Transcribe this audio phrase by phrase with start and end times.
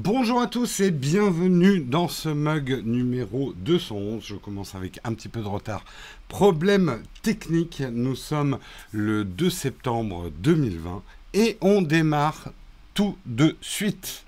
[0.00, 4.22] Bonjour à tous et bienvenue dans ce mug numéro 211.
[4.24, 5.84] Je commence avec un petit peu de retard.
[6.28, 8.60] Problème technique, nous sommes
[8.92, 11.02] le 2 septembre 2020
[11.34, 12.52] et on démarre
[12.94, 14.24] tout de suite.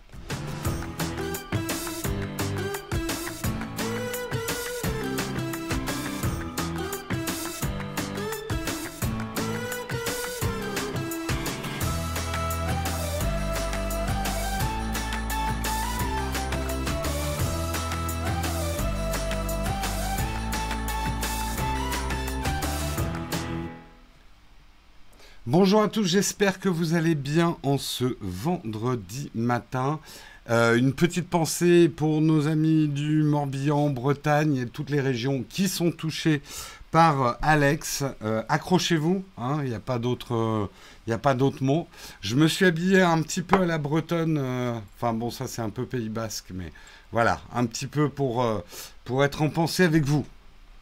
[25.50, 29.98] Bonjour à tous, j'espère que vous allez bien en ce vendredi matin.
[30.48, 35.66] Euh, une petite pensée pour nos amis du Morbihan, Bretagne et toutes les régions qui
[35.66, 36.40] sont touchées
[36.92, 38.04] par Alex.
[38.22, 39.98] Euh, accrochez-vous, hein, il n'y a pas
[41.18, 41.88] pas d'autres mots.
[42.20, 44.38] Je me suis habillé un petit peu à la bretonne.
[44.38, 46.72] euh, Enfin bon, ça c'est un peu Pays Basque, mais
[47.10, 48.60] voilà, un petit peu pour, euh,
[49.24, 50.24] être en pensée avec vous.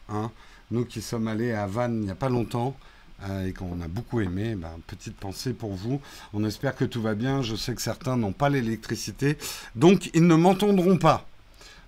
[0.09, 0.29] hein.
[0.69, 2.98] Nous qui sommes allés à Vannes il n'y a pas longtemps euh,
[3.45, 6.01] et qu'on a beaucoup aimé, ben, petite pensée pour vous.
[6.33, 7.41] On espère que tout va bien.
[7.41, 9.37] Je sais que certains n'ont pas l'électricité,
[9.75, 11.25] donc ils ne m'entendront pas.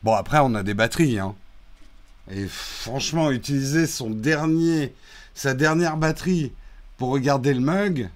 [0.03, 1.19] Bon, après, on a des batteries.
[1.19, 1.35] Hein.
[2.29, 4.93] Et franchement, utiliser son dernier,
[5.33, 6.51] sa dernière batterie
[6.97, 8.09] pour regarder le mug,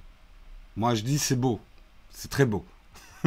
[0.75, 1.59] moi je dis c'est beau.
[2.11, 2.65] C'est très beau.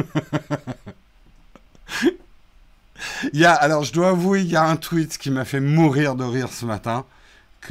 [3.43, 6.51] alors je dois avouer, il y a un tweet qui m'a fait mourir de rire
[6.51, 7.05] ce matin,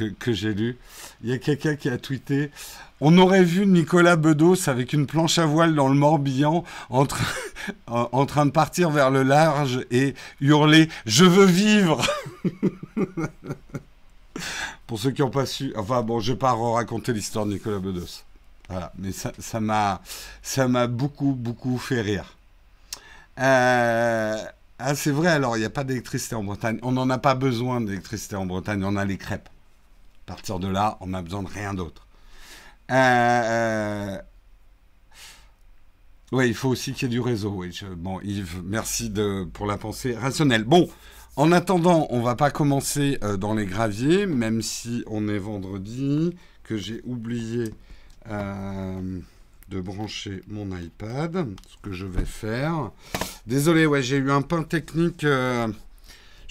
[0.07, 0.77] que, j'ai lu.
[1.23, 2.51] Il y a quelqu'un qui a tweeté
[3.01, 7.25] On aurait vu Nicolas Bedos avec une planche à voile dans le Morbihan en, train-
[8.45, 12.01] de partir vers le large et hurler Je veux vivre
[14.87, 17.79] Pour ceux qui n'ont pas su, enfin bon, je vais pas raconter l'histoire de Nicolas
[17.79, 18.23] Bedos.
[18.69, 20.01] Voilà, mais ça m'a
[20.41, 22.37] ça m'a beaucoup beaucoup fait rire.
[23.39, 24.37] Euh,
[24.79, 26.79] ah, c'est vrai, alors il n'y a pas d'électricité en Bretagne.
[26.83, 29.49] On n'en a pas besoin d'électricité en Bretagne, on a les crêpes.
[30.29, 32.05] À partir de là, on n'a besoin de rien d'autre.
[32.91, 34.17] Euh, euh,
[36.31, 37.63] Oui, il faut aussi qu'il y ait du réseau.
[37.97, 40.65] Bon, Yves, merci de, pour la pensée rationnelle.
[40.65, 40.87] Bon,
[41.35, 46.35] en attendant, on va pas commencer euh, dans les graviers, même si on est vendredi,
[46.63, 47.73] que j'ai oublié
[48.29, 49.19] euh,
[49.69, 52.91] de brancher mon iPad, ce que je vais faire.
[53.47, 55.25] Désolé, ouais, j'ai eu un pain technique.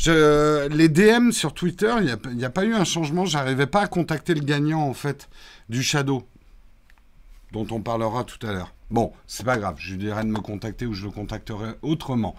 [0.07, 3.25] Les DM sur Twitter, il n'y a pas eu un changement.
[3.25, 5.29] J'arrivais pas à contacter le gagnant, en fait,
[5.69, 6.27] du Shadow,
[7.53, 8.75] dont on parlera tout à l'heure.
[8.91, 12.35] Bon, c'est pas grave, je lui dirai de me contacter ou je le contacterai autrement.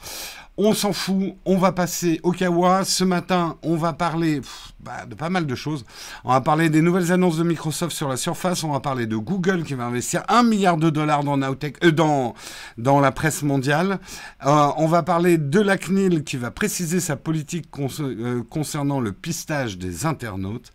[0.57, 2.83] On s'en fout, on va passer au Kawa.
[2.83, 4.41] Ce matin, on va parler
[4.81, 5.85] bah, de pas mal de choses.
[6.25, 8.63] On va parler des nouvelles annonces de Microsoft sur la surface.
[8.65, 13.11] On va parler de Google qui va investir un milliard de dollars dans, euh, la
[13.13, 13.99] presse mondiale.
[14.45, 17.67] Euh, on va parler de la CNIL qui va préciser sa politique
[17.99, 20.73] euh, concernant le pistage des internautes.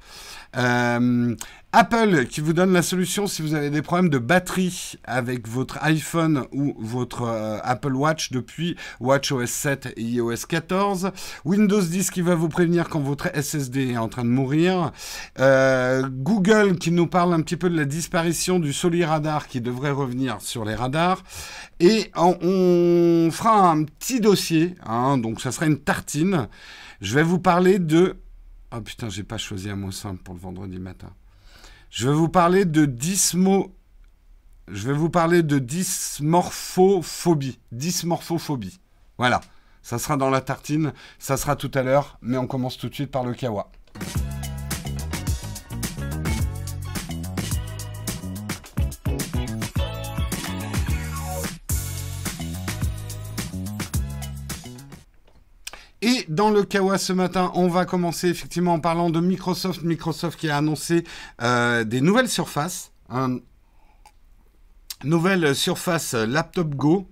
[1.76, 5.82] Apple qui vous donne la solution si vous avez des problèmes de batterie avec votre
[5.82, 11.10] iPhone ou votre euh, Apple Watch depuis WatchOS 7 et iOS 14.
[11.46, 14.92] Windows 10 qui va vous prévenir quand votre SSD est en train de mourir.
[15.38, 19.90] Euh, Google qui nous parle un petit peu de la disparition du Soli-Radar qui devrait
[19.90, 21.24] revenir sur les radars.
[21.80, 26.48] Et on, fera un petit dossier, hein, donc ça sera une tartine.
[27.00, 28.16] Je vais vous parler de...
[28.70, 31.08] Oh putain, j'ai pas choisi un mot simple pour le vendredi matin.
[31.88, 33.74] Je vais vous parler de dysmo...
[34.68, 37.58] Je vais vous parler de dysmorphophobie.
[37.70, 38.80] Dysmorphophobie.
[39.18, 39.42] Voilà.
[39.82, 40.94] Ça sera dans la tartine.
[41.18, 42.16] Ça sera tout à l'heure.
[42.22, 43.70] Mais on commence tout de suite par le kawa.
[56.00, 59.82] Et dans le Kawa ce matin, on va commencer effectivement en parlant de Microsoft.
[59.82, 61.04] Microsoft qui a annoncé
[61.42, 62.92] euh, des nouvelles surfaces.
[65.04, 67.08] Nouvelle surface Laptop Go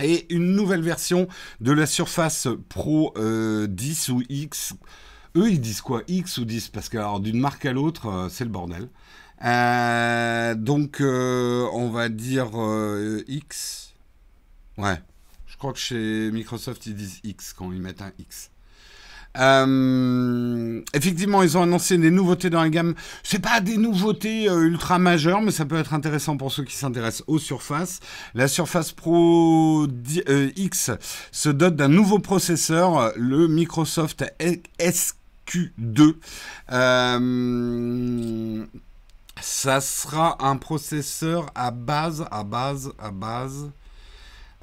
[0.00, 1.28] et une nouvelle version
[1.60, 4.74] de la Surface Pro euh, 10 ou X.
[5.36, 6.02] Eux, ils disent quoi?
[6.08, 8.88] X ou 10 Parce que d'une marque à l'autre, euh, c'est le bordel.
[9.44, 13.94] Euh, donc, euh, on va dire euh, X.
[14.78, 15.00] Ouais.
[15.46, 18.51] Je crois que chez Microsoft, ils disent X quand ils mettent un X.
[19.38, 22.94] Euh, effectivement, ils ont annoncé des nouveautés dans la gamme.
[23.22, 26.76] C'est pas des nouveautés euh, ultra majeures, mais ça peut être intéressant pour ceux qui
[26.76, 28.00] s'intéressent aux surfaces.
[28.34, 30.90] La Surface Pro 10, euh, X
[31.30, 34.24] se dote d'un nouveau processeur, le Microsoft
[34.78, 36.14] SQ2.
[36.70, 38.64] Euh,
[39.40, 43.70] ça sera un processeur à base, à base, à base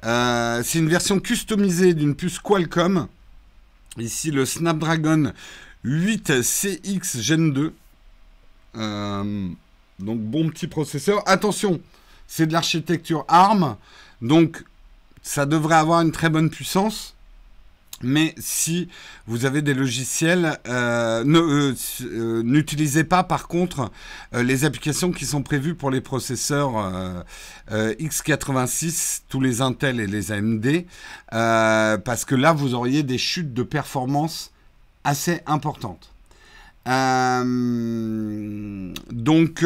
[0.02, 3.06] c'est une version customisée d'une puce Qualcomm.
[3.98, 5.32] Ici, le Snapdragon
[5.84, 7.74] 8CX Gen 2.
[8.76, 9.48] Euh,
[9.98, 11.22] donc, bon petit processeur.
[11.26, 11.80] Attention,
[12.26, 13.76] c'est de l'architecture ARM.
[14.22, 14.64] Donc,
[15.22, 17.14] ça devrait avoir une très bonne puissance.
[18.02, 18.88] Mais si
[19.26, 23.90] vous avez des logiciels, euh, euh, euh, n'utilisez pas par contre
[24.32, 27.24] les applications qui sont prévues pour les processeurs
[27.70, 30.86] x86, tous les Intel et les AMD,
[31.30, 34.50] parce que là vous auriez des chutes de performance
[35.04, 36.10] assez importantes.
[39.10, 39.64] donc,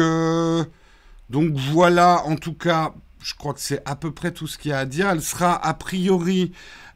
[1.29, 2.93] donc voilà, en tout cas,
[3.25, 5.09] je crois que c'est à peu près tout ce qu'il y a à dire.
[5.09, 6.51] Elle sera a priori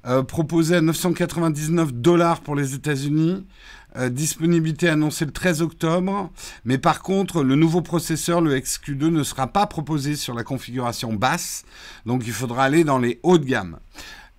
[0.05, 3.47] euh, proposé à 999 dollars pour les États-Unis.
[3.95, 6.29] Euh, disponibilité annoncée le 13 octobre.
[6.65, 11.13] Mais par contre, le nouveau processeur, le XQ2, ne sera pas proposé sur la configuration
[11.13, 11.65] basse.
[12.05, 13.79] Donc il faudra aller dans les hauts de gamme.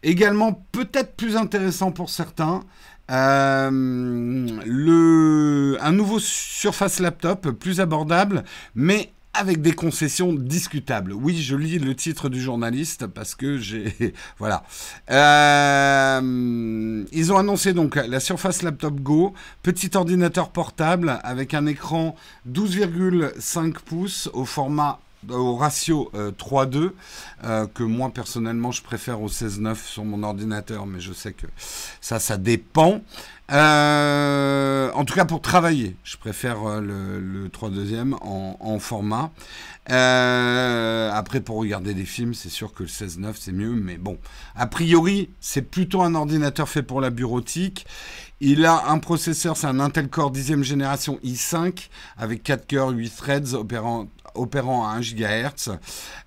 [0.04, 2.62] Également, peut-être plus intéressant pour certains,
[3.10, 4.46] euh,
[5.80, 8.44] un nouveau Surface Laptop plus abordable,
[8.76, 11.12] mais avec des concessions discutables.
[11.12, 14.14] Oui, je lis le titre du journaliste parce que j'ai...
[14.38, 14.64] voilà.
[15.10, 22.16] Euh, ils ont annoncé donc la Surface Laptop Go, petit ordinateur portable avec un écran
[22.50, 26.90] 12,5 pouces au format au ratio 3-2, euh,
[27.44, 31.46] euh, que moi personnellement je préfère au 16-9 sur mon ordinateur, mais je sais que
[32.00, 33.00] ça, ça dépend.
[33.52, 39.30] Euh, en tout cas pour travailler, je préfère le, 3 2 en, en format.
[39.86, 44.18] après pour regarder des films, c'est sûr que le 16-9 c'est mieux, mais bon,
[44.54, 47.86] a priori c'est plutôt un ordinateur fait pour la bureautique.
[48.42, 53.10] Il a un processeur, c'est un Intel Core 10e génération i5 avec 4 cœurs, 8
[53.14, 55.78] threads opérant opérant à 1 GHz.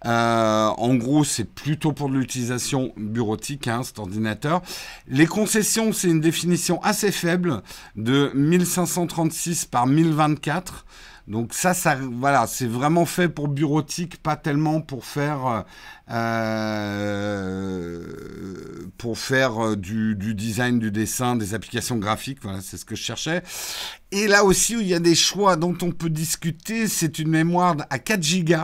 [0.05, 4.61] Euh, en gros, c'est plutôt pour de l'utilisation bureautique, hein, cet ordinateur.
[5.07, 7.61] Les concessions, c'est une définition assez faible
[7.95, 10.85] de 1536 par 1024.
[11.27, 15.63] Donc ça, ça voilà, c'est vraiment fait pour bureautique, pas tellement pour faire,
[16.11, 18.01] euh,
[18.97, 22.39] pour faire euh, du, design, du dessin, des applications graphiques.
[22.41, 23.41] Voilà, c'est ce que je cherchais.
[24.11, 27.29] Et là aussi, où il y a des choix dont on peut discuter, c'est une
[27.29, 28.55] mémoire à 4 Go.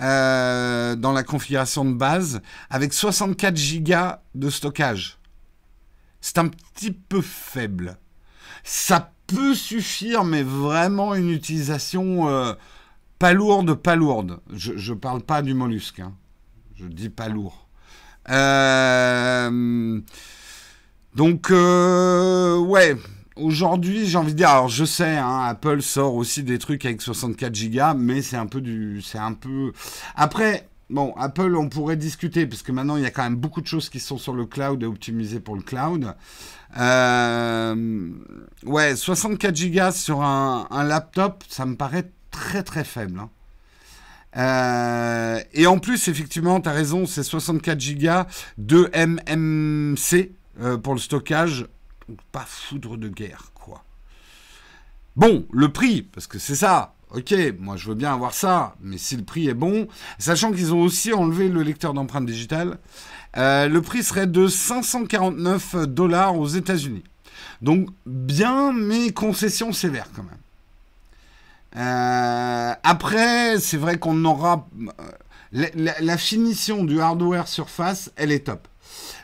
[0.00, 2.40] Euh, dans la configuration de base,
[2.70, 5.18] avec 64 Go de stockage.
[6.22, 7.98] C'est un petit peu faible.
[8.64, 12.52] Ça peut suffire, mais vraiment une utilisation euh,
[13.18, 14.40] pas lourde, pas lourde.
[14.52, 16.14] Je parle pas du mollusque, hein.
[16.74, 17.68] je dis pas lourd.
[18.28, 20.00] Euh,
[21.14, 22.96] donc, euh, ouais,
[23.36, 27.00] aujourd'hui, j'ai envie de dire, alors je sais, hein, Apple sort aussi des trucs avec
[27.02, 29.02] 64 Go, mais c'est un peu du.
[29.02, 29.72] C'est un peu.
[30.16, 30.66] Après.
[30.88, 33.66] Bon, Apple, on pourrait discuter, parce que maintenant, il y a quand même beaucoup de
[33.68, 36.16] choses qui sont sur le cloud et optimisées pour le cloud.
[36.78, 38.10] Euh,
[38.64, 43.18] ouais, 64 Go sur un, laptop, ça me paraît très très faible.
[43.18, 43.30] Hein.
[44.36, 48.28] Euh, et en plus, effectivement, tu as raison, c'est 64 Go
[48.58, 50.30] de MMC
[50.60, 51.66] euh, pour le stockage.
[52.32, 53.84] Pas foudre de guerre, quoi.
[55.16, 56.94] Bon, le prix, parce que c'est ça.
[57.12, 60.72] Ok, moi je veux bien avoir ça, mais si le prix est bon, sachant qu'ils
[60.72, 62.78] ont aussi enlevé le lecteur d'empreintes digitales,
[63.36, 67.02] euh, le prix serait de 549 dollars aux États-Unis.
[67.62, 70.38] Donc bien, mais concession sévère quand même.
[71.76, 74.68] Euh, après, c'est vrai qu'on aura...
[74.76, 75.02] Euh,
[75.52, 78.68] la, finition du hardware surface, elle est top.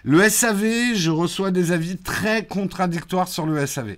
[0.02, 3.96] Le SAV, je reçois des avis très contradictoires sur le SAV.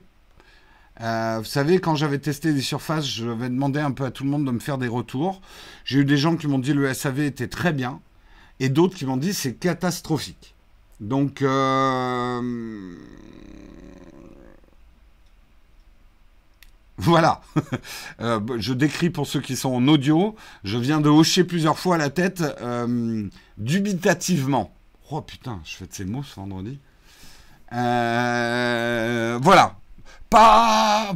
[0.98, 4.30] Vous savez, quand j'avais testé les surfaces, je vais demander un peu à tout le
[4.30, 5.40] monde de me faire des retours.
[5.84, 8.00] J'ai eu des gens qui m'ont dit le SAV était très bien
[8.60, 10.54] et d'autres qui m'ont dit c'est catastrophique.
[11.00, 12.94] Donc, euh,
[16.96, 17.40] voilà.
[18.20, 20.34] Euh, je décris pour ceux qui sont en audio.
[20.64, 23.28] Je viens de hocher plusieurs fois la tête euh,
[23.58, 24.74] dubitativement.
[25.12, 26.80] Oh putain, je fais de ces mots ce vendredi.
[27.70, 29.76] voilà.
[30.30, 31.14] Pas,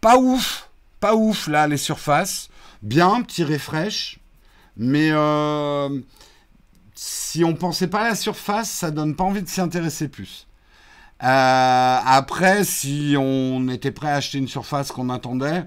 [0.00, 0.70] pas ouf.
[1.00, 2.48] Pas ouf là, les surfaces.
[2.82, 4.18] Bien, petit refresh.
[4.76, 5.12] Mais
[6.94, 10.46] si on pensait pas à la surface, ça donne pas envie de s'y intéresser plus.
[11.22, 15.64] Euh, après, si on était prêt à acheter une surface qu'on attendait,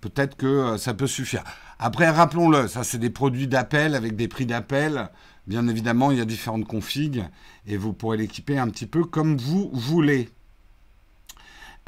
[0.00, 1.42] peut-être que euh, ça peut suffire.
[1.78, 5.10] Après, rappelons-le, ça c'est des produits d'appel avec des prix d'appel.
[5.46, 7.24] Bien évidemment, il y a différentes configs
[7.66, 10.28] et vous pourrez l'équiper un petit peu comme vous voulez.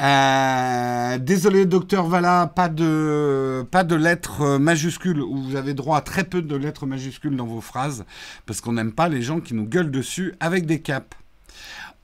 [0.01, 6.01] Euh, désolé, docteur Vala, pas de, pas de lettres majuscules, ou vous avez droit à
[6.01, 8.05] très peu de lettres majuscules dans vos phrases,
[8.47, 11.17] parce qu'on n'aime pas les gens qui nous gueulent dessus avec des caps.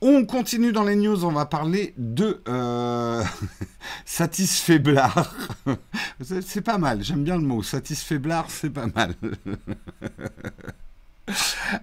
[0.00, 3.24] On continue dans les news, on va parler de euh,
[4.04, 5.34] satisfaiblard.
[6.20, 7.64] c'est pas mal, j'aime bien le mot.
[7.64, 9.14] Satisfaiblard, c'est pas mal.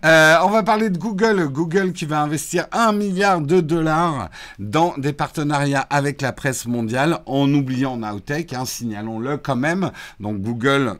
[0.04, 1.48] Euh, on va parler de Google.
[1.48, 7.22] Google qui va investir un milliard de dollars dans des partenariats avec la presse mondiale
[7.26, 9.92] en oubliant Nowtech, hein, signalons-le quand même.
[10.20, 10.98] Donc Google,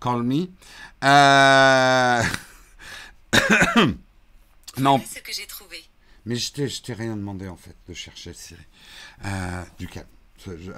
[0.00, 0.46] call me.
[1.04, 2.22] Euh...
[4.78, 5.00] non.
[5.00, 5.82] Ce que j'ai trouvé.
[6.26, 8.60] Mais je t'ai rien demandé en fait de chercher Siri.
[9.24, 10.06] Euh, du calme.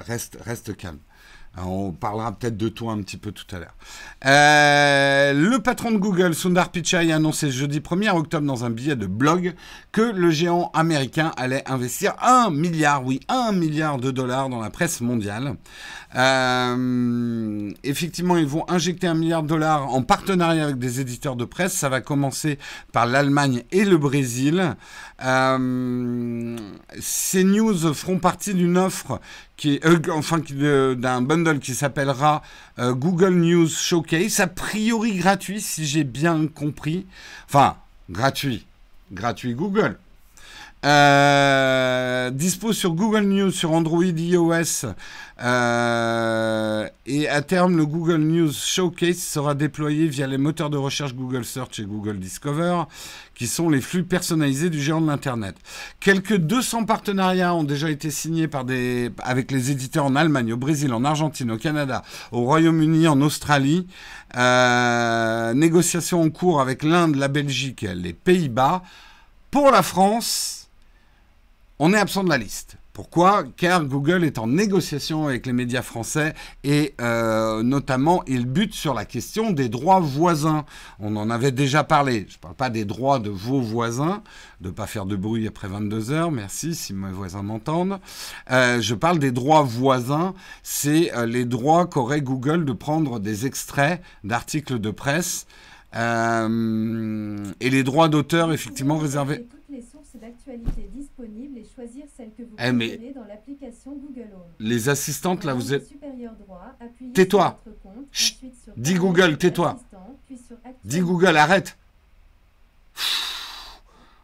[0.07, 0.99] Reste, reste calme.
[1.59, 3.75] On parlera peut-être de toi un petit peu tout à l'heure.
[4.25, 8.97] Euh, le patron de Google, Sundar Pichai, a annoncé jeudi 1er octobre dans un billet
[8.97, 9.55] de blog
[9.93, 14.71] que le géant américain allait investir un milliard, oui, un milliard de dollars dans la
[14.71, 15.57] presse mondiale.
[16.15, 21.45] Euh, effectivement, ils vont injecter un milliard de dollars en partenariat avec des éditeurs de
[21.45, 21.73] presse.
[21.73, 22.59] Ça va commencer
[22.93, 24.77] par l'Allemagne et le Brésil.
[25.25, 26.57] Euh,
[27.01, 29.21] ces news feront partie d'une offre
[29.57, 32.43] qui est, euh, enfin, d'un bundle qui s'appellera
[32.79, 37.07] Google News Showcase, a priori gratuit si j'ai bien compris.
[37.47, 37.77] Enfin,
[38.11, 38.67] gratuit,
[39.13, 39.99] gratuit Google.
[40.85, 44.87] Euh, dispo sur Google News, sur Android, iOS,
[45.41, 51.15] euh, et à terme, le Google News Showcase sera déployé via les moteurs de recherche
[51.15, 52.83] Google Search et Google Discover,
[53.37, 55.55] qui sont les flux personnalisés du géant de l'Internet.
[56.01, 60.57] Quelques 200 partenariats ont déjà été signés par des, avec les éditeurs en Allemagne, au
[60.57, 63.87] Brésil, en Argentine, au Canada, au Royaume-Uni, en Australie.
[64.37, 68.83] Euh, négociations en cours avec l'Inde, la Belgique les Pays-Bas.
[69.51, 70.62] Pour la France,
[71.85, 72.77] on est absent de la liste.
[72.93, 73.43] Pourquoi?
[73.57, 78.95] Car Google est en négociation avec les médias français et euh, notamment il bute sur
[78.95, 80.65] la question des droits voisins.
[81.01, 82.27] On en avait déjà parlé.
[82.29, 84.23] Je ne parle pas des droits de vos voisins,
[84.61, 87.99] de ne pas faire de bruit après 22 heures, merci si mes voisins m'entendent.
[88.53, 93.45] Euh, je parle des droits voisins, c'est euh, les droits qu'aurait Google de prendre des
[93.45, 95.49] extraits d'articles de presse
[95.95, 95.99] et
[97.71, 99.47] les droits d'auteur effectivement réservés
[100.23, 101.62] d'actualité disponible et choisir
[102.23, 104.53] celle que vous eh dans l'application Google Home.
[104.61, 105.89] Les assistantes, là, vous êtes...
[107.15, 107.61] Tais-toi
[108.77, 109.81] Dis Google, tais-toi
[110.85, 111.77] Dis Google, arrête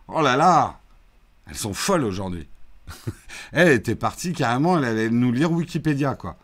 [0.07, 0.79] Oh là là
[1.49, 2.47] Elles sont folles aujourd'hui.
[3.53, 6.37] elle était partie carrément, elle allait nous lire Wikipédia, quoi.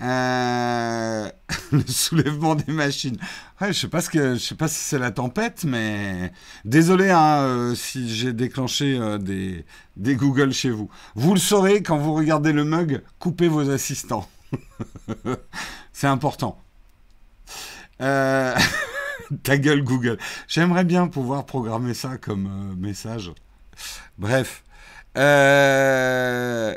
[0.00, 1.28] Euh,
[1.72, 3.16] le soulèvement des machines.
[3.60, 6.32] Ouais, je sais pas ce que, je sais pas si c'est la tempête, mais
[6.64, 9.64] désolé hein, euh, si j'ai déclenché euh, des,
[9.96, 10.88] des Google chez vous.
[11.14, 13.02] Vous le saurez quand vous regardez le mug.
[13.18, 14.28] Coupez vos assistants.
[15.92, 16.60] c'est important.
[17.98, 18.54] Ta
[19.58, 20.18] gueule Google.
[20.46, 23.32] J'aimerais bien pouvoir programmer ça comme message.
[24.16, 24.62] Bref.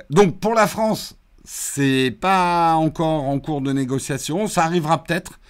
[0.09, 1.15] donc pour la France,
[1.53, 5.41] c'est pas encore en cours de négociation, ça arrivera peut-être.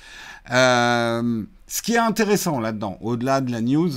[0.50, 3.92] Euh, ce qui est intéressant là-dedans, au-delà de la news,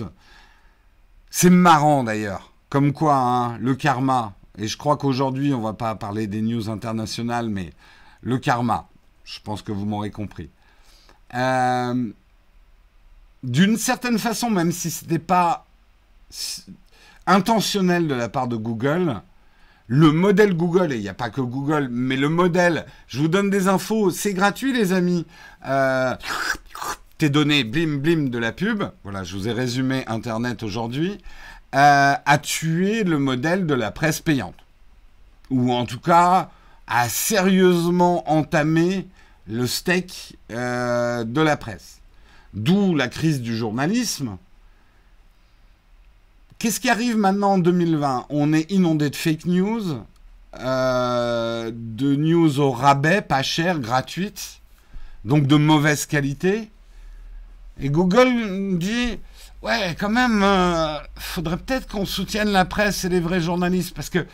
[1.30, 5.94] c'est marrant d'ailleurs, comme quoi hein, le karma, et je crois qu'aujourd'hui on va pas
[5.94, 7.72] parler des news internationales, mais
[8.20, 8.86] le karma,
[9.24, 10.50] je pense que vous m'aurez compris.
[11.34, 12.12] Euh,
[13.42, 15.64] d'une certaine façon, même si ce n'était pas
[17.26, 19.22] intentionnel de la part de Google,
[19.86, 23.28] le modèle Google, et il n'y a pas que Google, mais le modèle, je vous
[23.28, 25.26] donne des infos, c'est gratuit les amis.
[25.66, 26.14] Euh,
[27.18, 31.18] tes données, blim blim de la pub, voilà, je vous ai résumé Internet aujourd'hui,
[31.74, 34.54] euh, a tué le modèle de la presse payante.
[35.50, 36.50] Ou en tout cas,
[36.86, 39.06] a sérieusement entamé
[39.46, 42.00] le steak euh, de la presse.
[42.54, 44.38] D'où la crise du journalisme,
[46.64, 49.98] Qu'est-ce qui arrive maintenant en 2020 On est inondé de fake news,
[50.58, 54.62] euh, de news au rabais, pas cher, gratuites,
[55.26, 56.70] donc de mauvaise qualité.
[57.78, 59.18] Et Google dit
[59.60, 64.08] Ouais, quand même, euh, faudrait peut-être qu'on soutienne la presse et les vrais journalistes, parce
[64.08, 64.26] que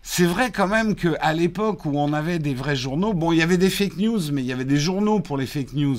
[0.00, 3.42] c'est vrai quand même qu'à l'époque où on avait des vrais journaux, bon, il y
[3.42, 5.98] avait des fake news, mais il y avait des journaux pour les fake news.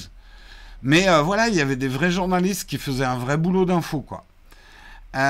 [0.82, 4.02] Mais euh, voilà, il y avait des vrais journalistes qui faisaient un vrai boulot d'info,
[4.02, 4.26] quoi.
[5.18, 5.26] Euh,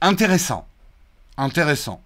[0.00, 0.66] intéressant.
[1.36, 2.00] Intéressant.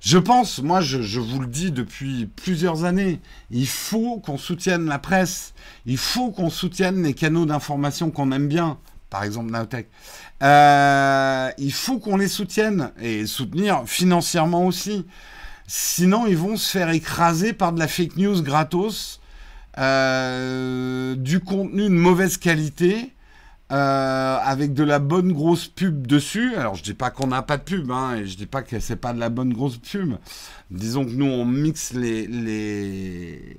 [0.00, 4.98] Je pense, moi je, vous le dis depuis plusieurs années, il faut qu'on soutienne la
[4.98, 5.54] presse,
[5.86, 8.78] il faut qu'on soutienne les canaux d'information qu'on aime bien,
[9.10, 9.88] par exemple Naotech.
[10.42, 15.04] Euh, il faut qu'on les soutienne et soutenir financièrement aussi.
[15.66, 19.20] Sinon, ils vont se faire écraser par de la fake news gratos,
[19.78, 23.12] euh, du contenu de mauvaise qualité,
[23.72, 26.54] euh, avec de la bonne grosse pub dessus.
[26.56, 28.80] Alors, je dis pas qu'on n'a pas de pub, hein, et je dis pas que
[28.80, 30.14] c'est pas de la bonne grosse pub.
[30.70, 33.58] Disons que nous, on mixe les, les,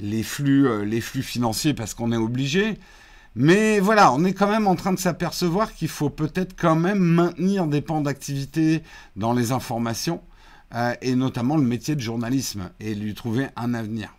[0.00, 2.78] les flux, les flux financiers parce qu'on est obligé.
[3.34, 6.98] Mais voilà, on est quand même en train de s'apercevoir qu'il faut peut-être quand même
[6.98, 8.82] maintenir des pans d'activité
[9.16, 10.20] dans les informations,
[10.74, 14.14] euh, et notamment le métier de journalisme, et lui trouver un avenir.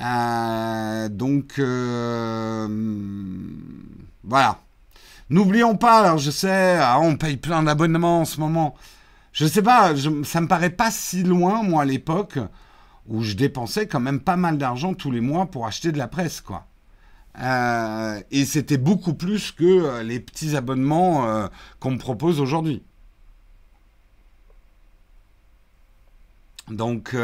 [0.00, 2.68] Euh, donc, euh,
[4.24, 4.58] voilà.
[5.30, 8.74] N'oublions pas, alors je sais, ah, on paye plein d'abonnements en ce moment.
[9.32, 9.94] Je sais pas,
[10.24, 12.38] ça me paraît pas si loin, moi, à l'époque,
[13.08, 16.08] où je dépensais quand même pas mal d'argent tous les mois pour acheter de la
[16.08, 16.66] presse, quoi.
[17.40, 21.48] Euh, et c'était beaucoup plus que les petits abonnements
[21.80, 22.82] qu'on me propose aujourd'hui.
[26.68, 27.14] Donc,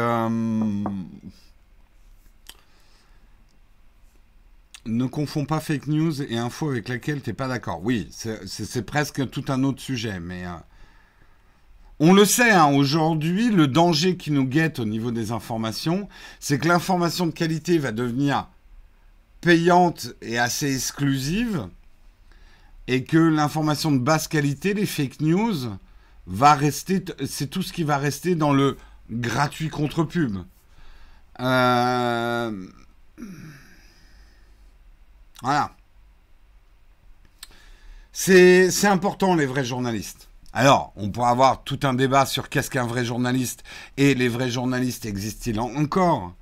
[4.89, 7.81] ne confonds pas fake news et info avec laquelle tu n'es pas d'accord.
[7.83, 10.43] Oui, c'est presque tout un autre sujet, mais
[11.99, 16.07] on le sait, hein, aujourd'hui, le danger qui nous guette au niveau des informations,
[16.39, 18.47] c'est que l'information de qualité va devenir
[19.41, 21.67] payante et assez exclusive,
[22.87, 25.77] et que l'information de basse qualité, les fake news,
[26.25, 28.77] va rester, c'est tout ce qui va rester dans le
[29.11, 30.37] gratuit contre pub.
[31.41, 32.67] Euh,
[35.41, 35.71] voilà.
[38.11, 40.27] C'est important les vrais journalistes.
[40.51, 43.63] Alors, on pourra avoir tout un débat sur qu'est-ce qu'un vrai journaliste
[43.97, 46.33] et les vrais journalistes existent-ils encore?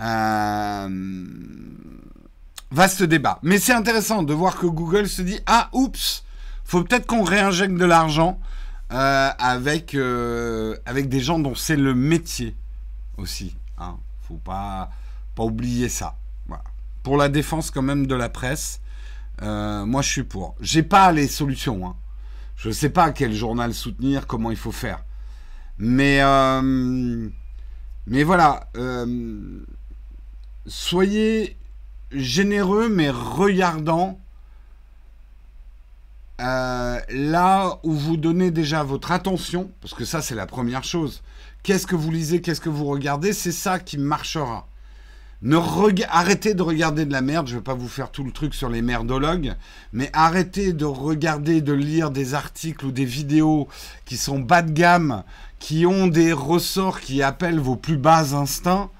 [0.00, 0.88] Euh,
[2.70, 3.38] Vaste débat.
[3.42, 6.24] Mais c'est intéressant de voir que Google se dit Ah, oups,
[6.64, 8.40] faut peut-être qu'on réinjecte de l'argent
[8.92, 12.56] euh, avec, euh, avec des gens dont c'est le métier
[13.18, 13.54] aussi.
[13.78, 13.98] Hein.
[14.26, 14.90] Faut pas
[15.38, 16.16] oublier ça.
[17.04, 18.80] Pour la défense, quand même, de la presse,
[19.42, 20.56] euh, moi je suis pour.
[20.60, 21.86] J'ai pas les solutions.
[21.86, 21.94] Hein.
[22.56, 25.04] Je ne sais pas quel journal soutenir, comment il faut faire.
[25.78, 26.20] Mais,
[28.06, 28.68] mais voilà.
[30.66, 31.56] soyez
[32.10, 34.20] généreux mais regardant
[36.40, 41.22] euh, là où vous donnez déjà votre attention, parce que ça c'est la première chose.
[41.62, 44.66] Qu'est-ce que vous lisez, qu'est-ce que vous regardez, c'est ça qui marchera.
[45.42, 45.58] Ne
[46.08, 48.54] arrêtez de regarder de la merde, je ne vais pas vous faire tout le truc
[48.54, 49.54] sur les merdologues,
[49.92, 53.68] mais arrêtez de regarder, de lire des articles ou des vidéos
[54.06, 55.22] qui sont bas de gamme,
[55.58, 58.90] qui ont des ressorts qui appellent vos plus bas instincts.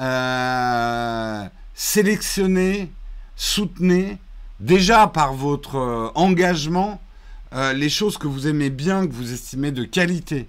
[0.00, 2.90] Euh, sélectionnez,
[3.36, 4.18] soutenez,
[4.60, 7.00] déjà par votre euh, engagement,
[7.54, 10.48] euh, les choses que vous aimez bien, que vous estimez de qualité.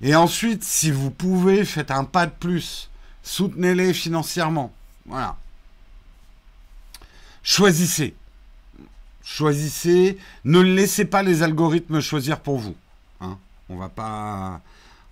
[0.00, 2.90] Et ensuite, si vous pouvez, faites un pas de plus.
[3.26, 4.72] Soutenez-les financièrement.
[5.04, 5.36] Voilà.
[7.42, 8.14] Choisissez.
[9.24, 10.16] Choisissez.
[10.44, 12.76] Ne laissez pas les algorithmes choisir pour vous.
[13.20, 13.36] Hein.
[13.68, 14.60] On va pas.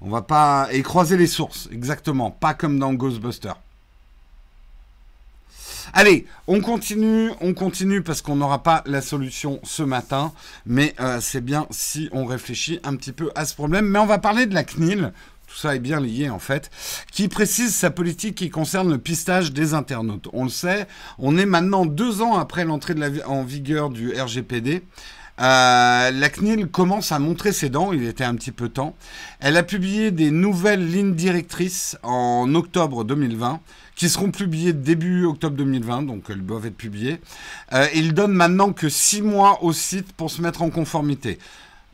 [0.01, 0.69] On va pas.
[0.71, 2.31] Et croiser les sources, exactement.
[2.31, 3.59] Pas comme dans Ghostbusters.
[5.93, 10.33] Allez, on continue, on continue parce qu'on n'aura pas la solution ce matin,
[10.67, 13.87] mais euh, c'est bien si on réfléchit un petit peu à ce problème.
[13.87, 15.13] Mais on va parler de la CNIL,
[15.55, 16.71] tout ça est bien lié en fait,
[17.13, 20.29] qui précise sa politique qui concerne le pistage des internautes.
[20.33, 20.89] On le sait,
[21.19, 22.95] on est maintenant deux ans après l'entrée
[23.27, 24.83] en vigueur du RGPD.
[25.41, 28.97] Euh, la CNIL commence à montrer ses dents, il était un petit peu temps.
[29.41, 33.61] Elle a publié des nouvelles lignes directrices en octobre 2020
[33.95, 37.21] qui seront publiées début octobre 2020, donc elles doivent être publiées.
[37.73, 41.39] Euh, il donne maintenant que six mois au site pour se mettre en conformité.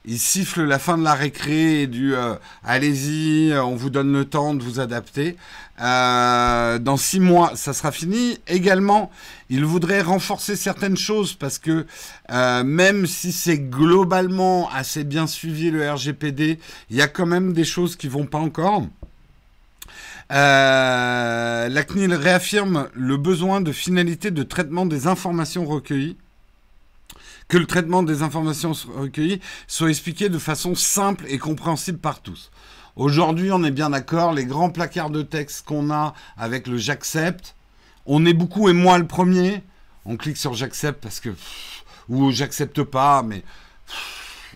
[0.06, 2.34] Il siffle la fin de la récré et du euh,
[2.64, 5.36] allez-y, on vous donne le temps de vous adapter.
[5.82, 8.38] Euh, dans six mois, ça sera fini.
[8.48, 9.10] Également,
[9.50, 11.86] il voudrait renforcer certaines choses parce que
[12.62, 16.58] même si c'est globalement assez bien suivi le RGPD,
[16.90, 18.84] il y a quand même des choses qui vont pas encore.
[20.32, 26.16] Euh, la CNIL réaffirme le besoin de finalité de traitement des informations recueillies
[27.50, 32.50] que le traitement des informations recueillies soit expliqué de façon simple et compréhensible par tous.
[32.94, 37.56] Aujourd'hui, on est bien d'accord, les grands placards de texte qu'on a avec le j'accepte,
[38.06, 39.62] on est beaucoup et moi le premier,
[40.04, 41.30] on clique sur j'accepte parce que
[42.08, 43.42] ou j'accepte pas, mais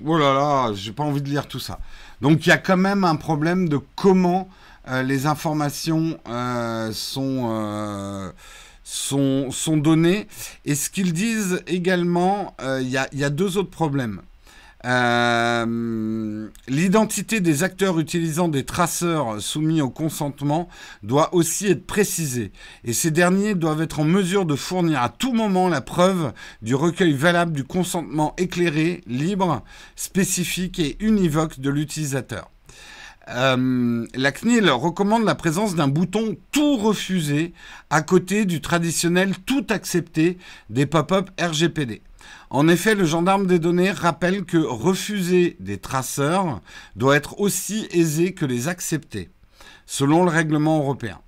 [0.05, 1.81] oh là là, j'ai pas envie de lire tout ça.
[2.21, 4.49] Donc il y a quand même un problème de comment
[4.89, 8.31] euh, les informations euh, sont, euh,
[8.85, 10.29] sont, sont donnés.
[10.65, 14.21] Et ce qu'ils disent également, euh, il y, a, deux autres problèmes.
[14.85, 20.69] Euh, l'identité des acteurs utilisant des traceurs soumis au consentement
[21.03, 22.53] doit aussi être précisée
[22.85, 26.75] et ces derniers doivent être en mesure de fournir à tout moment la preuve du
[26.75, 29.63] recueil valable du consentement éclairé, libre,
[29.97, 32.51] spécifique et univoque de l'utilisateur.
[33.29, 37.55] Euh, la CNIL recommande la présence d'un bouton tout refusé
[37.89, 40.37] à côté du traditionnel tout accepté
[40.69, 42.03] des pop-up RGPD.
[42.51, 46.61] En effet, le gendarme des données rappelle que refuser des traceurs
[46.97, 49.31] doit être aussi aisé que les accepter,
[49.87, 51.19] selon le règlement européen.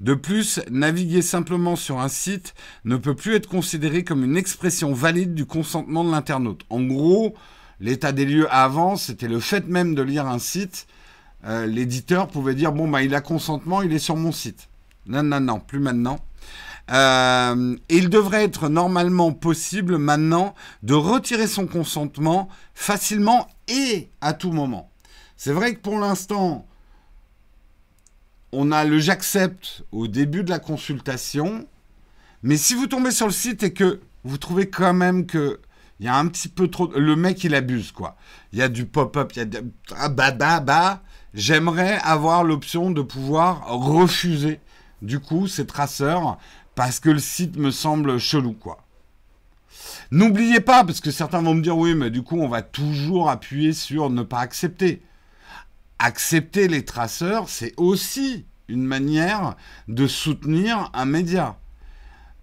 [0.00, 4.94] De plus, naviguer simplement sur un site ne peut plus être considéré comme une expression
[4.94, 6.62] valide du consentement de l'internaute.
[6.70, 7.34] En gros,
[7.80, 10.86] l'état des lieux avant, c'était le fait même de lire un site
[11.44, 14.68] euh, l'éditeur pouvait dire bon bah il a consentement, il est sur mon site.
[15.06, 16.20] Non non non, plus maintenant.
[16.90, 24.50] Euh, il devrait être normalement possible maintenant de retirer son consentement facilement et à tout
[24.50, 24.90] moment.
[25.36, 26.66] C'est vrai que pour l'instant,
[28.52, 31.66] on a le j'accepte au début de la consultation,
[32.42, 35.60] mais si vous tombez sur le site et que vous trouvez quand même que
[36.00, 38.16] il y a un petit peu trop, le mec il abuse quoi.
[38.52, 39.62] Il y a du pop-up, il y a de...
[39.96, 41.02] ah bah bah bah
[41.34, 44.60] j'aimerais avoir l'option de pouvoir refuser
[45.02, 46.38] du coup ces traceurs
[46.74, 48.78] parce que le site me semble chelou quoi.
[50.10, 53.30] N'oubliez pas, parce que certains vont me dire oui, mais du coup on va toujours
[53.30, 55.02] appuyer sur ne pas accepter.
[55.98, 59.56] Accepter les traceurs, c'est aussi une manière
[59.88, 61.58] de soutenir un média.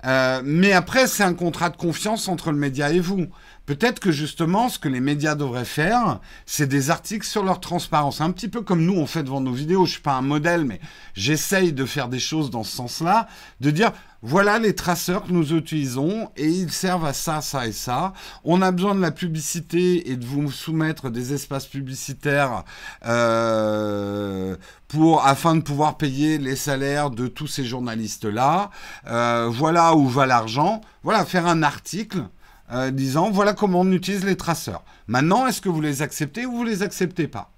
[0.06, 3.28] Euh, mais après, c'est un contrat de confiance entre le média et vous.
[3.68, 8.22] Peut-être que justement, ce que les médias devraient faire, c'est des articles sur leur transparence.
[8.22, 9.86] Un petit peu comme nous, on fait devant nos vidéos.
[9.86, 10.80] Je suis pas un modèle, mais
[11.16, 13.28] j'essaye de faire des choses dans ce sens-là,
[13.60, 17.74] de dire, voilà les traceurs que nous utilisons et ils servent à ça, ça et
[17.74, 18.14] ça.
[18.46, 22.64] On a besoin de la publicité et de vous soumettre des espaces publicitaires
[23.06, 24.56] euh,
[24.88, 28.72] pour afin de pouvoir payer les salaires de tous ces journalistes-là.
[29.08, 30.80] Euh, voilà où va l'argent.
[31.04, 32.24] Voilà, faire un article
[32.72, 34.84] euh, disant voilà comment on utilise les traceurs.
[35.08, 37.52] Maintenant, est-ce que vous les acceptez ou vous les acceptez pas?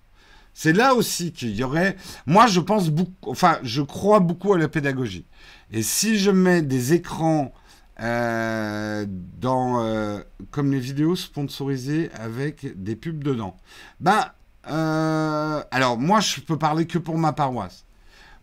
[0.53, 1.95] C'est là aussi qu'il y aurait.
[2.25, 3.31] Moi, je pense beaucoup.
[3.31, 5.25] Enfin, je crois beaucoup à la pédagogie.
[5.71, 7.53] Et si je mets des écrans
[8.01, 9.05] euh,
[9.39, 10.19] dans euh,
[10.51, 13.57] comme les vidéos sponsorisées avec des pubs dedans,
[13.99, 14.25] ben
[14.63, 17.85] alors moi, je peux parler que pour ma paroisse.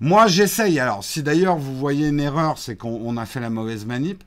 [0.01, 0.79] Moi, j'essaye.
[0.79, 4.23] Alors, si d'ailleurs vous voyez une erreur, c'est qu'on a fait la mauvaise manip.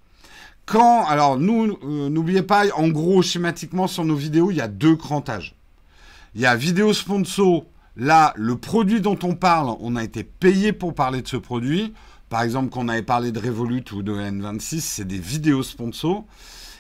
[0.76, 4.96] Alors nous, euh, n'oubliez pas, en gros, schématiquement sur nos vidéos, il y a deux
[4.96, 5.56] crantages.
[6.36, 7.66] Il y a vidéo sponsor.
[7.96, 11.94] Là, le produit dont on parle, on a été payé pour parler de ce produit.
[12.30, 16.26] Par exemple, quand on avait parlé de Revolut ou de N26, c'est des vidéos sponsors.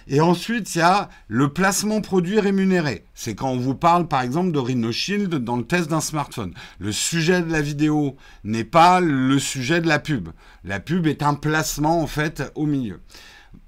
[0.08, 3.06] Et ensuite, il y a le placement produit rémunéré.
[3.16, 6.54] C'est quand on vous parle, par exemple, de RhinoShield dans le test d'un smartphone.
[6.80, 10.30] Le sujet de la vidéo n'est pas le sujet de la pub.
[10.64, 13.02] La pub est un placement, en fait, au milieu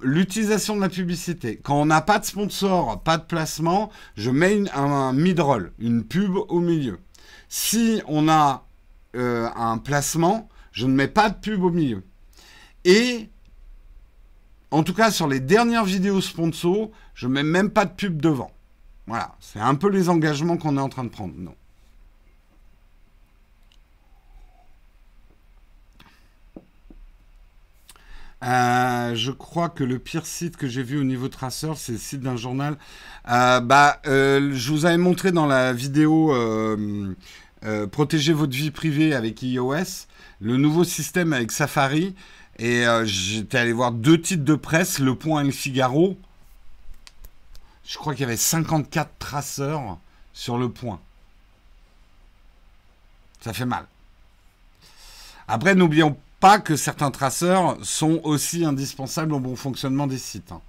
[0.01, 1.59] l'utilisation de la publicité.
[1.61, 6.35] Quand on n'a pas de sponsor, pas de placement, je mets un, mid-roll, une pub
[6.35, 6.99] au milieu.
[7.49, 8.65] Si on a
[9.15, 12.03] euh, un placement, je ne mets pas de pub au milieu.
[12.85, 13.29] Et
[14.71, 18.51] en tout cas, sur les dernières vidéos sponsor, je mets même pas de pub devant.
[19.07, 21.33] Voilà, c'est un peu les engagements qu'on est en train de prendre.
[21.37, 21.55] Non.
[28.43, 31.97] Euh, je crois que le pire site que j'ai vu au niveau traceur, c'est le
[31.97, 32.75] site d'un journal.
[33.29, 36.33] Euh, bah, euh, je vous avais montré dans la vidéo
[37.91, 40.07] Protéger votre vie privée avec iOS,
[40.39, 42.15] le nouveau système avec Safari.
[42.57, 46.17] Et j'étais allé voir deux titres de presse, Le Point et Le Figaro.
[47.85, 49.99] Je crois qu'il y avait 54 traceurs
[50.33, 50.99] sur Le Point.
[53.41, 53.85] Ça fait mal.
[55.47, 60.51] Après, n'oublions pas pas que certains traceurs sont aussi indispensables au bon fonctionnement des sites.
[60.51, 60.59] Hein.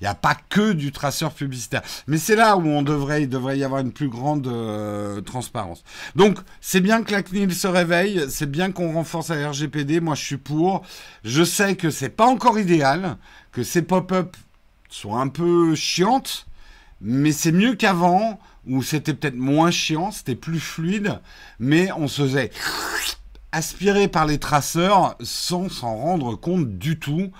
[0.00, 1.82] Il n'y a pas que du traceur publicitaire.
[2.06, 5.84] Mais c'est là où on devrait, il devrait y avoir une plus grande euh, transparence.
[6.16, 10.00] Donc, c'est bien que la CNIL se réveille, c'est bien qu'on renforce la RGPD.
[10.00, 10.86] Moi, je suis pour.
[11.22, 13.18] Je sais que c'est pas encore idéal,
[13.52, 14.38] que ces pop-up
[14.88, 16.46] sont un peu chiantes,
[17.02, 21.20] mais c'est mieux qu'avant, où c'était peut-être moins chiant, c'était plus fluide,
[21.58, 22.50] mais on se faisait
[23.52, 27.30] aspiré par les traceurs sans s'en rendre compte du tout.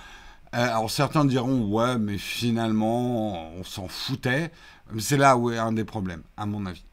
[0.54, 4.50] Euh, alors certains diront ouais mais finalement on s'en foutait.
[4.98, 6.84] C'est là où est un des problèmes à mon avis.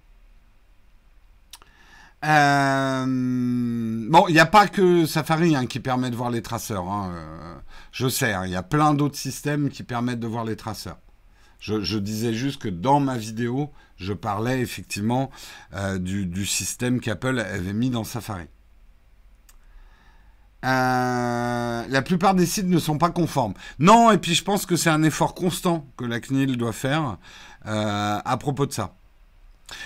[2.26, 3.06] Euh,
[4.10, 6.88] bon, il n'y a pas que Safari hein, qui permet de voir les traceurs.
[6.90, 7.14] Hein,
[7.92, 10.98] je sais, hein, il y a plein d'autres systèmes qui permettent de voir les traceurs.
[11.60, 15.32] Je, disais juste que dans ma vidéo, je parlais effectivement
[15.74, 18.46] euh, du, système qu'Apple avait mis dans Safari.
[20.64, 23.54] La plupart des sites ne sont pas conformes.
[23.80, 27.18] Non, et puis je pense que c'est un effort constant que la CNIL doit faire
[27.64, 28.94] à propos de ça.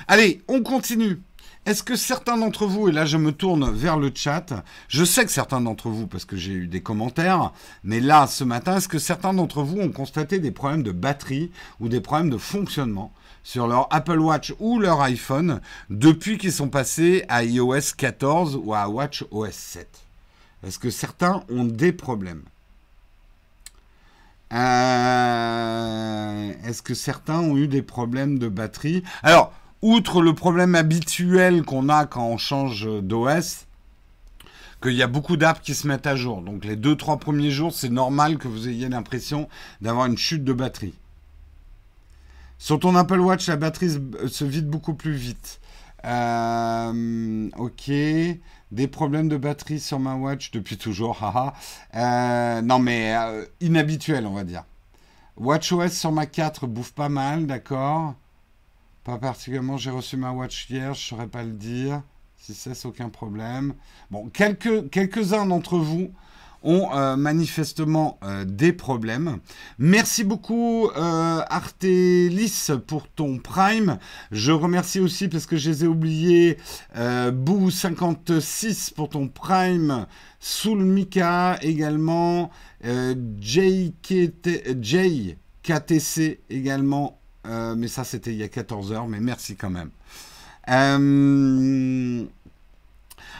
[0.07, 1.21] Allez, on continue.
[1.67, 5.23] Est-ce que certains d'entre vous, et là je me tourne vers le chat, je sais
[5.25, 7.53] que certains d'entre vous, parce que j'ai eu des commentaires,
[7.84, 11.51] mais là ce matin, est-ce que certains d'entre vous ont constaté des problèmes de batterie
[11.79, 16.69] ou des problèmes de fonctionnement sur leur Apple Watch ou leur iPhone depuis qu'ils sont
[16.69, 20.11] passés à iOS 14 ou à Watch OS 7
[20.63, 22.43] Est-ce que certains ont des problèmes
[24.54, 24.58] euh,
[26.65, 29.04] Est-ce que certains ont eu des problèmes de batterie?
[29.24, 33.65] Alors, outre le problème habituel qu'on a quand on change d'OS,
[34.82, 36.41] qu'il y a beaucoup d'apps qui se mettent à jour.
[36.41, 39.47] Donc les 2-3 premiers jours, c'est normal que vous ayez l'impression
[39.82, 40.93] d'avoir une chute de batterie.
[42.58, 43.89] Sur ton Apple Watch, la batterie
[44.28, 45.60] se vide beaucoup plus vite.
[46.06, 47.91] Euh, ok.
[48.71, 51.21] Des problèmes de batterie sur ma watch depuis toujours.
[51.23, 51.53] Haha.
[51.95, 54.63] Euh, non mais euh, inhabituel, on va dire.
[55.38, 58.15] WatchOS sur ma 4 bouffe pas mal, d'accord.
[59.03, 62.01] Pas particulièrement, j'ai reçu ma watch hier, je ne saurais pas le dire.
[62.38, 63.73] Si c'est aucun problème.
[64.10, 66.12] Bon, quelques, quelques-uns d'entre vous
[66.63, 69.38] ont euh, manifestement euh, des problèmes.
[69.80, 73.97] Merci beaucoup euh, Artelis pour ton Prime.
[74.32, 76.58] Je remercie aussi parce que je les ai oubliés
[76.95, 80.06] euh, Boo56 pour ton Prime.
[80.39, 82.50] Soulmika également.
[82.84, 84.00] JKTC
[86.50, 87.17] également
[87.76, 89.89] mais ça, c'était il y a 14 heures, mais merci quand même.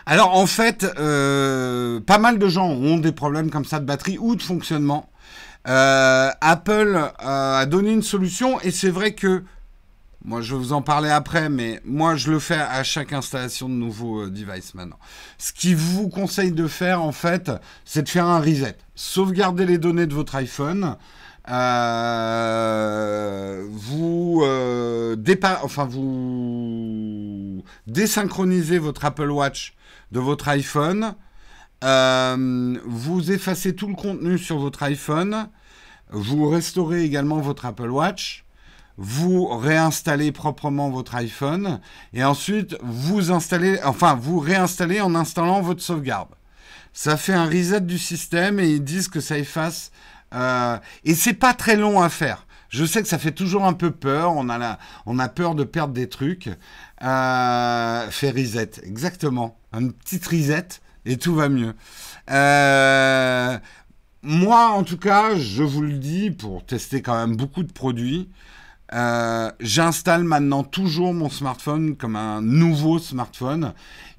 [0.08, 3.86] Euh, alors, en fait, euh, pas mal de gens ont des problèmes comme ça de
[3.86, 5.10] batterie ou de fonctionnement.
[5.64, 9.44] Apple a donné une solution et c'est vrai que
[10.24, 13.68] moi, je vais vous en parler après, mais moi, je le fais à chaque installation
[13.68, 15.00] de nouveaux devices maintenant.
[15.40, 17.52] Ce qui vous conseille de faire, en fait,
[17.86, 18.78] c'est de faire un reset.
[18.94, 20.96] Sauvegarder les données de votre iPhone.
[21.50, 22.36] Euh,
[23.72, 25.16] vous, euh,
[25.64, 29.74] enfin, vous désynchronisez votre Apple Watch
[30.12, 31.16] de votre iPhone.
[31.84, 35.50] Euh, vous effacez tout le contenu sur votre iPhone.
[36.12, 38.46] Vous restaurez également votre Apple Watch.
[38.98, 41.80] Vous réinstallez proprement votre iPhone.
[42.14, 46.30] Et ensuite, vous installez, enfin, vous réinstallez en installant votre sauvegarde.
[46.94, 49.92] Ça fait un reset du système et ils disent que ça efface
[50.34, 52.46] euh, et c'est pas très long à faire.
[52.72, 54.34] Je sais que ça fait toujours un peu peur.
[54.34, 56.50] On a, peur de perdre des trucs.
[57.04, 59.60] Euh, fait reset, exactement.
[59.74, 60.68] Une petite reset
[61.06, 61.74] et tout va mieux.
[62.30, 63.58] Euh,
[64.24, 68.30] moi, en tout cas, je vous le dis, pour tester quand même beaucoup de produits,
[68.94, 73.74] euh, j'installe maintenant toujours mon smartphone comme un nouveau smartphone.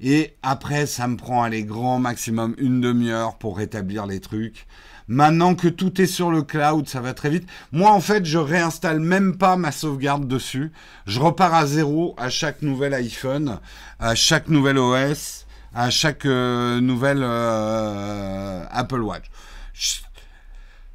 [0.05, 4.67] Et après, ça me prend, les grand maximum une demi-heure pour rétablir les trucs.
[5.07, 7.47] Maintenant que tout est sur le cloud, ça va très vite.
[7.71, 10.73] Moi, en fait, je réinstalle même pas ma sauvegarde dessus.
[11.05, 13.59] Je repars à zéro à chaque nouvel iPhone,
[13.97, 19.25] à chaque nouvel OS, à chaque euh, nouvelle euh, Apple Watch.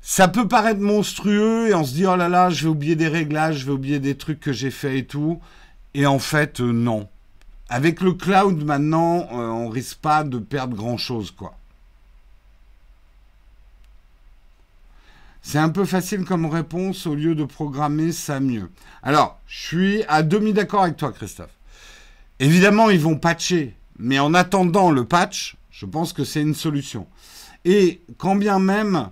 [0.03, 3.09] ça peut paraître monstrueux et on se dit oh là là, je vais oublier des
[3.09, 5.40] réglages, je vais oublier des trucs que j'ai fait et tout.
[5.94, 7.09] Et en fait, euh, non.
[7.68, 11.54] Avec le cloud maintenant, on risque pas de perdre grand chose, quoi.
[15.42, 18.70] C'est un peu facile comme réponse au lieu de programmer ça mieux.
[19.02, 21.54] Alors, je suis à demi d'accord avec toi, Christophe.
[22.38, 27.07] Évidemment, ils vont patcher, mais en attendant le patch, je pense que c'est une solution.
[27.64, 29.09] Et quand bien même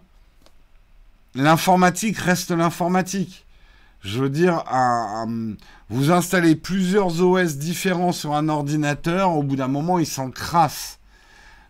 [1.35, 3.46] l'informatique reste l'informatique,
[4.01, 4.63] je veux dire,
[5.89, 10.99] vous installez plusieurs OS différents sur un ordinateur, au bout d'un moment, il s'encrasse.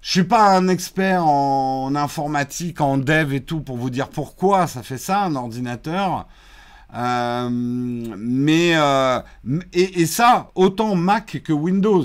[0.06, 4.68] Je suis pas un expert en informatique, en dev et tout pour vous dire pourquoi
[4.68, 6.28] ça fait ça un ordinateur.
[6.94, 9.20] Euh, mais euh,
[9.72, 12.04] et, ça autant Mac que Windows.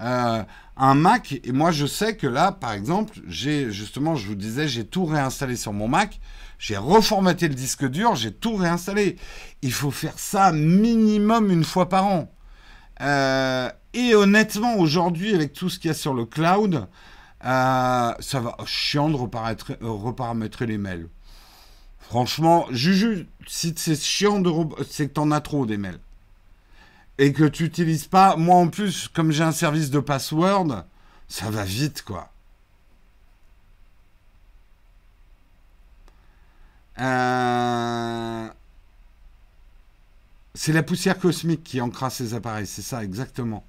[0.00, 0.42] Euh,
[0.76, 4.66] un Mac et moi je sais que là par exemple j'ai justement je vous disais
[4.66, 6.18] j'ai tout réinstallé sur mon Mac.
[6.60, 9.16] J'ai reformaté le disque dur, j'ai tout réinstallé.
[9.62, 12.30] Il faut faire ça minimum une fois par an.
[13.00, 16.86] et honnêtement, aujourd'hui, avec tout ce qu'il y a sur le cloud,
[17.46, 21.08] euh, ça va chiant de reparamétrer, les mails.
[21.98, 24.52] Franchement, Juju, si c'est chiant de...
[24.86, 26.00] c'est que t'en as trop des mails.
[27.16, 30.84] et que tu n'utilises pas, moi en plus, comme j'ai un service de password,
[31.26, 32.29] ça va vite, quoi.
[37.00, 38.48] Euh,
[40.54, 43.64] c'est la poussière cosmique qui encrasse ces appareils, c'est ça, exactement.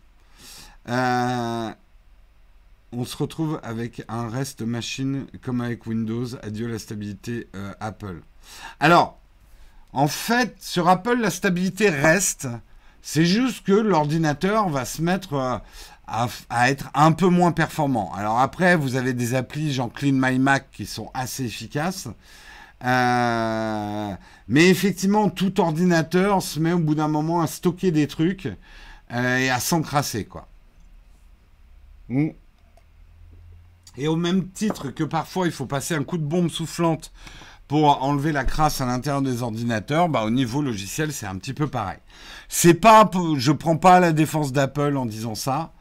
[0.89, 1.71] Euh,
[2.91, 6.35] on se retrouve avec un reste machine comme avec Windows.
[6.43, 8.21] Adieu la stabilité euh, Apple.
[8.79, 9.17] Alors,
[9.93, 12.47] en fait, sur Apple, la stabilité reste.
[13.01, 15.57] C'est juste que l'ordinateur va se mettre euh,
[16.07, 18.13] à, être un peu moins performant.
[18.13, 22.07] Alors après, vous avez des applis genre Clean My Mac qui sont assez efficaces.
[22.83, 24.13] Euh,
[24.47, 28.49] mais effectivement, tout ordinateur se met au bout d'un moment à stocker des trucs
[29.13, 30.47] et à s'encrasser, quoi.
[32.11, 32.29] Mm.
[33.97, 37.11] Et au même titre que parfois il faut passer un coup de bombe soufflante
[37.67, 41.53] pour enlever la crasse à l'intérieur des ordinateurs, bah, au niveau logiciel, c'est un petit
[41.53, 41.99] peu pareil.
[42.49, 45.71] C'est pas, je prends pas la défense d'Apple en disant ça.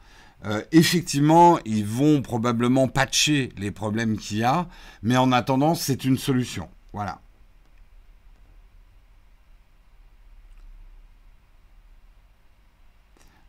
[0.47, 4.69] Euh, effectivement, ils vont probablement patcher les problèmes qu'il y a,
[5.03, 6.69] mais en attendant, c'est une solution.
[6.93, 7.21] Voilà.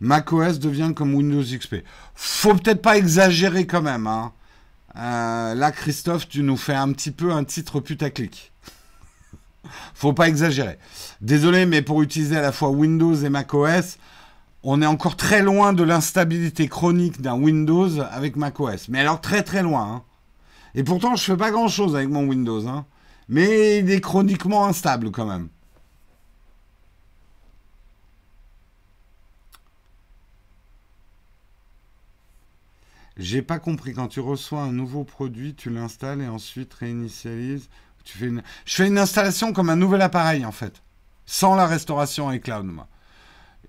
[0.01, 1.75] macOS devient comme Windows XP.
[2.15, 4.07] Faut peut-être pas exagérer quand même.
[4.07, 4.33] Hein.
[4.97, 8.51] Euh, là, Christophe, tu nous fais un petit peu un titre putaclic.
[9.93, 10.77] Faut pas exagérer.
[11.21, 13.97] Désolé, mais pour utiliser à la fois Windows et macOS,
[14.63, 18.89] on est encore très loin de l'instabilité chronique d'un Windows avec macOS.
[18.89, 19.83] Mais alors très très loin.
[19.83, 20.03] Hein.
[20.75, 22.67] Et pourtant, je fais pas grand chose avec mon Windows.
[22.67, 22.85] Hein.
[23.31, 25.47] Mais il est chroniquement instable quand même.
[33.15, 33.93] J'ai pas compris.
[33.93, 37.69] Quand tu reçois un nouveau produit, tu l'installes et ensuite réinitialises.
[38.03, 38.43] Tu fais une...
[38.65, 40.83] Je fais une installation comme un nouvel appareil en fait,
[41.25, 42.87] sans la restauration iCloud moi.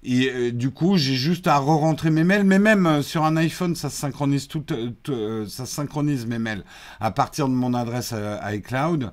[0.03, 3.37] Et euh, du coup, j'ai juste à re-rentrer mes mails, mais même euh, sur un
[3.37, 6.65] iPhone, ça synchronise tout, euh, ça synchronise mes mails
[6.99, 8.13] à partir de mon adresse
[8.53, 9.13] iCloud.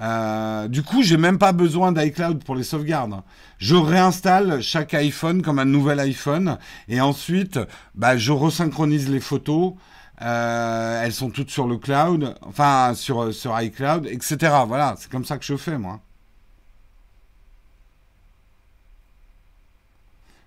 [0.00, 3.22] Euh, du coup, j'ai même pas besoin d'iCloud pour les sauvegardes.
[3.58, 7.58] Je réinstalle chaque iPhone comme un nouvel iPhone et ensuite,
[7.94, 9.74] bah, je resynchronise les photos.
[10.22, 14.36] Euh, elles sont toutes sur le cloud, enfin sur, iCloud, etc.
[14.66, 16.00] Voilà, c'est comme ça que je fais moi.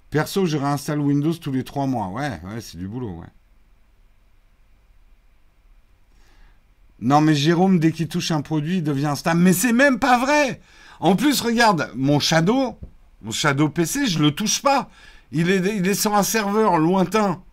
[0.09, 2.07] Perso, je réinstalle Windows tous les trois mois.
[2.07, 3.27] Ouais, ouais, c'est du boulot, ouais.
[6.99, 9.39] Non, mais Jérôme, dès qu'il touche un produit, il devient instable.
[9.39, 10.61] Mais c'est même pas vrai.
[10.99, 12.79] En plus, regarde, mon Shadow,
[13.21, 14.89] mon Shadow PC, je le touche pas.
[15.31, 17.43] Il est, il est sur un serveur lointain.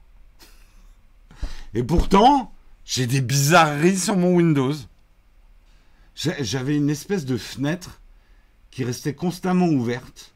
[1.75, 2.53] Et pourtant,
[2.85, 4.75] j'ai des bizarreries sur mon Windows.
[6.15, 8.01] J'avais une espèce de fenêtre
[8.71, 10.35] qui restait constamment ouverte.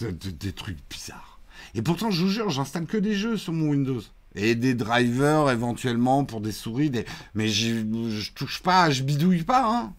[0.00, 1.40] Des trucs bizarres.
[1.74, 4.00] Et pourtant, je vous jure, j'installe que des jeux sur mon Windows.
[4.34, 6.90] Et des drivers éventuellement pour des souris.
[6.90, 7.04] Des...
[7.34, 9.66] Mais je touche pas, je bidouille pas.
[9.66, 9.92] Hein.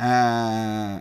[0.00, 1.00] Euh,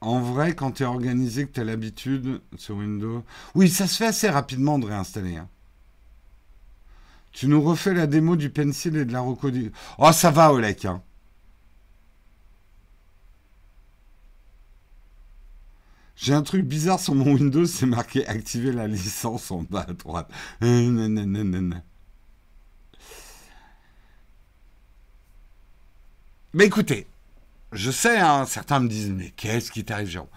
[0.00, 3.24] en vrai, quand tu es organisé, que tu as l'habitude sur Windows.
[3.54, 5.36] Oui, ça se fait assez rapidement de réinstaller.
[5.36, 5.48] Hein.
[7.32, 9.70] Tu nous refais la démo du pencil et de la recodie.
[9.98, 10.84] Oh, ça va, Olek.
[10.86, 11.02] Hein.
[16.20, 19.92] J'ai un truc bizarre sur mon Windows, c'est marqué activer la licence en bas à
[19.92, 20.28] droite.
[26.52, 27.06] Mais écoutez,
[27.70, 30.28] je sais, hein, certains me disent, mais qu'est-ce qui t'arrive, Jérôme?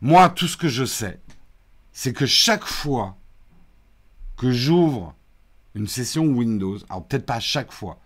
[0.00, 1.20] Moi, tout ce que je sais,
[1.92, 3.18] c'est que chaque fois
[4.38, 5.14] que j'ouvre
[5.74, 8.00] une session Windows, alors peut-être pas chaque fois,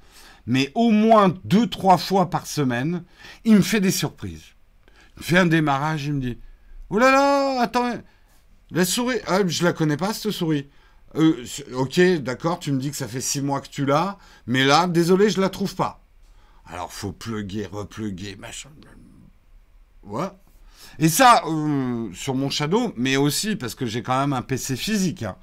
[0.47, 3.05] mais au moins deux, trois fois par semaine,
[3.45, 4.47] il me fait des surprises.
[5.17, 6.39] Il me fait un démarrage, il me dit,
[6.91, 7.95] Oh là là, attends,
[8.73, 10.69] la souris, ah, je la connais pas cette souris.
[11.17, 14.65] Euh, ok, d'accord, tu me dis que ça fait six mois que tu l'as, mais
[14.65, 16.05] là, désolé, je la trouve pas.
[16.67, 18.71] Alors, faut plugger, repluguer, machin.
[20.05, 20.29] Ouais.
[20.99, 24.77] Et ça, euh, sur mon Shadow, mais aussi parce que j'ai quand même un PC
[24.77, 25.23] physique.
[25.23, 25.37] Hein.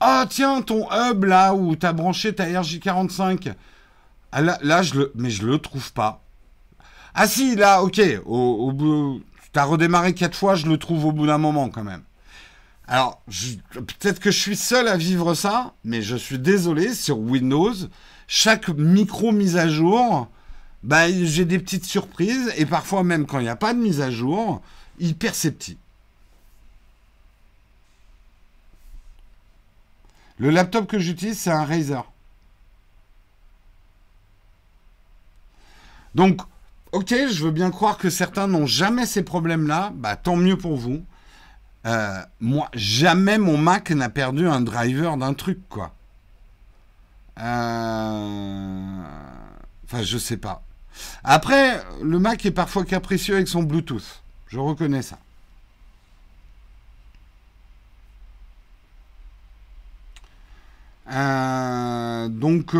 [0.00, 3.54] Ah, tiens, ton hub là où tu as branché ta RJ45.
[4.32, 6.24] Ah, là, là, je le, mais je le trouve pas.
[7.14, 11.26] Ah si, là, ok, au bout, T'as redémarré quatre fois, je le trouve au bout
[11.26, 12.02] d'un moment quand même.
[12.86, 17.74] Alors, peut-être que je suis seul à vivre ça, mais je suis désolé, sur Windows,
[18.26, 20.28] chaque micro mise à jour,
[20.82, 24.00] bah, j'ai des petites surprises, et parfois même quand il n'y a pas de mise
[24.00, 24.62] à jour,
[24.98, 25.78] hyper petit.
[30.38, 32.04] Le laptop que j'utilise, c'est un Razer.
[36.14, 36.40] Donc,
[36.92, 39.92] ok, je veux bien croire que certains n'ont jamais ces problèmes-là.
[39.94, 41.02] Bah, tant mieux pour vous.
[41.86, 45.94] Euh, moi, jamais mon Mac n'a perdu un driver d'un truc, quoi.
[47.38, 49.02] Euh,
[49.84, 50.62] enfin, je sais pas.
[51.24, 54.22] Après, le Mac est parfois capricieux avec son Bluetooth.
[54.48, 55.18] Je reconnais ça.
[61.10, 62.74] Euh, donc,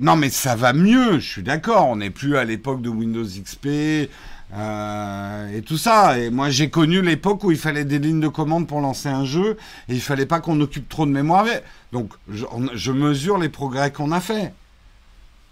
[0.00, 1.86] non, mais ça va mieux, je suis d'accord.
[1.88, 4.08] On n'est plus à l'époque de Windows XP,
[4.56, 6.18] euh, et tout ça.
[6.18, 9.24] Et moi, j'ai connu l'époque où il fallait des lignes de commande pour lancer un
[9.24, 9.56] jeu
[9.88, 11.46] et il fallait pas qu'on occupe trop de mémoire.
[11.92, 14.52] Donc, je, mesure les progrès qu'on a fait.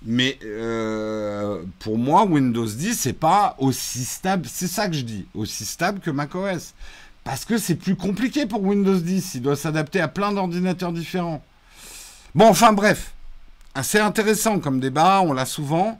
[0.04, 4.46] Mais euh, pour moi, Windows 10, c'est pas aussi stable.
[4.48, 6.74] C'est ça que je dis, aussi stable que macOS.
[7.24, 9.36] Parce que c'est plus compliqué pour Windows 10.
[9.36, 11.42] Il doit s'adapter à plein d'ordinateurs différents.
[12.34, 13.12] Bon, enfin bref,
[13.74, 15.22] assez intéressant comme débat.
[15.22, 15.98] On l'a souvent.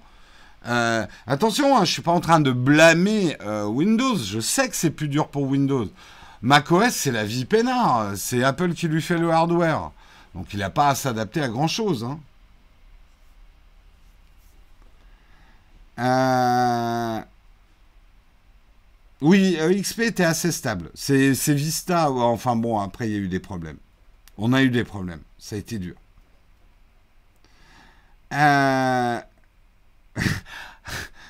[0.67, 4.17] Euh, attention, hein, je suis pas en train de blâmer euh, Windows.
[4.17, 5.89] Je sais que c'est plus dur pour Windows.
[6.41, 8.13] macOS, c'est la vie peinard.
[8.17, 9.91] C'est Apple qui lui fait le hardware.
[10.35, 12.05] Donc il n'a pas à s'adapter à grand chose.
[12.05, 12.19] Hein.
[15.99, 17.21] Euh,
[19.21, 20.91] oui, XP était assez stable.
[20.95, 22.11] C'est Vista.
[22.11, 23.79] Enfin bon, après il y a eu des problèmes.
[24.39, 25.21] On a eu des problèmes.
[25.39, 25.95] Ça a été dur.
[28.33, 29.21] Euh...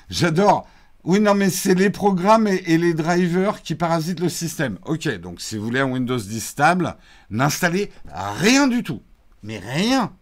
[0.09, 0.67] J'adore.
[1.03, 4.79] Oui, non, mais c'est les programmes et, les drivers qui parasitent le système.
[4.85, 6.95] Ok, donc si vous voulez un Windows 10 stable,
[7.29, 9.01] n'installez rien du tout.
[9.43, 10.13] Mais rien.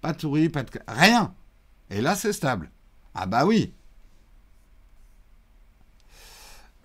[0.00, 0.70] Pas de souris, pas de...
[0.86, 1.34] Rien.
[1.90, 2.70] Et là, c'est stable.
[3.14, 3.74] Ah bah oui.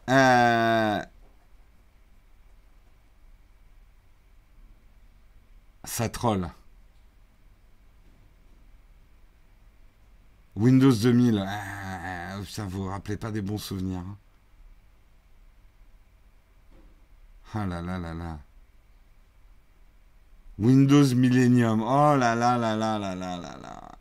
[0.09, 1.01] Euh...
[5.83, 6.49] Ça troll.
[10.57, 13.99] Windows 2000, ah, ça vous rappelez pas des bons souvenirs.
[13.99, 14.17] Hein.
[17.53, 18.39] Ah là là là là.
[20.57, 21.83] Windows Millennium.
[21.83, 23.91] Oh là là là là là là là là.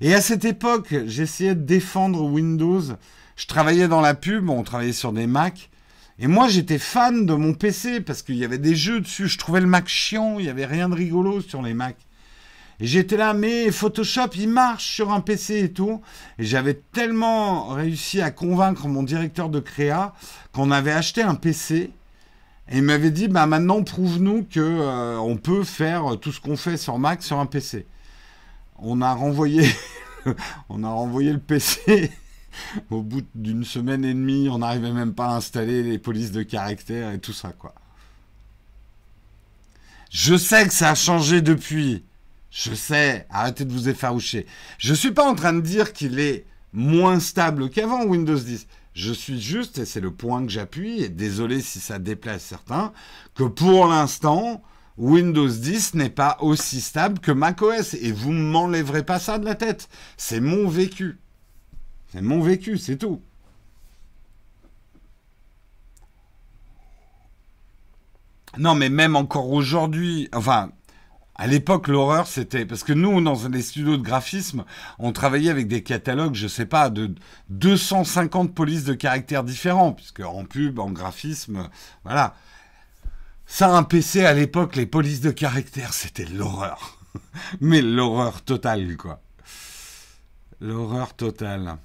[0.00, 2.82] Et à cette époque, j'essayais de défendre Windows.
[3.36, 5.70] Je travaillais dans la pub, on travaillait sur des Mac.
[6.18, 9.28] Et moi, j'étais fan de mon PC parce qu'il y avait des jeux dessus.
[9.28, 12.07] Je trouvais le Mac chiant, il n'y avait rien de rigolo sur les Macs.
[12.80, 16.00] Et j'étais là, mais Photoshop, il marche sur un PC et tout.
[16.38, 20.14] Et j'avais tellement réussi à convaincre mon directeur de créa
[20.52, 21.90] qu'on avait acheté un PC.
[22.70, 26.56] Et il m'avait dit, bah maintenant, prouve-nous que euh, on peut faire tout ce qu'on
[26.56, 27.86] fait sur Mac sur un PC.
[28.78, 29.68] On a renvoyé,
[30.68, 32.12] on a renvoyé le PC.
[32.90, 36.42] Au bout d'une semaine et demie, on n'arrivait même pas à installer les polices de
[36.42, 37.74] caractère et tout ça, quoi.
[40.10, 42.04] Je sais que ça a changé depuis.
[42.50, 44.46] Je sais, arrêtez de vous effaroucher.
[44.78, 48.66] Je ne suis pas en train de dire qu'il est moins stable qu'avant Windows 10.
[48.94, 52.92] Je suis juste, et c'est le point que j'appuie, et désolé si ça déplace certains,
[53.34, 54.62] que pour l'instant,
[54.98, 57.94] Windows 10 n'est pas aussi stable que macOS.
[57.94, 59.88] Et vous ne m'enlèverez pas ça de la tête.
[60.16, 61.18] C'est mon vécu.
[62.12, 63.22] C'est mon vécu, c'est tout.
[68.56, 70.72] Non, mais même encore aujourd'hui, enfin,
[71.40, 74.64] à l'époque, l'horreur, c'était parce que nous, dans les studios de graphisme,
[74.98, 77.14] on travaillait avec des catalogues, je sais pas, de
[77.50, 81.68] 250 polices de caractères différents, puisque en pub, en graphisme,
[82.02, 82.34] voilà.
[83.46, 86.98] Ça, un PC à l'époque, les polices de caractères, c'était l'horreur.
[87.60, 89.22] Mais l'horreur totale, quoi.
[90.60, 91.76] L'horreur totale.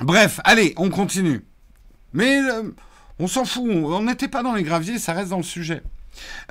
[0.00, 1.46] Bref, allez, on continue.
[2.12, 2.74] Mais euh,
[3.20, 5.84] on s'en fout, on n'était pas dans les graviers, ça reste dans le sujet.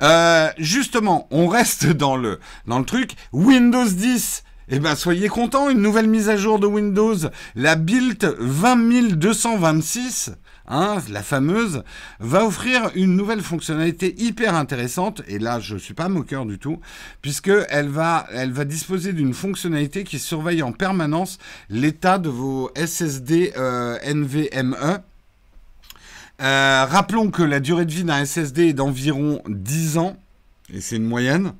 [0.02, 3.12] Euh, justement, on reste dans le, dans le truc.
[3.32, 4.44] Windows 10
[4.74, 7.16] eh bien, soyez contents, une nouvelle mise à jour de Windows,
[7.56, 10.32] la build 20226,
[10.66, 11.82] hein, la fameuse,
[12.20, 16.58] va offrir une nouvelle fonctionnalité hyper intéressante, et là, je ne suis pas moqueur du
[16.58, 16.78] tout,
[17.20, 21.38] puisqu'elle va, elle va disposer d'une fonctionnalité qui surveille en permanence
[21.68, 25.02] l'état de vos SSD euh, NVMe,
[26.40, 30.16] euh, rappelons que la durée de vie d'un SSD est d'environ 10 ans,
[30.72, 31.52] et c'est une moyenne.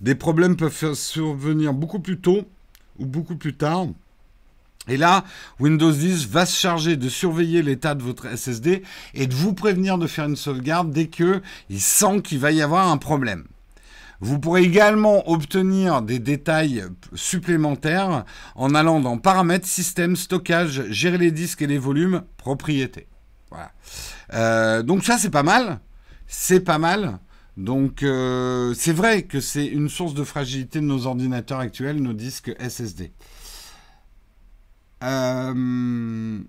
[0.00, 2.42] Des problèmes peuvent survenir beaucoup plus tôt
[2.98, 3.86] ou beaucoup plus tard.
[4.86, 5.24] Et là,
[5.60, 8.82] Windows 10 va se charger de surveiller l'état de votre SSD
[9.14, 11.40] et de vous prévenir de faire une sauvegarde dès qu'il
[11.78, 13.44] sent qu'il va y avoir un problème.
[14.20, 18.24] Vous pourrez également obtenir des détails supplémentaires
[18.54, 23.06] en allant dans Paramètres, Système, Stockage, Gérer les disques et les volumes, Propriétés.
[24.32, 25.80] Euh, donc ça, c'est pas mal.
[26.26, 27.18] C'est pas mal.
[27.56, 32.12] Donc euh, c'est vrai que c'est une source de fragilité de nos ordinateurs actuels, nos
[32.12, 33.12] disques SSD.
[35.04, 36.40] Euh,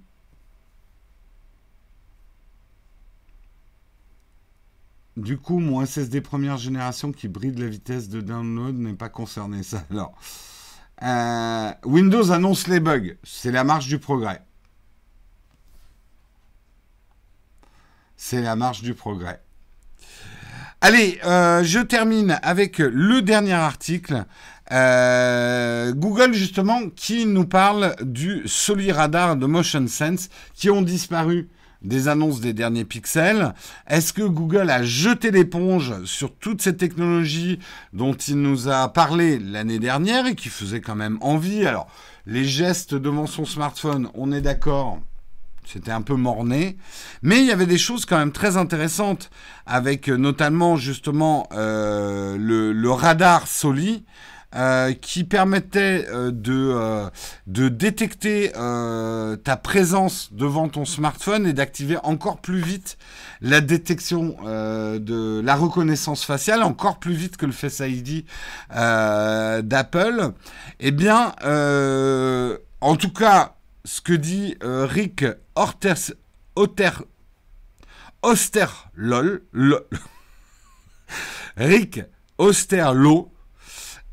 [5.18, 9.62] du coup, mon SSD première génération qui bride la vitesse de download n'est pas concerné.
[9.62, 10.16] Ça alors.
[11.86, 13.16] Windows annonce les bugs.
[13.24, 14.45] C'est la marche du progrès.
[18.28, 19.40] C'est la marche du progrès.
[20.82, 24.26] Allez, euh, je termine avec le dernier article.
[24.72, 28.48] Euh, Google justement qui nous parle du
[28.90, 31.50] Radar de Motion Sense qui ont disparu
[31.84, 33.54] des annonces des derniers pixels.
[33.86, 37.60] Est-ce que Google a jeté l'éponge sur toute cette technologie
[37.94, 41.68] dont il nous a parlé l'année dernière et qui faisait quand même envie?
[41.68, 41.86] Alors,
[42.26, 45.00] les gestes devant son smartphone, on est d'accord,
[45.66, 46.78] c'était un peu morné.
[47.22, 49.30] Mais il y avait des choses quand même très intéressantes,
[49.66, 54.06] avec euh, notamment justement euh, le, radar Soli.
[54.54, 57.10] Euh, qui permettait de,
[57.46, 62.98] de détecter ta présence devant ton smartphone et d'activer encore plus vite
[63.42, 68.24] la détection de la reconnaissance faciale, encore plus vite que le Face ID
[68.70, 70.32] d'Apple.
[70.80, 71.34] Eh bien,
[72.80, 73.56] en tout cas,
[73.86, 75.24] ce que dit Rick
[75.56, 76.12] Orters,
[76.56, 76.90] Oster,
[78.22, 79.44] Osterlol,
[81.58, 82.02] Rick
[82.38, 83.32] Osterlo,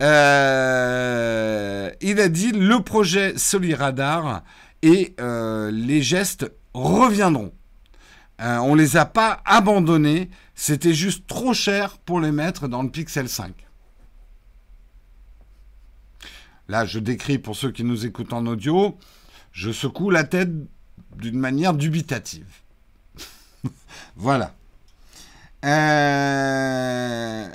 [0.03, 4.43] euh, il a dit le projet Soliradar
[4.83, 7.53] et euh, les gestes reviendront.
[8.41, 12.91] Euh, on les a pas abandonnés, c'était juste trop cher pour les mettre dans le
[12.91, 13.55] Pixel 5.
[16.69, 18.99] Là, je décris pour ceux qui nous écoutent en audio,
[19.53, 20.51] je secoue la tête
[21.17, 22.47] d'une manière dubitative.
[24.17, 24.55] voilà.
[25.65, 27.49] Euh,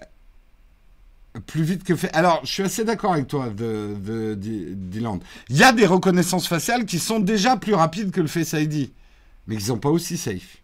[1.45, 2.13] plus vite que fait.
[2.13, 5.19] Alors, je suis assez d'accord avec toi, Dylan.
[5.49, 8.91] Il y a des reconnaissances faciales qui sont déjà plus rapides que le Face ID,
[9.47, 10.57] mais qui ne sont pas aussi safe.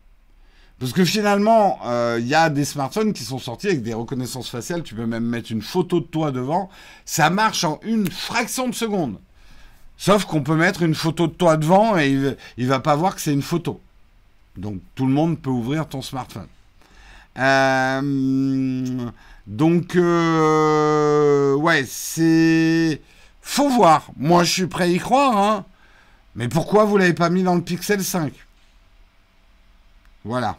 [0.79, 4.49] Parce que finalement, euh, il y a des smartphones qui sont sortis avec des reconnaissances
[4.49, 4.84] faciales.
[4.84, 6.69] Tu peux même mettre une photo de toi devant.
[7.05, 9.17] Ça marche en une fraction de seconde.
[9.98, 13.16] Sauf qu'on peut mettre une photo de toi devant et il, ne va pas voir
[13.16, 13.80] que c'est une photo.
[14.58, 16.48] Donc tout le monde peut ouvrir ton smartphone.
[17.38, 19.10] Euh,
[19.48, 23.02] donc euh, ouais, c'est
[23.41, 24.10] faut voir.
[24.18, 25.38] Moi, je suis prêt à y croire.
[25.38, 25.66] Hein.
[26.36, 28.34] Mais pourquoi vous l'avez pas mis dans le Pixel 5
[30.24, 30.58] Voilà.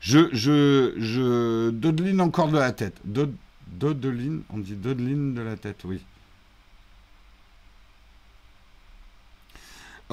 [0.00, 3.00] Je je je dodeline encore de la tête.
[3.04, 6.02] dodeline, on dit dodeline de la tête, oui.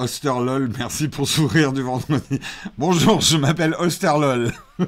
[0.00, 2.40] Osterlol, merci pour sourire du vendredi.
[2.78, 4.50] Bonjour, je m'appelle Osterlol.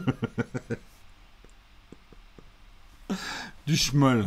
[3.67, 4.25] du schmoll.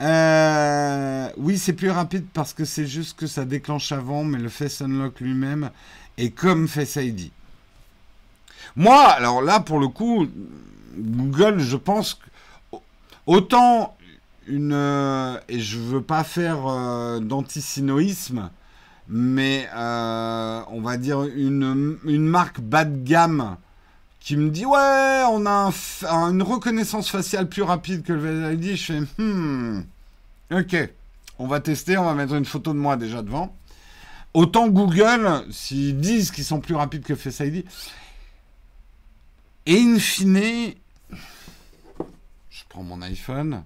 [0.00, 4.50] Euh, oui, c'est plus rapide parce que c'est juste que ça déclenche avant, mais le
[4.50, 5.70] Face Unlock lui-même
[6.18, 7.30] est comme Face ID.
[8.76, 10.28] Moi, alors là, pour le coup,
[10.94, 12.76] Google, je pense que
[13.24, 13.96] autant
[14.46, 14.74] une.
[14.74, 18.50] Euh, et je veux pas faire euh, d'antisinoïsme
[19.14, 23.58] mais euh, on va dire une, marque bas de gamme
[24.20, 25.70] qui me dit ouais on a
[26.30, 29.82] une reconnaissance faciale plus rapide que le Face ID, je fais hmm
[30.50, 30.90] ok
[31.38, 33.54] on va tester, on va mettre une photo de moi déjà devant.
[34.32, 37.64] Autant Google, s'ils disent qu'ils sont plus rapides que Face ID,
[39.66, 40.74] et in fine,
[42.48, 43.64] je prends mon iPhone,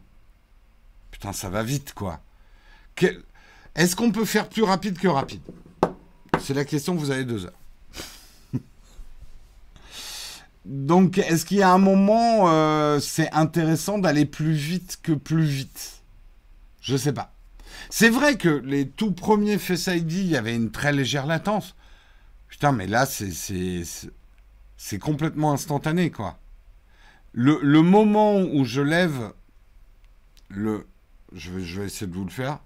[1.12, 2.20] putain ça va vite quoi.
[3.76, 5.42] Est-ce qu'on peut faire plus rapide que rapide?
[6.40, 7.52] C'est la question, vous avez deux heures.
[10.64, 15.44] Donc, est-ce qu'il y a un moment, euh, c'est intéressant d'aller plus vite que plus
[15.44, 16.00] vite?
[16.80, 17.34] Je ne sais pas.
[17.90, 21.74] C'est vrai que les tout premiers Face ID, il y avait une très légère latence.
[22.48, 26.38] Putain, mais là, c'est complètement instantané, quoi.
[27.32, 29.32] Le, moment où je lève
[30.48, 30.86] le...
[31.34, 32.60] Je je vais essayer de vous le faire.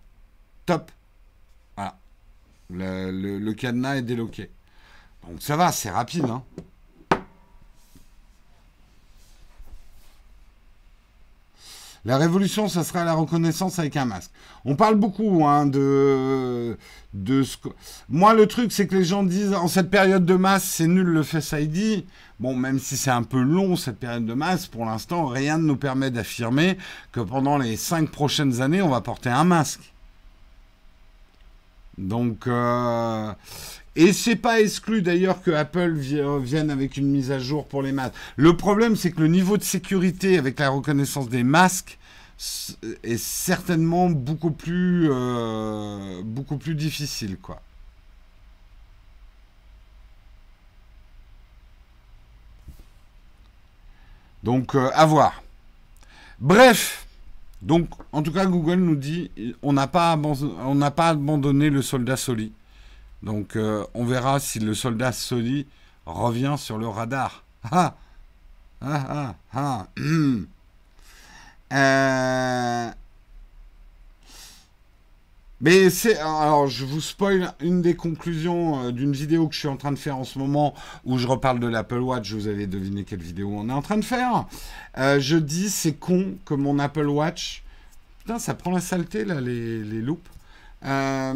[0.67, 0.93] Top.
[2.73, 4.51] Le, cadenas est déloqué.
[5.29, 6.25] Donc ça va, c'est rapide.
[6.25, 6.43] Hein.
[12.07, 14.31] La révolution, ça sera la reconnaissance avec un masque.
[14.65, 16.79] On parle beaucoup hein, de,
[17.13, 17.45] de
[18.09, 21.07] Moi, le truc, c'est que les gens disent en cette période de masse, c'est nul
[21.07, 22.07] le Face ID.
[22.39, 25.65] Bon, même si c'est un peu long cette période de masse, pour l'instant, rien ne
[25.65, 26.79] nous permet d'affirmer
[27.13, 29.93] que pendant les cinq prochaines années, on va porter un masque.
[32.01, 33.33] Donc, euh,
[33.97, 37.93] Et c'est pas exclu d'ailleurs que Apple vienne avec une mise à jour pour les
[37.93, 38.15] masques.
[38.37, 41.99] Le problème, c'est que le niveau de sécurité avec la reconnaissance des masques
[43.03, 47.61] est certainement beaucoup plus, euh, beaucoup plus difficile, quoi.
[54.43, 55.43] Donc, euh, à voir.
[56.39, 57.07] Bref,
[57.63, 59.31] donc, en tout cas, Google nous dit
[59.63, 62.53] on n'a pas, on pas abandonné le soldat Soli.
[63.23, 65.67] Donc, euh, on verra si le soldat Soli
[66.07, 67.45] revient sur le radar.
[67.71, 67.95] Ah
[68.81, 71.07] Ah Ah Ah
[71.73, 72.91] euh,
[75.61, 79.69] mais c'est alors je vous spoil une des conclusions euh, d'une vidéo que je suis
[79.69, 82.33] en train de faire en ce moment où je reparle de l'Apple Watch.
[82.33, 84.47] Vous avez deviné quelle vidéo on est en train de faire.
[84.99, 87.63] Euh, je dis c'est con que mon Apple Watch.
[88.21, 90.29] Putain, ça prend la saleté là les, les loupes.
[90.85, 91.35] Euh,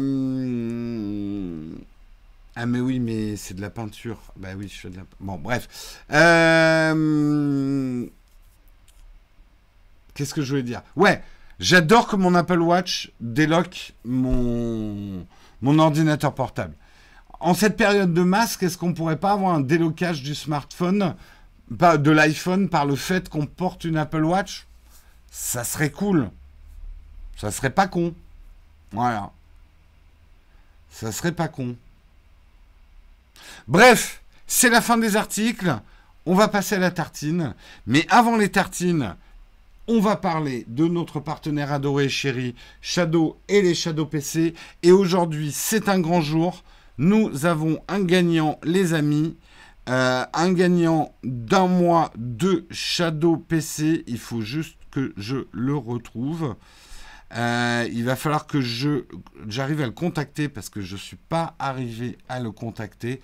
[2.55, 4.19] ah mais oui, mais c'est de la peinture.
[4.37, 5.03] Bah oui, je fais de la.
[5.19, 6.03] Bon, bref.
[10.13, 10.81] Qu'est-ce que je voulais dire?
[10.95, 11.21] Ouais.
[11.59, 15.25] J'adore que mon Apple Watch déloque mon,
[15.63, 16.75] ordinateur portable.
[17.39, 21.15] En cette période de masque, est-ce qu'on pourrait pas avoir un délocage du smartphone,
[21.69, 24.65] de l'iPhone, par le fait qu'on porte une Apple Watch?
[25.31, 26.29] Ça serait cool.
[27.37, 28.13] Ça serait pas con.
[28.91, 29.31] Voilà.
[30.89, 31.75] Ça serait pas con.
[33.67, 35.77] Bref, c'est la fin des articles.
[36.25, 37.53] On va passer à la tartine.
[37.85, 39.15] Mais avant les tartines,
[39.87, 44.53] on va parler de notre partenaire adoré, chéri, Shadow et les Shadow PC.
[44.83, 46.63] Et aujourd'hui, c'est un grand jour.
[46.97, 49.37] Nous avons un gagnant, les amis.
[49.87, 54.03] Euh, un gagnant d'un mois de Shadow PC.
[54.07, 56.55] Il faut juste que je le retrouve.
[57.33, 61.55] Euh, il va falloir que j'arrive à le contacter parce que je ne suis pas
[61.59, 63.21] arrivé à le contacter.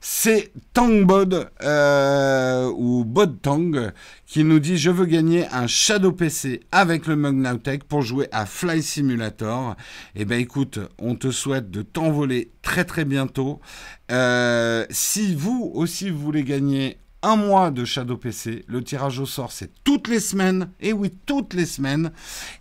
[0.00, 3.92] C'est Tangbod euh, ou Bodtang
[4.26, 8.28] qui nous dit je veux gagner un Shadow PC avec le Mug Nowtech pour jouer
[8.32, 9.76] à Fly Simulator.
[10.16, 13.60] Eh ben écoute, on te souhaite de t'envoler très très bientôt.
[14.10, 18.64] Euh, si vous aussi voulez gagner un mois de Shadow PC.
[18.68, 20.70] Le tirage au sort, c'est toutes les semaines.
[20.80, 22.12] Et oui, toutes les semaines.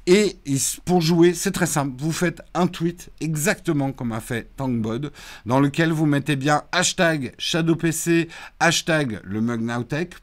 [0.08, 0.38] Et
[0.86, 1.94] pour jouer, c'est très simple.
[2.00, 5.12] Vous faites un tweet exactement comme a fait Tankbod,
[5.46, 8.28] dans lequel vous mettez bien hashtag Shadow PC,
[8.60, 9.62] hashtag le Mug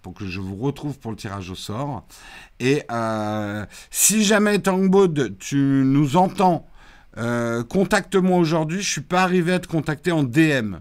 [0.03, 2.05] pour que je vous retrouve pour le tirage au sort.
[2.59, 6.66] Et euh, si jamais Tankbod, tu nous entends,
[7.16, 8.82] euh, contacte-moi aujourd'hui.
[8.82, 10.78] Je suis pas arrivé à te contacter en DM.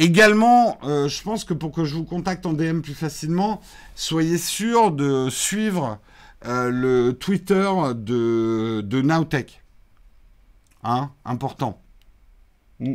[0.00, 3.60] Également, euh, je pense que pour que je vous contacte en DM plus facilement,
[3.94, 5.98] soyez sûr de suivre
[6.46, 9.62] euh, le Twitter de, de Nowtech.
[10.82, 11.82] Hein Important.
[12.78, 12.94] Mm.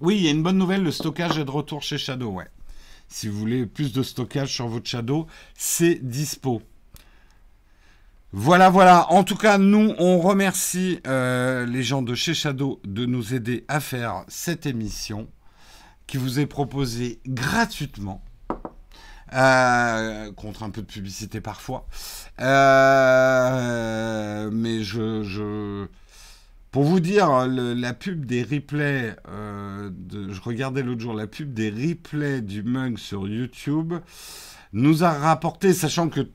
[0.00, 2.48] Oui, il y a une bonne nouvelle, le stockage est de retour chez Shadow, ouais.
[3.08, 6.60] Si vous voulez plus de stockage sur votre Shadow, c'est dispo.
[8.32, 9.10] Voilà, voilà.
[9.10, 13.64] En tout cas, nous, on remercie euh, les gens de chez Shadow de nous aider
[13.68, 15.26] à faire cette émission
[16.06, 18.22] qui vous est proposé gratuitement.
[19.32, 21.88] Euh, contre un peu de publicité parfois.
[22.40, 23.58] Euh,
[24.52, 25.86] mais je, je,
[26.70, 31.52] Pour vous dire, la pub des replays, euh, de, je regardais l'autre jour la pub
[31.52, 33.94] des replays du mug sur YouTube,
[34.72, 36.28] nous a rapporté, sachant que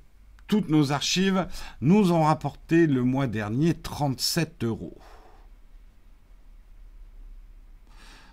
[0.47, 1.47] toutes nos archives
[1.79, 4.97] nous ont rapporté le mois dernier 37 euros.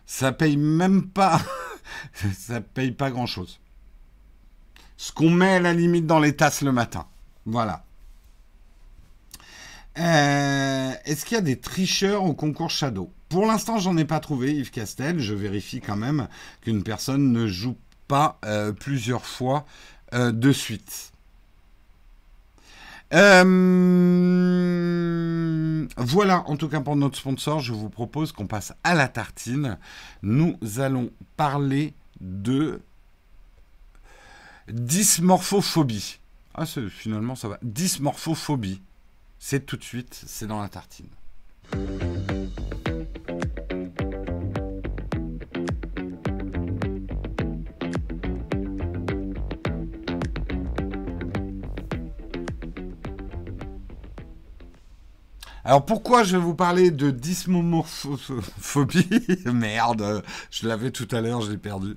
[0.06, 1.40] Ça paye même pas,
[2.32, 3.60] ça paye pas grand chose.
[4.96, 7.06] Ce qu'on met à la limite dans les tasses le matin.
[7.44, 7.84] Voilà.
[9.98, 13.10] Euh, est-ce qu'il y a des tricheurs au concours Shadow?
[13.28, 15.18] Pour l'instant, j'en ai pas trouvé, Yves Castel.
[15.20, 16.28] Je vérifie quand même
[16.60, 17.76] qu'une personne ne joue
[18.08, 19.66] pas euh, plusieurs fois
[20.14, 21.12] euh, de suite.
[23.14, 23.44] Euh,
[25.96, 29.78] voilà, en tout cas pour notre sponsor, je vous propose qu'on passe à la tartine.
[30.22, 32.80] Nous allons parler de
[34.68, 36.18] dysmorphophobie.
[36.54, 37.58] Ah, finalement, ça va.
[37.62, 38.80] Dysmorphophobie.
[39.38, 41.08] C'est tout de suite, c'est dans la tartine.
[55.66, 59.08] Alors pourquoi je vais vous parler de dysmomorphophobie
[59.52, 61.96] Merde, je l'avais tout à l'heure, je l'ai perdu.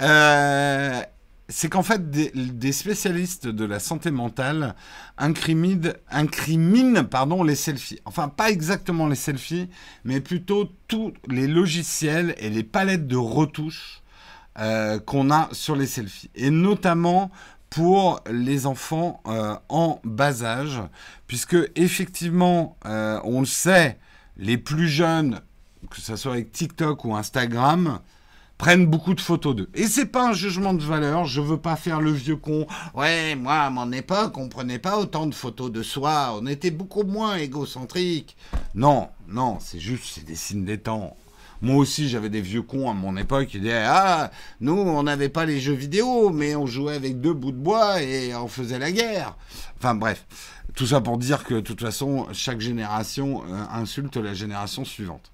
[0.00, 1.02] Euh,
[1.46, 4.74] c'est qu'en fait, des, spécialistes de la santé mentale
[5.18, 8.00] incriminent, incriminent pardon, les selfies.
[8.06, 9.68] Enfin, pas exactement les selfies,
[10.04, 14.02] mais plutôt tous les logiciels et les palettes de retouches
[14.58, 16.30] euh, qu'on a sur les selfies.
[16.34, 17.30] Et notamment
[17.72, 20.82] pour les enfants euh, en bas âge,
[21.26, 23.98] puisque effectivement, euh, on le sait,
[24.36, 25.40] les plus jeunes,
[25.90, 28.00] que ce soit avec TikTok ou Instagram,
[28.58, 29.70] prennent beaucoup de photos d'eux.
[29.74, 32.66] Et c'est pas un jugement de valeur, je veux pas faire le vieux con.
[32.94, 36.70] Ouais, moi, à mon époque, on prenait pas autant de photos de soi, on était
[36.70, 38.36] beaucoup moins égocentrique.
[38.74, 41.16] Non, non, c'est juste, c'est des signes des temps.
[41.62, 45.28] Moi aussi, j'avais des vieux cons à mon époque qui disaient Ah, nous, on n'avait
[45.28, 48.80] pas les jeux vidéo, mais on jouait avec deux bouts de bois et on faisait
[48.80, 49.36] la guerre.
[49.78, 50.26] Enfin, bref.
[50.74, 55.30] Tout ça pour dire que, de toute façon, chaque génération euh, insulte la génération suivante.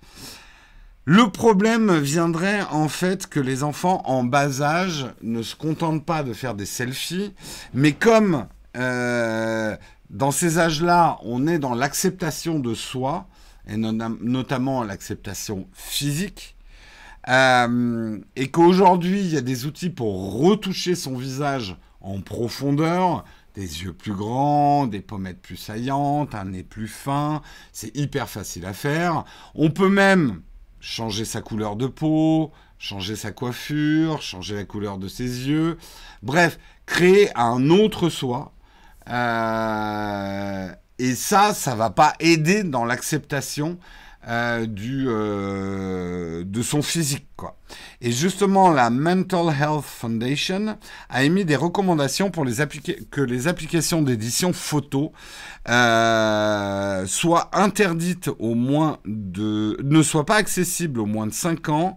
[1.05, 6.22] Le problème viendrait en fait que les enfants en bas âge ne se contentent pas
[6.22, 7.33] de faire des selfies,
[7.72, 9.74] mais comme euh,
[10.11, 13.28] dans ces âges-là, on est dans l'acceptation de soi,
[13.68, 16.56] et notamment l'acceptation physique,
[17.28, 23.82] euh, et qu'aujourd'hui il y a des outils pour retoucher son visage en profondeur, des
[23.82, 27.42] yeux plus grands, des pommettes plus saillantes, un nez plus fin,
[27.72, 29.24] c'est hyper facile à faire.
[29.54, 30.42] On peut même
[30.80, 35.76] changer sa couleur de peau, changer sa coiffure, changer la couleur de ses yeux.
[36.22, 38.52] Bref, créer un autre soi.
[39.11, 43.78] Euh, et ça, ça va pas aider dans l'acceptation
[44.28, 47.24] euh, du euh, de son physique.
[48.00, 50.76] Et justement la Mental Health Foundation
[51.09, 55.12] a émis des recommandations pour que les applications d'édition photo
[55.66, 61.96] soient interdites au moins de ne soient pas accessibles au moins de 5 ans,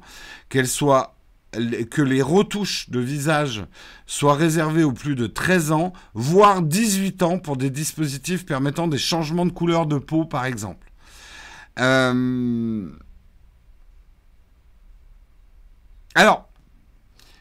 [0.49, 1.16] qu'elles soient
[1.52, 3.66] que les retouches de visage
[4.06, 8.97] soient réservées aux plus de 13 ans, voire 18 ans pour des dispositifs permettant des
[8.97, 10.91] changements de couleur de peau par exemple.
[11.80, 12.89] Euh,
[16.16, 16.49] alors,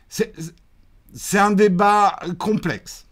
[0.08, 3.06] c'est un débat complexe.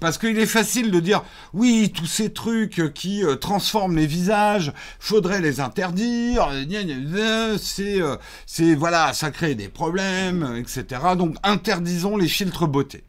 [0.00, 1.22] Parce qu'il est facile de dire
[1.52, 6.48] oui, tous ces trucs qui euh, transforment les visages, faudrait les interdire.
[7.58, 8.16] C'est, euh,
[8.46, 11.00] c'est voilà, ça crée des problèmes, etc.
[11.16, 13.04] Donc interdisons les filtres beauté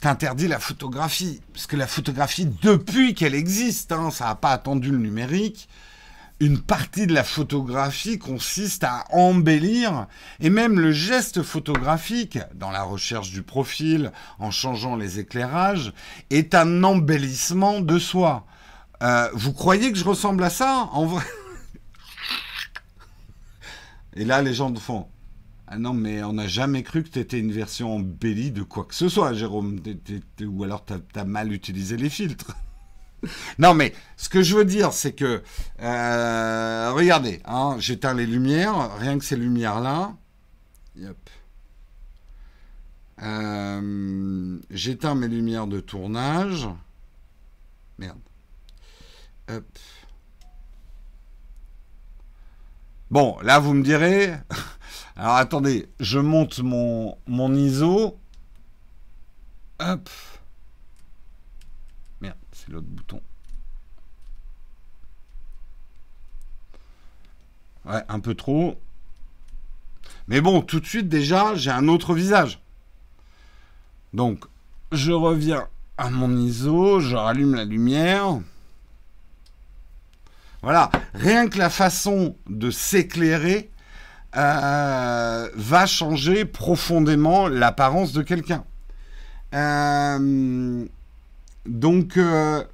[0.00, 1.40] t'interdis la photographie.
[1.52, 5.68] Parce que la photographie, depuis qu'elle existe, hein, ça n'a pas attendu le numérique,
[6.40, 10.06] une partie de la photographie consiste à embellir,
[10.40, 15.92] et même le geste photographique, dans la recherche du profil, en changeant les éclairages,
[16.30, 18.46] est un embellissement de soi.
[19.02, 21.24] Euh, vous croyez que je ressemble à ça En vrai?
[24.14, 25.06] Et là, les gens font
[25.70, 28.86] ah non, mais on n'a jamais cru que tu étais une version embellie de quoi
[28.86, 29.80] que ce soit, Jérôme.
[30.42, 30.94] ou alors tu
[31.26, 32.56] mal utilisé les filtres.
[33.58, 35.42] non, mais ce que je veux dire, c'est que,
[35.80, 40.14] euh, regardez, hein, j'éteins les lumières, rien que ces lumières-là.
[43.22, 46.68] Euh, j'éteins mes lumières de tournage.
[47.98, 48.18] Merde.
[53.10, 54.34] Bon, là, vous me direz.
[55.16, 58.18] Alors attendez, je monte mon, mon ISO.
[59.80, 60.08] Hop.
[62.70, 63.20] L'autre bouton.
[67.86, 68.78] Ouais, un peu trop.
[70.26, 72.60] Mais bon, tout de suite déjà, j'ai un autre visage.
[74.12, 74.44] Donc,
[74.92, 78.40] je reviens à mon ISO, je rallume la lumière.
[80.62, 83.70] Voilà, rien que la façon de s'éclairer
[84.36, 88.64] euh, va changer profondément l'apparence de quelqu'un.
[89.54, 90.84] Euh,
[91.68, 92.64] donc, euh,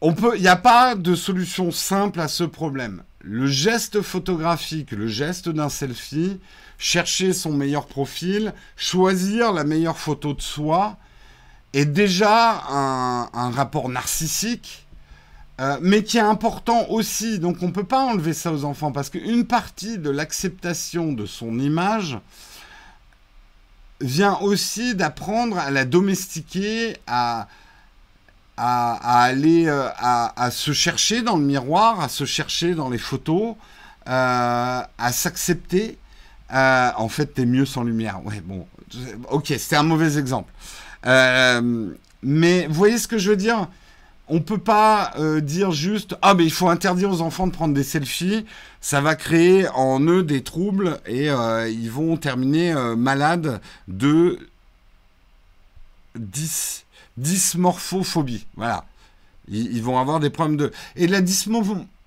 [0.00, 3.02] on peut, il n'y a pas de solution simple à ce problème.
[3.20, 6.40] Le geste photographique, le geste d'un selfie,
[6.78, 10.96] chercher son meilleur profil, choisir la meilleure photo de soi,
[11.72, 14.82] est déjà un rapport narcissique
[15.60, 17.38] euh, mais qui est important aussi.
[17.38, 21.26] Donc on ne peut pas enlever ça aux enfants parce qu'une partie de l'acceptation de
[21.26, 22.18] son image
[24.02, 27.48] vient aussi d'apprendre à la domestiquer, à,
[28.56, 33.56] aller euh, à, se chercher dans le miroir, à se chercher dans les photos,
[34.08, 35.98] euh, à s'accepter.
[36.50, 38.24] en fait, t'es mieux sans lumière.
[38.24, 38.66] Ouais, bon,
[39.30, 40.52] ok, c'était un mauvais exemple.
[42.22, 43.68] mais voyez ce que je veux dire?
[44.34, 47.74] On peut pas euh, dire juste ah mais il faut interdire aux enfants de prendre
[47.74, 48.46] des selfies,
[48.80, 54.38] ça va créer en eux des troubles et euh, ils vont terminer malades de
[57.16, 58.46] dysmorphophobie.
[58.56, 58.84] Voilà.
[59.48, 61.20] Ils, vont avoir des problèmes de et la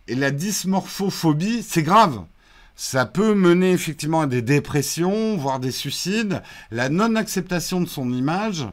[0.08, 2.24] et la dysmorphophobie, c'est grave.
[2.76, 6.42] Ça peut mener effectivement à des dépressions, voire des suicides.
[6.72, 8.66] La non-acceptation de son image,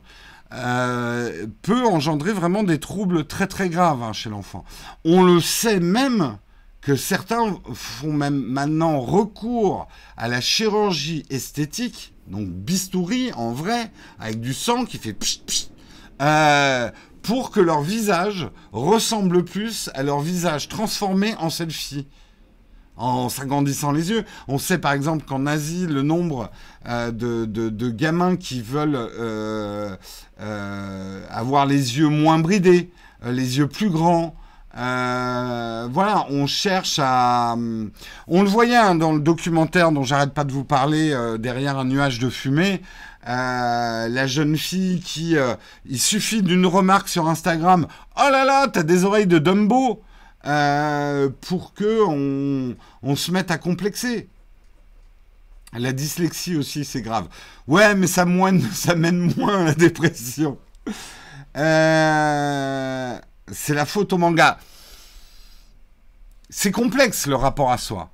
[0.52, 4.64] euh, peut engendrer vraiment des troubles très très graves hein, chez l'enfant.
[5.04, 6.36] On le sait même
[6.80, 14.40] que certains font même maintenant recours à la chirurgie esthétique, donc bistouri en vrai, avec
[14.40, 15.68] du sang qui fait psh,
[16.20, 16.90] euh,
[17.22, 22.06] pour que leur visage ressemble plus à leur visage transformé en selfie
[22.96, 24.24] en s'agrandissant les yeux.
[24.48, 26.50] On sait par exemple qu'en Asie, le nombre
[26.88, 29.96] euh, de, gamins qui veulent euh,
[30.40, 32.90] euh, avoir les yeux moins bridés,
[33.24, 34.34] les yeux plus grands,
[34.74, 37.56] voilà, on cherche à...
[38.26, 41.84] On le voyait hein, dans le documentaire dont j'arrête pas de vous parler, derrière un
[41.84, 42.80] nuage de fumée.
[43.26, 45.36] la jeune fille qui...
[45.86, 47.86] il suffit d'une remarque sur Instagram.
[48.16, 50.02] Oh là là, t'as des oreilles de Dumbo
[50.46, 52.02] euh, pour que
[53.02, 54.28] on, se mette à complexer.
[55.72, 57.28] La dyslexie aussi, c'est grave.
[57.66, 58.26] Ouais, mais ça,
[58.72, 60.58] ça mène moins à la dépression.
[61.56, 63.18] Euh,
[63.50, 64.58] c'est la faute au manga.
[66.50, 68.10] C'est complexe le rapport à soi.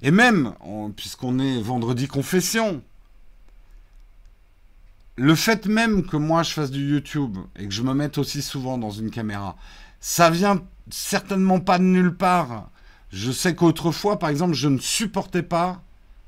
[0.00, 0.54] Et même,
[0.96, 2.82] puisqu'on est vendredi confession,
[5.16, 8.42] le fait même que moi je fasse du YouTube et que je me mette aussi
[8.42, 9.56] souvent dans une caméra,
[10.00, 12.70] ça vient certainement pas de nulle part.
[13.10, 15.82] Je sais qu'autrefois, par exemple, je ne supportais pas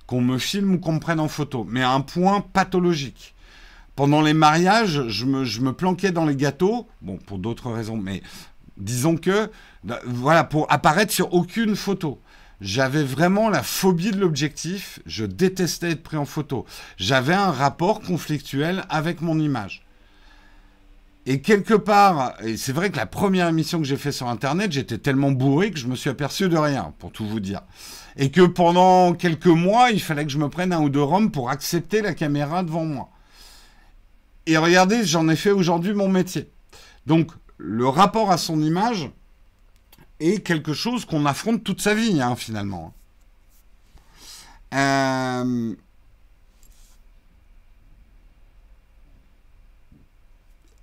[0.06, 3.34] qu'on me filme ou qu'on me prenne en photo, mais à un point pathologique.
[3.96, 8.22] Pendant les mariages, je me, planquais dans les gâteaux, bon, pour d'autres raisons, mais
[8.76, 9.50] disons que,
[10.04, 12.20] voilà, pour apparaître sur aucune photo.
[12.60, 16.66] J'avais vraiment la phobie de l'objectif, je détestais être pris en photo.
[16.96, 19.83] J'avais un rapport conflictuel avec mon image.
[21.26, 24.72] Et quelque part, et c'est vrai que la première émission que j'ai fait sur Internet,
[24.72, 27.62] j'étais tellement bourré que je me suis aperçu de rien, pour tout vous dire.
[28.16, 31.30] Et que pendant quelques mois, il fallait que je me prenne un ou deux rhums
[31.30, 33.08] pour accepter la caméra devant moi.
[34.46, 36.50] Et regardez, j'en ai fait aujourd'hui mon métier.
[37.06, 39.10] Donc, le rapport à son image
[40.20, 42.92] est quelque chose qu'on affronte toute sa vie, hein, finalement.
[44.74, 45.74] Euh,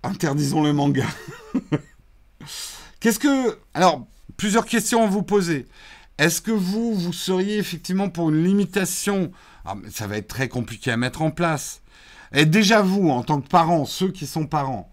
[0.04, 1.06] Interdisons le manga.
[3.00, 3.58] Qu'est-ce que...
[3.74, 5.68] Alors, plusieurs questions à vous poser.
[6.18, 9.32] Est-ce que vous, vous seriez effectivement pour une limitation?
[9.66, 11.82] Ah, Ça va être très compliqué à mettre en place.
[12.34, 14.92] Et déjà vous, en tant que parents, ceux qui sont parents,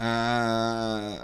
[0.00, 1.16] euh,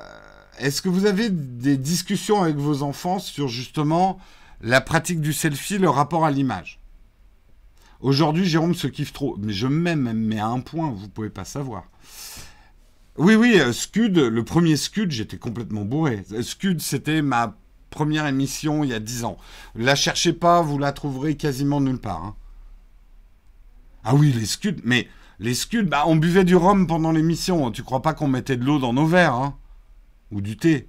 [0.59, 4.19] est-ce que vous avez des discussions avec vos enfants sur justement
[4.61, 6.81] la pratique du selfie, le rapport à l'image?
[8.01, 11.45] Aujourd'hui, Jérôme se kiffe trop, mais je m'aime, mais à un point, vous pouvez pas
[11.45, 11.85] savoir.
[13.19, 16.25] Oui, oui, euh, Scud, le premier Scud, j'étais complètement bourré.
[16.33, 17.57] Euh, Scud, c'était ma
[17.89, 19.39] première émission il y a dix ans.
[19.75, 22.23] La cherchez pas, vous la trouverez quasiment nulle part.
[22.23, 22.37] Hein.
[24.05, 25.09] Ah oui, les Scuds, mais
[25.39, 27.71] les Scuds, bah, on buvait du rhum pendant l'émission.
[27.71, 29.57] Tu crois pas qu'on mettait de l'eau dans nos verres, hein
[30.31, 30.89] Ou du thé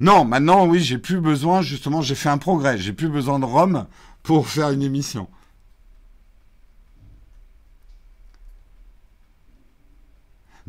[0.00, 2.78] Non, maintenant, oui, j'ai plus besoin, justement, j'ai fait un progrès.
[2.78, 3.86] J'ai plus besoin de rhum
[4.22, 5.28] pour faire une émission.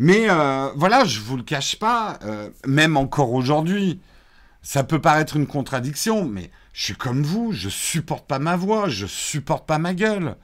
[0.01, 4.01] Mais euh, voilà, je vous le cache pas, euh, même encore aujourd'hui,
[4.63, 8.89] ça peut paraître une contradiction, mais je suis comme vous, je supporte pas ma voix,
[8.89, 10.37] je supporte pas ma gueule.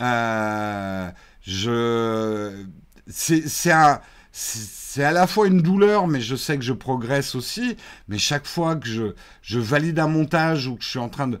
[0.00, 1.10] Euh,
[1.42, 2.64] je,
[3.06, 7.76] c'est c'est à la fois une douleur, mais je sais que je progresse aussi.
[8.08, 11.28] Mais chaque fois que je, je valide un montage ou que je suis en train
[11.28, 11.38] de,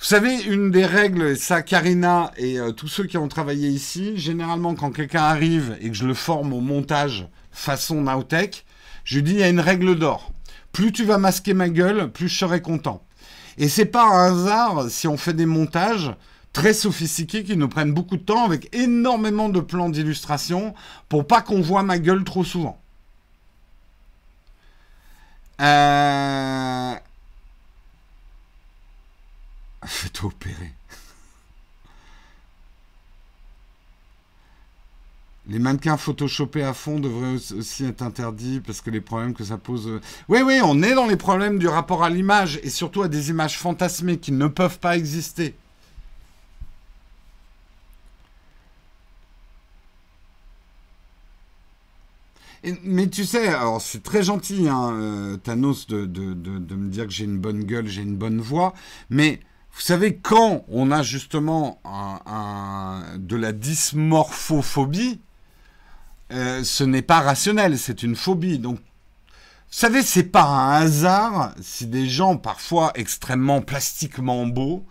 [0.00, 4.16] vous savez, une des règles, ça, Karina et euh, tous ceux qui ont travaillé ici,
[4.16, 8.64] généralement, quand quelqu'un arrive et que je le forme au montage façon Nowtech,
[9.04, 10.32] je dis il y a une règle d'or.
[10.72, 13.04] Plus tu vas masquer ma gueule, plus je serai content.
[13.58, 16.14] Et c'est pas un hasard si on fait des montages
[16.54, 20.74] très sophistiqués qui nous prennent beaucoup de temps avec énormément de plans d'illustration
[21.10, 22.80] pour pas qu'on voit ma gueule trop souvent.
[25.60, 26.94] Euh,
[29.84, 30.72] Fais-toi opérer.
[35.48, 39.56] Les mannequins photoshopés à fond devraient aussi être interdits parce que les problèmes que ça
[39.56, 39.88] pose.
[39.88, 43.08] Euh, oui, oui, on est dans les problèmes du rapport à l'image et surtout à
[43.08, 45.54] des images fantasmées qui ne peuvent pas exister.
[52.84, 57.12] mais tu sais, alors c'est très gentil, hein, euh, Thanos, de, de, me dire que
[57.12, 58.74] j'ai une bonne gueule, j'ai une bonne voix,
[59.08, 59.40] mais
[59.72, 61.80] vous savez, quand on a justement
[63.16, 65.20] de la dysmorphophobie,
[66.32, 68.58] euh, ce n'est pas rationnel, c'est une phobie.
[68.58, 68.82] Donc, vous
[69.78, 74.84] savez, c'est pas un hasard si des gens parfois extrêmement plastiquement beaux,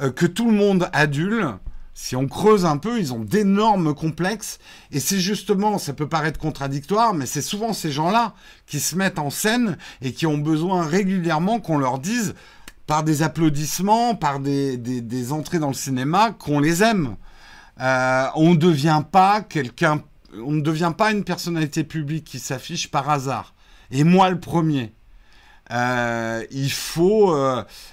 [0.00, 1.54] euh, que tout le monde adule,
[1.94, 4.58] si on creuse un peu, ils ont d'énormes complexes.
[4.92, 8.34] Et c'est justement, ça peut paraître contradictoire, mais c'est souvent ces gens-là
[8.66, 12.34] qui se mettent en scène et qui ont besoin régulièrement qu'on leur dise,
[12.88, 17.16] par des applaudissements, par des, entrées dans le cinéma, qu'on les aime.
[17.80, 20.02] Euh, on ne devient pas quelqu'un,
[20.42, 23.54] on ne devient pas une personnalité publique qui s'affiche par hasard.
[23.90, 24.92] Et moi le premier.
[25.70, 27.36] Euh, il faut,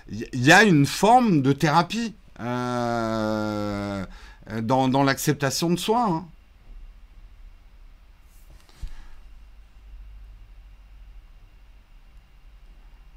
[0.10, 4.06] il euh, y a une forme de thérapie euh,
[4.62, 6.08] dans, l'acceptation de soi.
[6.10, 6.26] Hein.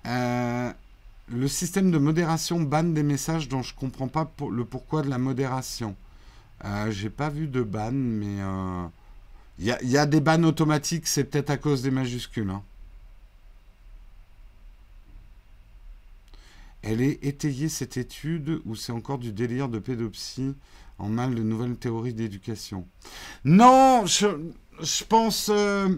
[0.07, 0.72] Euh,
[1.31, 5.11] le système de modération banne des messages dont je ne comprends pas le pourquoi de
[5.11, 5.97] la modération.
[6.64, 8.39] Euh, J'ai pas vu de ban, mais
[9.59, 12.51] il y, a des bans automatiques, c'est peut-être à cause des majuscules.
[12.51, 12.62] Hein.
[16.83, 20.55] Elle est étayée cette étude ou c'est encore du délire de pédopsie
[20.99, 22.87] en mal de nouvelles théories d'éducation?
[23.45, 25.89] Non, je, pense, euh,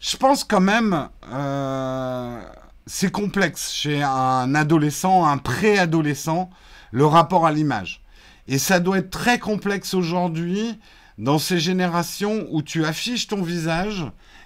[0.00, 2.42] je pense quand même, euh,
[2.86, 6.50] c'est complexe chez un adolescent, un préadolescent,
[6.92, 8.02] le rapport à l'image.
[8.48, 10.78] Et ça doit être très complexe aujourd'hui
[11.18, 14.04] dans ces générations où tu affiches ton visage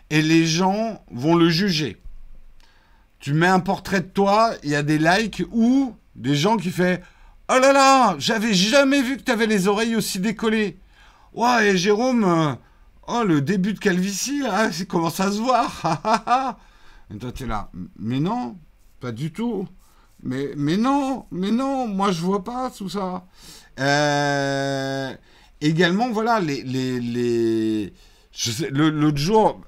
[0.09, 2.01] et les gens vont le juger
[3.21, 6.71] tu mets un portrait de toi, il y a des likes ou des gens qui
[6.71, 6.99] font
[7.53, 10.79] Oh là là, j'avais jamais vu que tu avais les oreilles aussi décollées.
[11.35, 12.55] Ouais, et Jérôme, euh,
[13.09, 15.69] oh le début de calvitie là, comment ça se voit?
[17.13, 18.57] Et toi tu es là, mais non,
[19.01, 19.69] pas du tout.
[20.23, 23.27] Mais, mais non, mais non, moi je vois pas tout ça.
[23.79, 25.15] Euh,
[25.61, 27.93] également, voilà, les, les, les...
[28.71, 29.61] l'autre jour,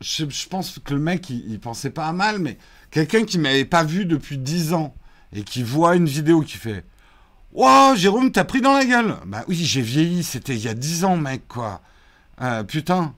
[0.00, 2.58] je, pense que le mec, il, pensait pas à mal, mais
[2.90, 4.94] quelqu'un qui m'avait pas vu depuis 10 ans
[5.32, 6.84] et qui voit une vidéo qui fait
[7.52, 10.74] Wow, Jérôme, t'as pris dans la gueule Bah oui, j'ai vieilli, c'était il y a
[10.74, 11.82] 10 ans, mec, quoi.
[12.40, 13.14] Euh, putain.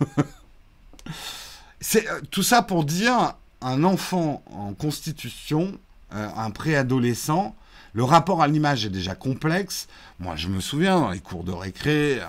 [1.80, 5.78] C'est euh, tout ça pour dire un enfant en constitution,
[6.14, 7.54] euh, un préadolescent,
[7.92, 9.88] le rapport à l'image est déjà complexe.
[10.20, 12.20] Moi, je me souviens dans les cours de récré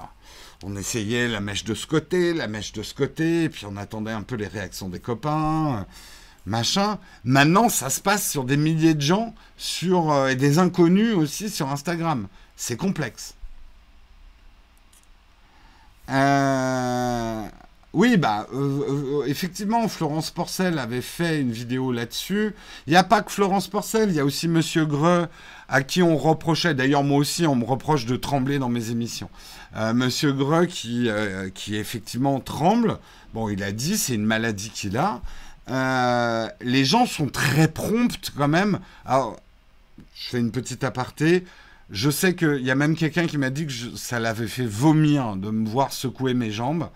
[0.63, 3.77] on essayait la mèche de ce côté, la mèche de ce côté, et puis on
[3.77, 5.83] attendait un peu les réactions des copains, euh,
[6.45, 6.99] machin.
[7.23, 11.49] Maintenant, ça se passe sur des milliers de gens, sur euh, et des inconnus aussi
[11.49, 12.27] sur Instagram.
[12.57, 13.35] C'est complexe.
[16.09, 17.47] Euh,
[17.93, 18.47] oui, bah,
[19.25, 22.53] effectivement, Florence Porcel avait fait une vidéo là-dessus.
[22.85, 25.27] Il n'y a pas que Florence Porcel, il y a aussi Monsieur Greux,
[25.67, 29.29] à qui on reprochait, d'ailleurs moi aussi, on me reproche de trembler dans mes émissions.
[29.75, 32.97] Euh, Monsieur Greux qui, euh, qui effectivement tremble.
[33.33, 35.21] Bon, il a dit, c'est une maladie qu'il a.
[35.69, 38.79] Euh, les gens sont très prompts quand même.
[39.05, 39.39] Alors,
[40.15, 41.45] je fais une petite aparté.
[41.91, 45.35] Je sais qu'il y a même quelqu'un qui m'a dit que ça l'avait fait vomir
[45.35, 46.89] de me voir secouer mes jambes.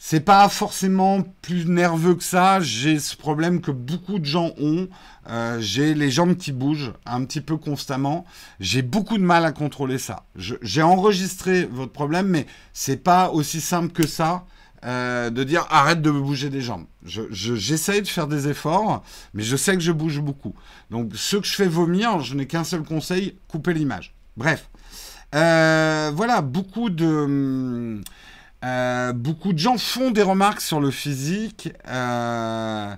[0.00, 2.60] C'est pas forcément plus nerveux que ça.
[2.60, 4.88] J'ai ce problème que beaucoup de gens ont.
[5.28, 8.24] Euh, j'ai les jambes qui bougent un petit peu constamment.
[8.60, 10.24] J'ai beaucoup de mal à contrôler ça.
[10.36, 14.46] J'ai enregistré votre problème, mais c'est pas aussi simple que ça
[14.84, 16.86] euh, de dire arrête de bouger des jambes.
[17.04, 19.02] J'essaye de faire des efforts,
[19.34, 20.54] mais je sais que je bouge beaucoup.
[20.92, 24.14] Donc ce que je fais vomir, je n'ai qu'un seul conseil couper l'image.
[24.36, 24.70] Bref,
[25.34, 28.02] euh, voilà beaucoup de hum,
[28.64, 31.70] euh, beaucoup de gens font des remarques sur le physique.
[31.88, 32.94] Euh,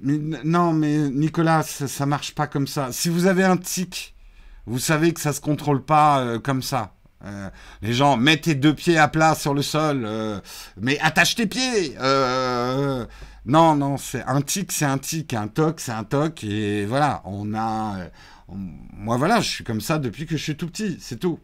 [0.00, 2.92] non, mais Nicolas, ça, marche pas comme ça.
[2.92, 4.14] Si vous avez un tic,
[4.66, 6.94] vous savez que ça se contrôle pas euh, comme ça.
[7.82, 10.08] les gens, mets tes deux pieds à plat sur le sol,
[10.76, 11.96] mais attache tes pieds.
[13.46, 17.22] non, non, c'est un tic, c'est un tic, un toc, c'est un toc, et voilà,
[17.24, 18.08] on a,
[18.48, 21.38] moi voilà, je suis comme ça depuis que je suis tout petit, c'est tout.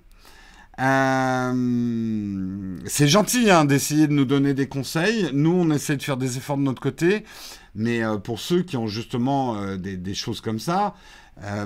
[0.80, 5.28] Euh, c'est gentil hein, d'essayer de nous donner des conseils.
[5.32, 7.24] Nous, on essaie de faire des efforts de notre côté.
[7.74, 10.94] Mais euh, pour ceux qui ont justement euh, des, choses comme ça,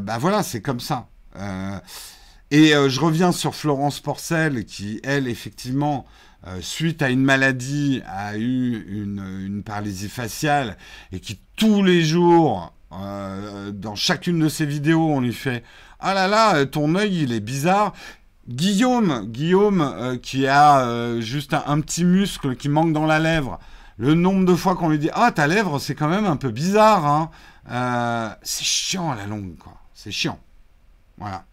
[0.02, 1.08] bah voilà, c'est comme ça.
[2.50, 6.04] et je reviens sur Florence Porcel, qui, elle, effectivement,
[6.60, 10.76] suite à une maladie, a eu une, une paralysie faciale
[11.10, 15.64] et qui, tous les jours, dans chacune de ses vidéos, on lui fait
[15.98, 17.94] Ah là là, ton œil, il est bizarre.
[18.48, 23.58] Guillaume, Guillaume qui a juste un, petit muscle qui manque dans la lèvre,
[23.98, 26.50] le nombre de fois qu'on lui dit Ah, ta lèvre, c'est quand même un peu
[26.50, 28.36] bizarre, hein.
[28.42, 29.74] c'est chiant à la longue, quoi.
[29.94, 30.40] C'est chiant.
[31.18, 31.44] Voilà.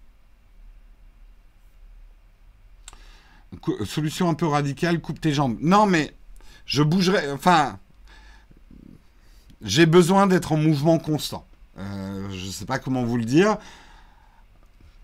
[3.85, 5.57] Solution un peu radicale, coupe tes jambes.
[5.61, 6.15] Non, mais
[6.65, 7.31] je bougerai.
[7.31, 7.79] Enfin,
[9.61, 11.45] j'ai besoin d'être en mouvement constant.
[11.77, 13.57] Euh, je ne sais pas comment vous le dire.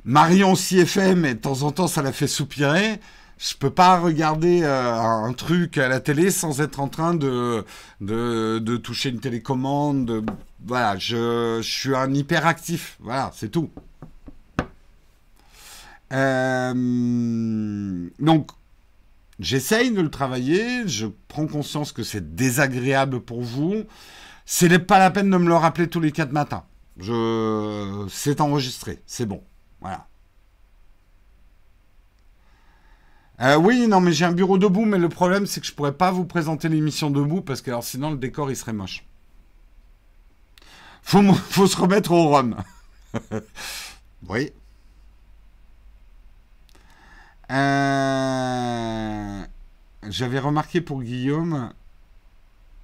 [0.06, 2.99] Marion fait, mais de temps en temps, ça la fait soupirer.
[3.38, 7.66] Je peux pas regarder euh, un truc à la télé sans être en train de,
[8.01, 10.24] de, toucher une télécommande.
[10.66, 12.97] voilà, je, je, suis un hyperactif.
[13.01, 13.72] Voilà, c'est tout.
[16.14, 18.51] Euh, donc,
[19.39, 20.88] j'essaye de le travailler.
[20.88, 23.84] Je prends conscience que c'est désagréable pour vous.
[24.45, 26.64] C'est pas la peine de me le rappeler tous les quatre matins.
[26.99, 28.06] Je...
[28.10, 29.41] C'est enregistré, c'est bon.
[29.82, 30.08] Voilà.
[33.42, 35.98] Euh, oui, non, mais j'ai un bureau debout, mais le problème, c'est que je pourrais
[35.98, 39.06] pas vous présenter l'émission debout parce que alors, sinon le décor il serait moche.
[41.02, 42.56] Faut, se remettre au rhum.
[44.30, 44.52] oui.
[47.52, 49.44] Euh,
[50.10, 51.72] j'avais remarqué pour Guillaume,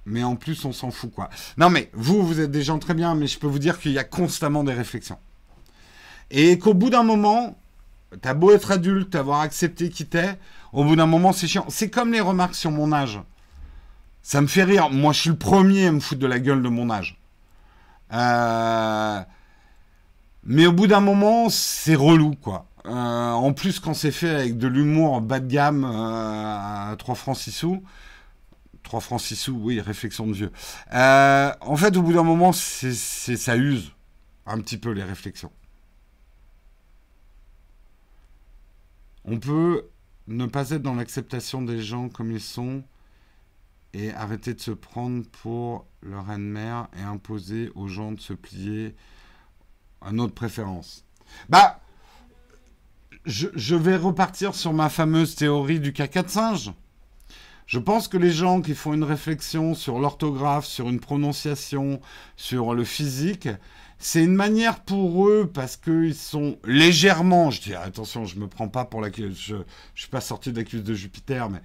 [0.06, 1.30] mais en plus on s'en fout quoi.
[1.56, 3.90] Non mais vous, vous êtes des gens très bien, mais je peux vous dire qu'il
[3.90, 5.18] y a constamment des réflexions.
[6.30, 7.58] Et qu'au bout d'un moment,
[8.20, 10.38] t'as beau être adulte, avoir accepté qui t'es,
[10.72, 11.66] au bout d'un moment c'est chiant.
[11.68, 13.20] C'est comme les remarques sur mon âge.
[14.22, 14.90] Ça me fait rire.
[14.90, 17.18] Moi je suis le premier à me foutre de la gueule de mon âge.
[18.12, 19.22] Euh,
[20.44, 22.66] mais au bout d'un moment, c'est relou quoi.
[22.86, 22.90] Euh,
[23.30, 27.36] en plus, quand c'est fait avec de l'humour bas de gamme euh, à 3 francs
[27.36, 27.82] 6 sous,
[28.82, 30.52] 3 francs 6 sous, oui, réflexion de vieux.
[30.90, 33.92] En fait, au bout d'un moment, ça use
[34.46, 35.52] un petit peu les réflexions.
[39.24, 39.88] On peut
[40.26, 42.82] ne pas être dans l'acceptation des gens comme ils sont
[43.94, 48.94] et arrêter de se prendre pour leur reine-mère et imposer aux gens de se plier
[50.00, 51.04] à notre préférence.
[51.48, 51.80] Bah,
[53.24, 56.72] je, vais repartir sur ma fameuse théorie du caca de singe.
[57.66, 62.00] Je pense que les gens qui font une réflexion sur l'orthographe, sur une prononciation,
[62.36, 63.48] sur le physique,
[64.04, 68.66] c'est une manière pour eux, parce qu'ils sont légèrement, je dis attention, je me prends
[68.66, 69.10] pas pour la...
[69.12, 69.62] Je ne
[69.94, 71.60] suis pas sorti d'accuse de Jupiter, mais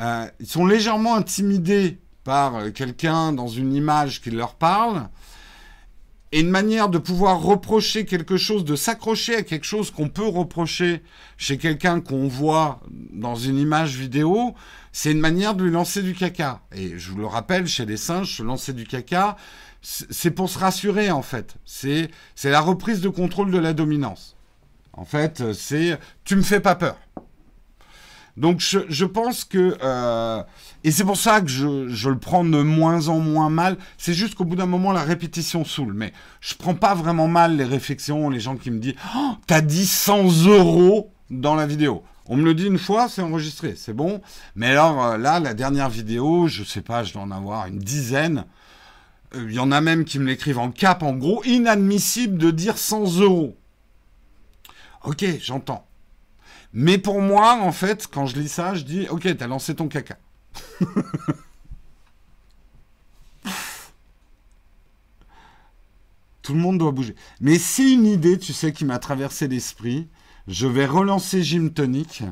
[0.00, 5.08] euh, ils sont légèrement intimidés par quelqu'un dans une image qui leur parle,
[6.32, 10.26] et une manière de pouvoir reprocher quelque chose, de s'accrocher à quelque chose qu'on peut
[10.26, 11.04] reprocher
[11.36, 14.56] chez quelqu'un qu'on voit dans une image vidéo,
[14.90, 16.62] c'est une manière de lui lancer du caca.
[16.74, 19.36] Et je vous le rappelle, chez les singes, se lancer du caca,
[19.88, 21.54] c'est pour se rassurer en fait.
[21.64, 22.10] C'est
[22.44, 24.36] la reprise de contrôle de la dominance.
[24.92, 26.96] En fait, c'est tu me fais pas peur.
[28.36, 29.78] Donc je, pense que...
[29.82, 30.42] Euh,
[30.84, 33.78] et c'est pour ça que je, le prends de moins en moins mal.
[33.96, 35.94] C'est juste qu'au bout d'un moment, la répétition saoule.
[35.94, 39.62] Mais je prends pas vraiment mal les réflexions, les gens qui me disent oh, T'as
[39.62, 42.02] dit 100 euros dans la vidéo.
[42.26, 44.20] On me le dit une fois, c'est enregistré, c'est bon.
[44.56, 47.78] Mais alors euh, là, la dernière vidéo, je sais pas, je dois en avoir une
[47.78, 48.44] dizaine.
[49.36, 52.50] Euh, il y en a même qui me l'écrivent en cap, en gros, inadmissible de
[52.50, 53.56] dire 100 euros.
[55.04, 55.86] Ok, j'entends.
[56.72, 59.88] Mais pour moi, en fait, quand je lis ça, je dis, ok, t'as lancé ton
[59.88, 60.18] caca.
[66.42, 67.16] Tout le monde doit bouger.
[67.40, 70.08] Mais c'est une idée, tu sais, qui m'a traversé l'esprit.
[70.46, 72.22] Je vais relancer Gym Tonic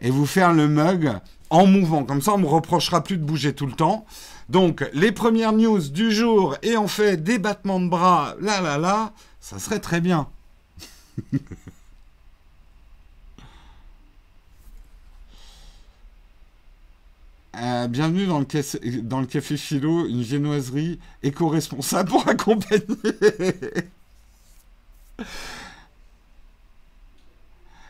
[0.00, 1.18] et vous faire le mug
[1.54, 2.04] en mouvant.
[2.04, 4.04] Comme ça, on me reprochera plus de bouger tout le temps.
[4.48, 8.76] Donc, les premières news du jour et on fait des battements de bras, là, là,
[8.76, 10.28] là, ça serait très bien.
[17.56, 22.82] Euh, bienvenue dans le, dans le café philo, une viennoiserie éco-responsable pour accompagner.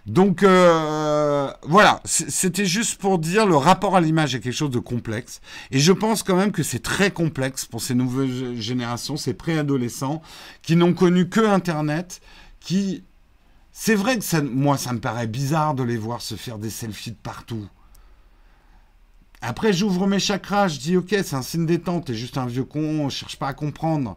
[0.06, 4.78] Donc euh, voilà, c'était juste pour dire le rapport à l'image est quelque chose de
[4.78, 5.40] complexe.
[5.70, 10.20] Et je pense quand même que c'est très complexe pour ces nouvelles générations, ces préadolescents
[10.62, 12.20] qui n'ont connu que Internet,
[12.60, 13.02] qui...
[13.72, 16.70] C'est vrai que ça, moi, ça me paraît bizarre de les voir se faire des
[16.70, 17.66] selfies de partout.
[19.40, 22.64] Après, j'ouvre mes chakras, je dis, ok, c'est un signe détente, t'es juste un vieux
[22.64, 24.16] con, je cherche pas à comprendre.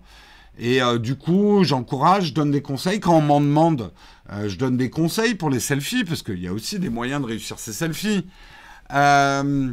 [0.59, 2.99] Et euh, du coup, j'encourage, je donne des conseils.
[2.99, 3.91] Quand on m'en demande,
[4.31, 7.21] euh, je donne des conseils pour les selfies, parce qu'il y a aussi des moyens
[7.21, 8.25] de réussir ces selfies.
[8.93, 9.71] Euh,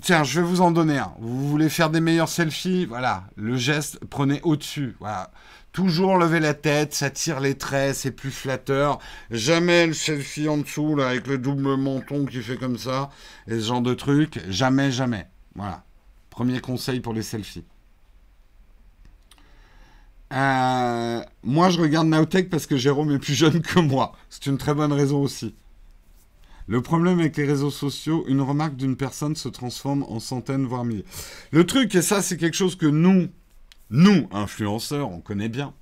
[0.00, 1.12] tiens, je vais vous en donner un.
[1.18, 2.86] Vous voulez faire des meilleurs selfies?
[2.86, 4.96] Voilà, le geste, prenez au-dessus.
[5.00, 5.30] Voilà.
[5.72, 9.00] Toujours lever la tête, ça tire les traits, c'est plus flatteur.
[9.30, 13.10] Jamais le selfie en dessous, là, avec le double menton qui fait comme ça,
[13.48, 14.40] et ce genre de truc.
[14.48, 15.26] Jamais, jamais.
[15.56, 15.82] Voilà.
[16.30, 17.64] Premier conseil pour les selfies.
[20.34, 24.12] Euh, moi, je regarde Nowtech parce que Jérôme est plus jeune que moi.
[24.30, 25.54] C'est une très bonne raison aussi.
[26.66, 30.84] Le problème avec les réseaux sociaux, une remarque d'une personne se transforme en centaines, voire
[30.84, 31.04] milliers.
[31.50, 33.28] Le truc, et ça, c'est quelque chose que nous,
[33.90, 35.74] nous, influenceurs, on connaît bien.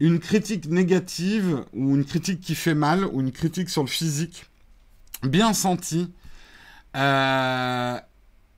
[0.00, 4.46] Une critique négative, ou une critique qui fait mal, ou une critique sur le physique,
[5.22, 6.10] bien sentie,
[6.96, 7.98] euh,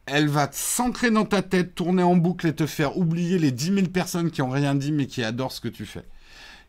[0.07, 3.75] elle va s'ancrer dans ta tête, tourner en boucle et te faire oublier les 10
[3.75, 6.05] 000 personnes qui ont rien dit mais qui adorent ce que tu fais.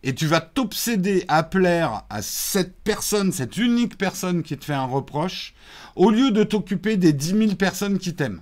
[0.04, 4.74] Et tu vas t'obséder à plaire à cette personne, cette unique personne qui te fait
[4.74, 5.54] un reproche,
[5.96, 8.42] au lieu de t'occuper des 10 000 personnes qui t'aiment.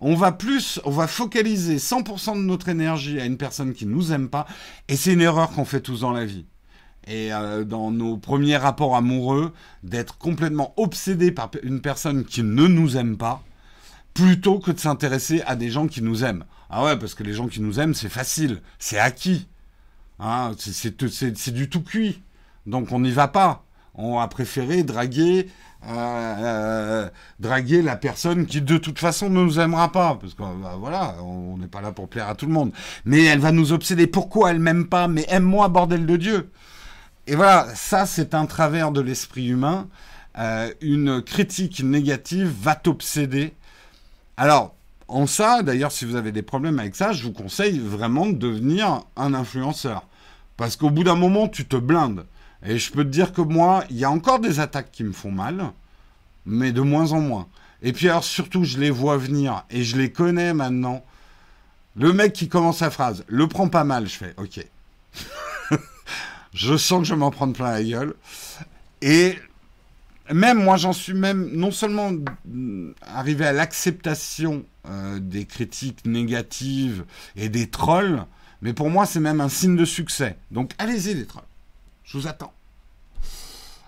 [0.00, 4.12] On va plus, on va focaliser 100% de notre énergie à une personne qui nous
[4.12, 4.46] aime pas,
[4.88, 6.46] et c'est une erreur qu'on fait tous dans la vie.
[7.06, 9.52] Et euh, dans nos premiers rapports amoureux,
[9.82, 13.42] d'être complètement obsédé par une personne qui ne nous aime pas,
[14.14, 16.44] plutôt que de s'intéresser à des gens qui nous aiment.
[16.70, 19.48] Ah ouais, parce que les gens qui nous aiment, c'est facile, c'est acquis.
[20.20, 22.22] Hein, c'est du tout cuit.
[22.66, 23.64] Donc on n'y va pas.
[23.96, 25.48] On a préféré draguer,
[25.86, 30.16] euh, euh, draguer la personne qui de toute façon ne nous aimera pas.
[30.20, 32.72] Parce que bah, voilà, on n'est pas là pour plaire à tout le monde.
[33.04, 34.06] Mais elle va nous obséder.
[34.06, 35.06] Pourquoi elle m'aime pas?
[35.06, 36.50] Mais aime-moi, bordel de Dieu.
[37.26, 39.88] Et voilà, ça c'est un travers de l'esprit humain.
[40.38, 43.54] Euh, une critique négative va t'obséder.
[44.36, 44.74] Alors,
[45.08, 48.32] en ça, d'ailleurs, si vous avez des problèmes avec ça, je vous conseille vraiment de
[48.32, 50.04] devenir un influenceur.
[50.56, 52.26] Parce qu'au bout d'un moment, tu te blindes.
[52.64, 55.12] Et je peux te dire que moi, il y a encore des attaques qui me
[55.12, 55.72] font mal,
[56.46, 57.46] mais de moins en moins.
[57.82, 61.04] Et puis alors surtout, je les vois venir et je les connais maintenant.
[61.96, 64.66] Le mec qui commence sa phrase, le prend pas mal, je fais OK.
[66.54, 68.14] je sens que je vais m'en prendre plein la gueule.
[69.02, 69.38] Et
[70.32, 72.12] même moi, j'en suis même non seulement
[73.02, 77.04] arrivé à l'acceptation euh, des critiques négatives
[77.36, 78.24] et des trolls,
[78.62, 80.36] mais pour moi, c'est même un signe de succès.
[80.50, 81.44] Donc allez-y, les trolls.
[82.04, 82.52] Je vous attends.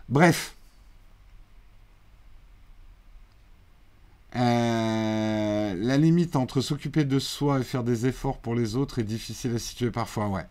[0.08, 0.54] Bref.
[4.34, 9.04] Euh, la limite entre s'occuper de soi et faire des efforts pour les autres est
[9.04, 10.44] difficile à situer parfois, ouais.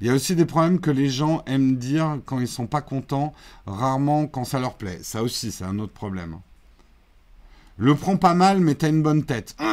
[0.00, 2.80] Il y a aussi des problèmes que les gens aiment dire quand ils sont pas
[2.80, 3.34] contents,
[3.66, 5.00] rarement quand ça leur plaît.
[5.02, 6.38] Ça aussi, c'est un autre problème.
[7.76, 9.54] Le prends pas mal, mais t'as une bonne tête.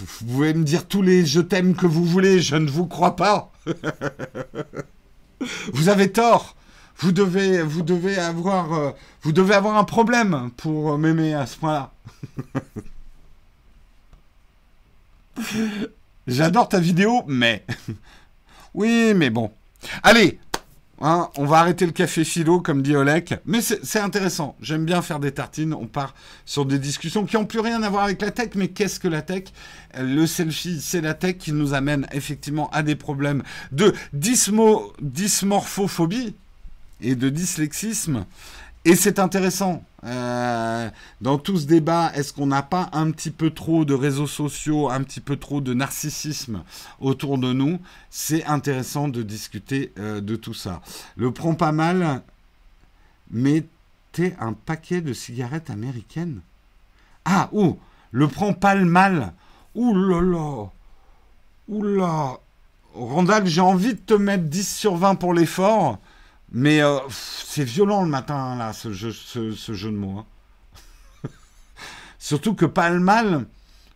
[0.00, 3.16] Vous pouvez me dire tous les je t'aime que vous voulez, je ne vous crois
[3.16, 3.52] pas.
[5.72, 6.56] vous avez tort.
[6.98, 8.90] Vous devez, vous devez avoir, euh,
[9.22, 11.92] vous devez avoir un problème pour m'aimer à ce point-là.
[16.26, 17.64] J'adore ta vidéo, mais
[18.74, 19.50] oui, mais bon.
[20.02, 20.38] Allez,
[21.00, 23.34] Hein, on va arrêter le café philo, comme dit Olek.
[23.46, 24.54] Mais c'est intéressant.
[24.60, 25.74] J'aime bien faire des tartines.
[25.74, 26.14] On part
[26.46, 28.50] sur des discussions qui n'ont plus rien à voir avec la tech.
[28.54, 29.44] Mais qu'est-ce que la tech?
[29.98, 33.42] Le selfie, c'est la tech qui nous amène effectivement à des problèmes
[33.72, 36.36] de dysmorphophobie
[37.04, 38.24] et de dyslexisme.
[38.86, 39.82] Et c'est intéressant.
[40.04, 40.90] Euh,
[41.22, 44.90] dans tout ce débat, est-ce qu'on n'a pas un petit peu trop de réseaux sociaux,
[44.90, 46.62] un petit peu trop de narcissisme
[47.00, 47.78] autour de nous?
[48.10, 50.82] C'est intéressant de discuter euh, de tout ça.
[51.16, 52.22] Le prend pas mal,
[53.30, 56.40] mettez un paquet de cigarettes américaines.
[57.24, 57.78] Ah, ou
[58.10, 59.32] le prend pas le mal.
[59.74, 60.66] Ouh là là.
[61.68, 62.38] Là.
[62.92, 65.98] Randall, j'ai envie de te mettre 10 sur 20 pour l'effort.
[66.56, 70.20] Mais euh, c'est violent le matin, là, ce jeu, de mots.
[70.20, 70.26] Hein.
[72.20, 73.46] Surtout que pas le mal,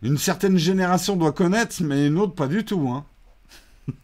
[0.01, 2.89] une certaine génération doit connaître, mais une autre pas du tout.
[2.89, 3.05] Hein.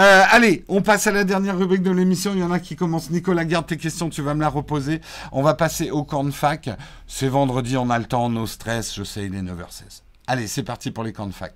[0.00, 2.32] Euh, allez, on passe à la dernière rubrique de l'émission.
[2.32, 3.10] Il y en a qui commencent.
[3.10, 5.00] Nicolas, garde tes questions, tu vas me la reposer.
[5.32, 6.70] On va passer au camp de fac.
[7.06, 8.94] C'est vendredi, on a le temps, no stress.
[8.94, 10.02] Je sais, il est 9h16.
[10.28, 11.52] Allez, c'est parti pour les camps de fac.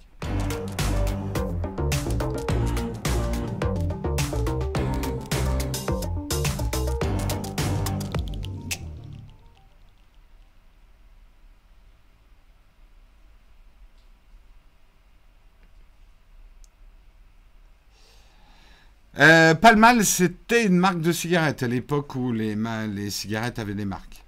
[19.18, 24.24] Euh, Palmal, c'était une marque de cigarettes à l'époque où les, cigarettes avaient des marques.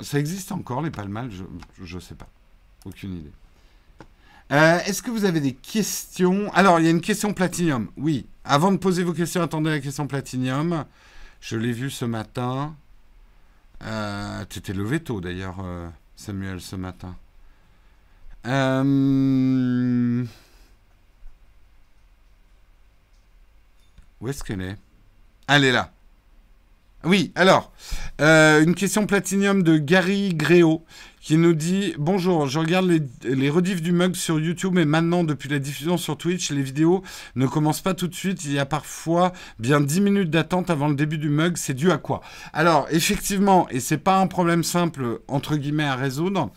[0.00, 1.30] ça existe encore, les Palmal
[1.82, 2.28] Je ne sais pas.
[2.84, 3.32] Aucune idée.
[4.52, 6.52] Euh, est-ce que vous avez des questions?
[6.54, 7.88] Alors, il y a une question Platinium.
[7.96, 8.26] Oui.
[8.44, 10.84] Avant de poser vos questions, attendez la question Platinium.
[11.40, 12.74] Je l'ai vue ce matin.
[13.84, 17.16] Euh, T'étais levé tôt d'ailleurs, euh, Samuel, ce matin.
[24.20, 24.76] Où est-ce qu'elle est?
[25.48, 25.92] Elle est là.
[27.02, 27.72] Oui, alors,
[28.20, 30.84] euh, une question platinium de Gary Gréo
[31.22, 35.24] qui nous dit Bonjour, je regarde les, les rediffs du mug sur YouTube et maintenant,
[35.24, 37.02] depuis la diffusion sur Twitch, les vidéos
[37.36, 38.44] ne commencent pas tout de suite.
[38.44, 41.56] Il y a parfois bien 10 minutes d'attente avant le début du mug.
[41.56, 42.20] C'est dû à quoi?
[42.52, 46.50] Alors, effectivement, et c'est pas un problème simple, entre guillemets, à résoudre.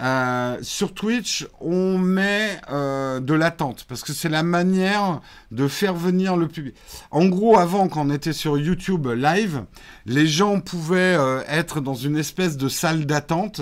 [0.00, 5.20] Euh, sur Twitch, on met euh, de l'attente parce que c'est la manière
[5.52, 6.74] de faire venir le public.
[7.12, 9.64] En gros, avant, quand on était sur YouTube live,
[10.06, 13.60] les gens pouvaient euh, être dans une espèce de salle d'attente.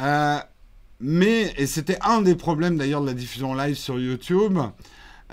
[0.00, 0.38] Euh,
[1.00, 4.58] mais, et c'était un des problèmes d'ailleurs de la diffusion live sur YouTube,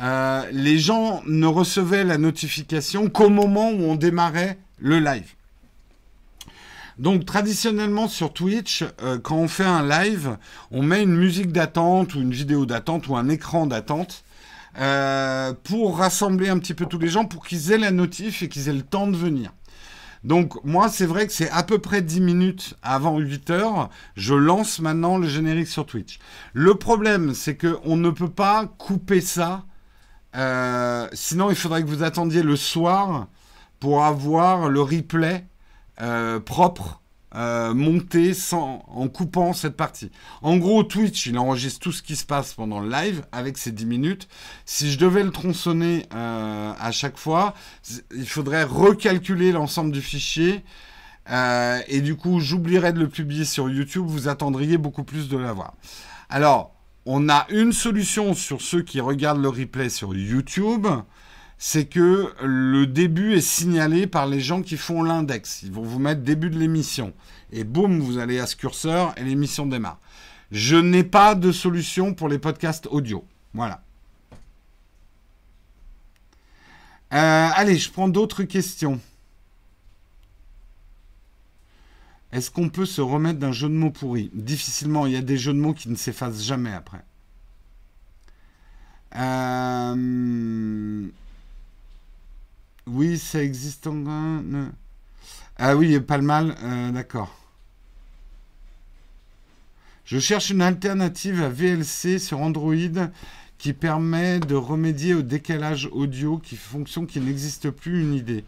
[0.01, 5.35] euh, les gens ne recevaient la notification qu'au moment où on démarrait le live.
[6.99, 10.38] Donc traditionnellement sur Twitch, euh, quand on fait un live,
[10.69, 14.26] on met une musique d'attente ou une vidéo d'attente ou un écran d'attente
[14.77, 18.49] euh, pour rassembler un petit peu tous les gens pour qu'ils aient la notif et
[18.49, 19.53] qu'ils aient le temps de venir.
[20.26, 24.34] Donc moi c'est vrai que c'est à peu près 10 minutes avant 8 heures, je
[24.34, 26.19] lance maintenant le générique sur Twitch.
[26.51, 29.63] Le problème c'est qu'on ne peut pas couper ça,
[30.35, 33.27] euh, sinon il faudrait que vous attendiez le soir
[33.80, 35.45] pour avoir le replay
[36.01, 36.99] euh, propre
[37.35, 40.09] euh, monté sans, en coupant cette partie.
[40.41, 43.71] En gros, Twitch, il enregistre tout ce qui se passe pendant le live avec ces
[43.71, 44.27] 10 minutes.
[44.65, 47.53] Si je devais le tronçonner euh, à chaque fois,
[48.15, 50.63] il faudrait recalculer l'ensemble du fichier.
[51.30, 54.05] Euh, et du coup, j'oublierais de le publier sur YouTube.
[54.07, 55.76] Vous attendriez beaucoup plus de l'avoir.
[56.30, 56.73] Alors,
[57.05, 60.88] on a une solution sur ceux qui regardent le replay sur YouTube
[61.61, 65.61] c'est que le début est signalé par les gens qui font l'index.
[65.61, 67.14] Ils vont vous mettre début de l'émission.
[67.52, 69.99] Et boum, vous allez à ce curseur et l'émission démarre.
[70.52, 73.26] Je n'ai pas de solution pour les podcasts audio.
[73.53, 73.84] Voilà.
[77.11, 79.02] Euh, allez, je prends d'autres questions.
[82.31, 84.31] Est-ce qu'on peut se remettre d'un jeu de mots pourri?
[84.34, 87.03] Difficilement, il y a des jeux de mots qui ne s'effacent jamais après.
[89.18, 91.10] Euh...
[92.88, 94.72] Oui, ça existe en...
[95.57, 97.35] Ah oui, pas le mal, euh, d'accord.
[100.06, 102.73] Je cherche une alternative à VLC sur Android
[103.57, 108.45] qui permet de remédier au décalage audio, qui fonction qui n'existe plus, une idée.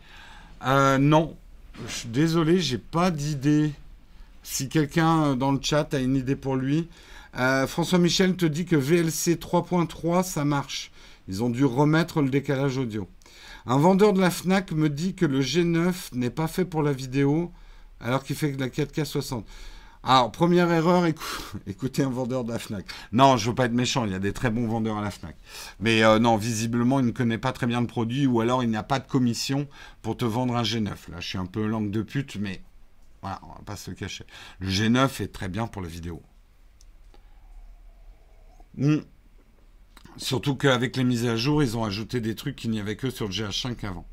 [0.65, 1.35] Euh, non,
[1.85, 3.73] je suis désolé, j'ai pas d'idée.
[4.41, 6.87] Si quelqu'un dans le chat a une idée pour lui.
[7.37, 10.91] Euh, François Michel te dit que VLC 3.3, ça marche.
[11.27, 13.07] Ils ont dû remettre le décalage audio.
[13.65, 16.93] Un vendeur de la FNAC me dit que le G9 n'est pas fait pour la
[16.93, 17.51] vidéo,
[17.99, 19.45] alors qu'il fait que la 4K 60.
[20.03, 21.05] Alors, première erreur,
[21.67, 22.85] écoutez un vendeur de la FNAC.
[23.11, 25.11] Non, je veux pas être méchant, il y a des très bons vendeurs à la
[25.11, 25.35] FNAC.
[25.79, 28.69] Mais euh, non, visiblement, il ne connaît pas très bien le produit, ou alors il
[28.69, 29.67] n'y a pas de commission
[30.01, 30.87] pour te vendre un G9.
[30.87, 32.63] Là, je suis un peu langue de pute, mais
[33.21, 34.25] voilà, on va pas se le cacher.
[34.59, 36.23] Le G9 est très bien pour la vidéo.
[38.77, 38.97] Mmh.
[40.17, 43.09] Surtout qu'avec les mises à jour, ils ont ajouté des trucs qu'il n'y avait que
[43.09, 44.05] sur le GH5 avant.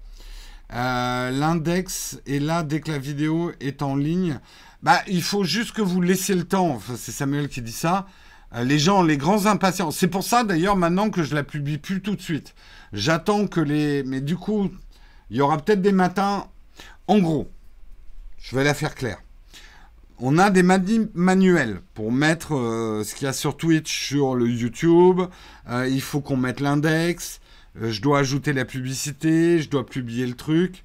[0.73, 4.39] Euh, L'index est là dès que la vidéo est en ligne.
[4.83, 6.81] Bah, il faut juste que vous laissiez le temps.
[6.97, 8.07] C'est Samuel qui dit ça.
[8.55, 9.91] Euh, les gens, les grands impatients.
[9.91, 12.55] C'est pour ça d'ailleurs maintenant que je la publie plus tout de suite.
[12.93, 14.03] J'attends que les.
[14.05, 14.71] Mais du coup,
[15.31, 16.47] il y aura peut-être des matins.
[17.07, 17.51] En gros,
[18.39, 19.21] je vais la faire claire
[20.21, 24.49] on a des manuels pour mettre euh, ce qu'il y a sur Twitch sur le
[24.49, 25.23] YouTube.
[25.69, 27.41] Euh, il faut qu'on mette l'index.
[27.81, 29.61] Euh, je dois ajouter la publicité.
[29.61, 30.85] Je dois publier le truc.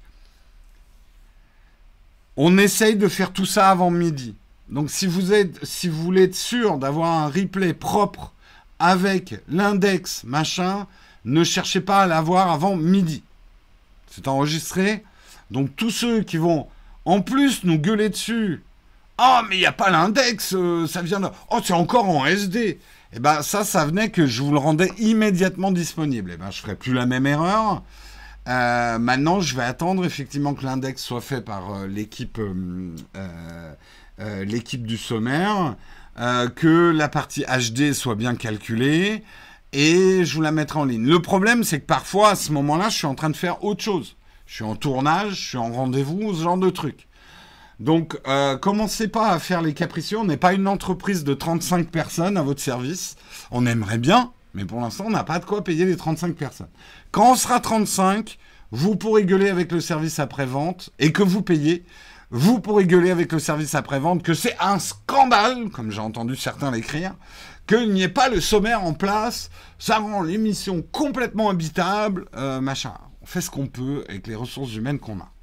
[2.36, 4.34] On essaye de faire tout ça avant midi.
[4.68, 8.32] Donc si vous, êtes, si vous voulez être sûr d'avoir un replay propre
[8.78, 10.86] avec l'index, machin,
[11.24, 13.22] ne cherchez pas à l'avoir avant midi.
[14.10, 15.04] C'est enregistré.
[15.50, 16.68] Donc tous ceux qui vont
[17.04, 18.62] en plus nous gueuler dessus
[19.18, 21.28] oh, mais il n'y a pas l'index, euh, ça vient de...
[21.50, 22.78] Oh, c'est encore en SD.
[23.12, 26.32] Eh ben ça, ça venait que je vous le rendais immédiatement disponible.
[26.34, 27.82] Eh ben je ferai plus la même erreur.
[28.48, 32.40] Euh, maintenant, je vais attendre effectivement que l'index soit fait par euh, l'équipe
[34.18, 35.74] l'équipe du sommaire,
[36.54, 39.24] que la partie HD soit bien calculée,
[39.72, 41.04] et je vous la mettrai en ligne.
[41.04, 43.82] Le problème, c'est que parfois, à ce moment-là, je suis en train de faire autre
[43.82, 44.16] chose.
[44.46, 47.08] Je suis en tournage, je suis en rendez-vous, ce genre de truc.
[47.80, 50.18] Donc, euh, commencez pas à faire les capricieux.
[50.18, 53.16] On n'est pas une entreprise de 35 personnes à votre service.
[53.50, 56.68] On aimerait bien, mais pour l'instant, on n'a pas de quoi payer les 35 personnes.
[57.10, 58.38] Quand on sera 35,
[58.70, 61.84] vous pourrez gueuler avec le service après-vente et que vous payez.
[62.30, 66.72] vous pourrez gueuler avec le service après-vente que c'est un scandale, comme j'ai entendu certains
[66.72, 67.14] l'écrire,
[67.66, 72.94] qu'il n'y ait pas le sommaire en place, ça rend l'émission complètement habitable, euh, machin.
[73.22, 75.33] On fait ce qu'on peut avec les ressources humaines qu'on a.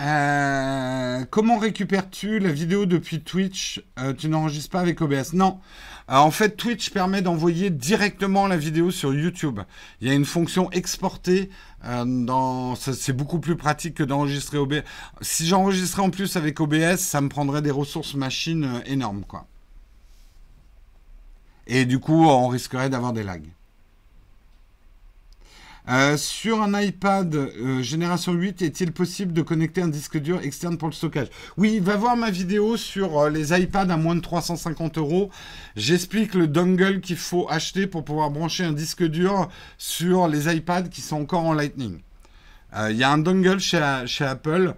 [0.00, 3.82] Euh, comment récupères-tu la vidéo depuis Twitch?
[3.98, 5.60] Euh, Tu n'enregistres pas avec OBS Non.
[6.08, 9.60] en fait, Twitch permet d'envoyer directement la vidéo sur YouTube.
[10.00, 11.50] Il y a une fonction exportée.
[11.84, 12.74] dans...
[12.74, 14.82] C'est beaucoup plus pratique que d'enregistrer OBS.
[15.20, 19.46] Si j'enregistrais en plus avec OBS, ça me prendrait des ressources machines énormes, quoi.
[21.66, 23.48] Et du coup, on risquerait d'avoir des lags.
[25.86, 30.78] Euh, sur un iPad euh, génération 8, est-il possible de connecter un disque dur externe
[30.78, 31.28] pour le stockage?
[31.58, 35.30] Oui, va voir ma vidéo sur euh, les iPads à moins de 350 euros.
[35.76, 40.88] J'explique le dongle qu'il faut acheter pour pouvoir brancher un disque dur sur les iPads
[40.88, 42.00] qui sont encore en Lightning.
[42.90, 44.74] Il y a un dongle chez, chez Apple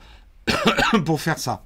[1.06, 1.64] pour faire ça.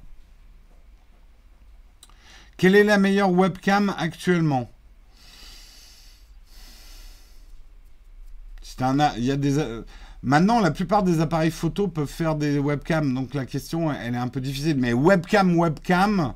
[2.55, 4.71] Quelle est la meilleure webcam actuellement?
[10.23, 14.17] Maintenant, la plupart des appareils photo peuvent faire des webcams, donc la question, elle est
[14.17, 14.77] un peu difficile.
[14.77, 16.33] Mais webcam, webcam,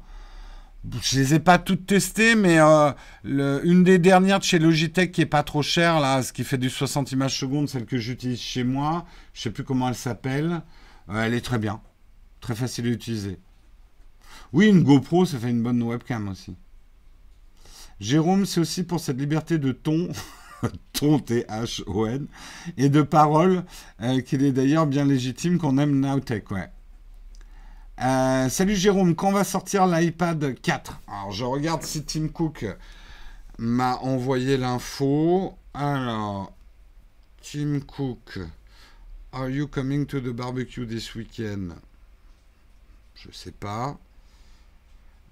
[1.02, 2.92] je les ai pas toutes testées, mais euh,
[3.24, 6.58] une des dernières de chez Logitech qui est pas trop chère, là, ce qui fait
[6.58, 10.62] du 60 images secondes, celle que j'utilise chez moi, je sais plus comment elle s'appelle,
[11.10, 11.82] euh, elle est très bien,
[12.40, 13.40] très facile à utiliser.
[14.54, 16.56] Oui, une GoPro, ça fait une bonne webcam aussi.
[18.00, 20.10] Jérôme, c'est aussi pour cette liberté de ton.
[20.94, 22.28] ton T-H-O-N,
[22.78, 23.64] et de parole,
[24.02, 26.70] euh, qu'il est d'ailleurs bien légitime qu'on aime Nowtech, ouais.
[28.02, 32.66] Euh, salut Jérôme, quand va sortir l'iPad 4 Alors je regarde si Tim Cook
[33.58, 35.58] m'a envoyé l'info.
[35.74, 36.52] Alors,
[37.42, 38.40] Tim Cook,
[39.32, 41.74] are you coming to the barbecue this weekend?
[43.16, 43.98] Je sais pas.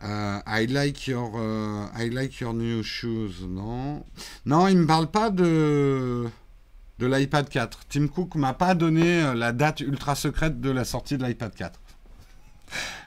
[0.03, 3.47] Uh, I like your uh, I like your new shoes.
[3.47, 4.03] Non,
[4.45, 6.27] non, il me parle pas de
[6.99, 7.79] de l'iPad 4.
[7.89, 11.53] Tim Cook m'a pas donné euh, la date ultra secrète de la sortie de l'iPad
[11.55, 11.79] 4.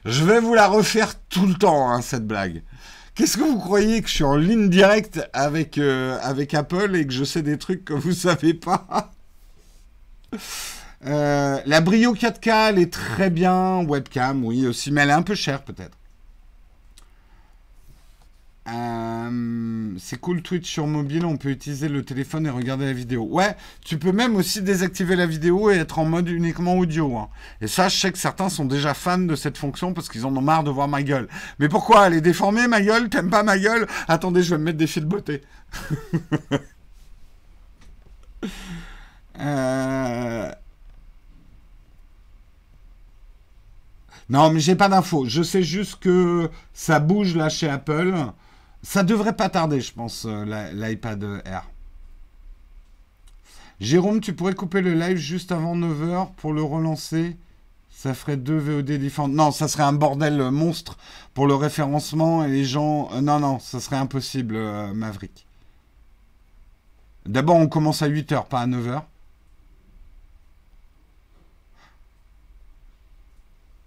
[0.06, 2.62] Je vais vous la refaire tout le temps hein, cette blague.
[3.14, 7.06] Qu'est-ce que vous croyez que je suis en ligne directe avec euh, avec Apple et
[7.06, 9.12] que je sais des trucs que vous savez pas?
[11.04, 13.84] Euh, La Brio 4K, elle est très bien.
[13.84, 15.96] Webcam, oui aussi, mais elle est un peu chère peut-être.
[18.68, 23.24] Euh, c'est cool Twitch sur mobile, on peut utiliser le téléphone et regarder la vidéo.
[23.24, 27.16] Ouais, tu peux même aussi désactiver la vidéo et être en mode uniquement audio.
[27.16, 27.28] Hein.
[27.60, 30.36] Et ça, je sais que certains sont déjà fans de cette fonction parce qu'ils en
[30.36, 31.28] ont marre de voir ma gueule.
[31.60, 33.08] Mais pourquoi Elle est déformée ma gueule?
[33.08, 33.86] T'aimes pas ma gueule?
[34.08, 35.42] Attendez, je vais me mettre des fils de beauté.
[39.40, 40.50] euh...
[44.28, 45.26] Non, mais j'ai pas d'infos.
[45.26, 48.12] Je sais juste que ça bouge là chez Apple.
[48.86, 51.68] Ça devrait pas tarder, je pense, euh, l'iPad Air.
[53.80, 57.36] Jérôme, tu pourrais couper le live juste avant 9h pour le relancer?
[57.90, 59.26] Ça ferait deux VOD différents.
[59.26, 60.96] Non, ça serait un bordel monstre
[61.34, 63.08] pour le référencement et les gens.
[63.12, 65.48] Euh, non, non, ça serait impossible, euh, Maverick.
[67.26, 69.02] D'abord, on commence à 8h, pas à 9h.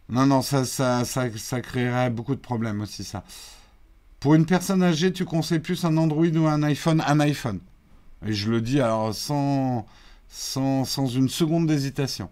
[0.10, 3.24] Non, non, ça, ça, ça créerait beaucoup de problèmes aussi, ça.
[4.20, 7.60] Pour une personne âgée, tu conseilles plus un Android ou un iPhone Un iPhone.
[8.26, 9.86] Et je le dis alors sans,
[10.28, 12.30] sans, sans une seconde d'hésitation.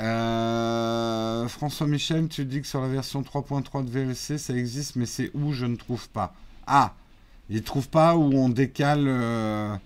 [0.00, 5.06] Euh, François Michel, tu dis que sur la version 3.3 de VLC, ça existe, mais
[5.06, 6.34] c'est où je ne trouve pas.
[6.66, 6.94] Ah,
[7.50, 9.76] il ne trouve pas où on décale euh,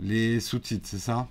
[0.00, 1.28] les sous-titres, c'est ça?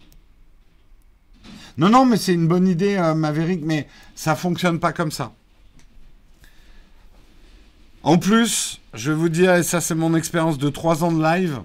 [1.78, 5.34] Non, non, mais c'est une bonne idée, euh, Maverick, mais ça fonctionne pas comme ça.
[8.03, 11.22] En plus, je vais vous dire, et ça c'est mon expérience de 3 ans de
[11.22, 11.60] live,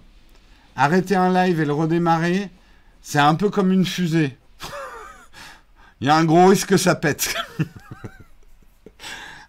[0.76, 2.50] arrêter un live et le redémarrer,
[3.00, 4.36] c'est un peu comme une fusée.
[6.00, 7.34] Il y a un gros risque que ça pète.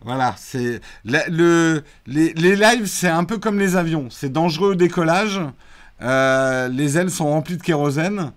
[0.02, 4.08] voilà, c'est le, les, lives, c'est un peu comme les avions.
[4.10, 5.42] C'est dangereux au décollage.
[6.02, 8.32] Euh, les ailes sont remplies de kérosène.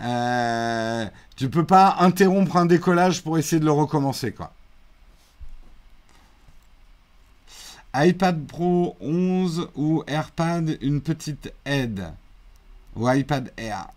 [0.00, 1.04] Euh,
[1.36, 4.54] tu peux pas interrompre un décollage pour essayer de le recommencer, quoi.
[7.94, 12.12] iPad Pro 11 ou AirPad, une petite aide.
[12.96, 13.88] Ou iPad Air.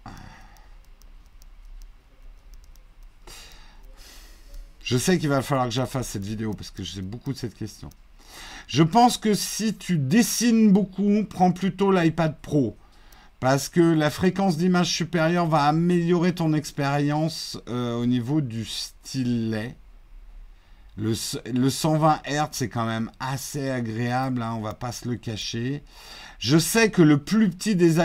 [4.83, 7.55] Je sais qu'il va falloir que j'affasse cette vidéo parce que j'ai beaucoup de cette
[7.55, 7.89] question.
[8.67, 12.75] Je pense que si tu dessines beaucoup, prends plutôt l'iPad Pro.
[13.39, 19.75] Parce que la fréquence d'image supérieure va améliorer ton expérience euh, au niveau du stylet.
[20.95, 25.83] Le, 120 Hz, c'est quand même assez agréable, hein, on va pas se le cacher.
[26.37, 27.97] Je sais que le plus petit des,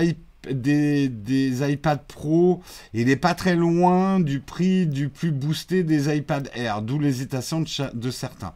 [1.70, 2.62] iPad Pro,
[2.94, 7.60] il n'est pas très loin du prix du plus boosté des iPad Air, d'où l'hésitation
[7.60, 8.55] de certains.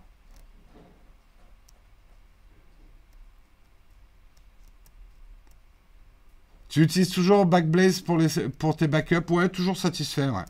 [6.72, 8.18] Tu utilises toujours Backblaze pour,
[8.58, 9.30] pour tes backups?
[9.30, 10.44] Ouais, toujours satisfait, ouais.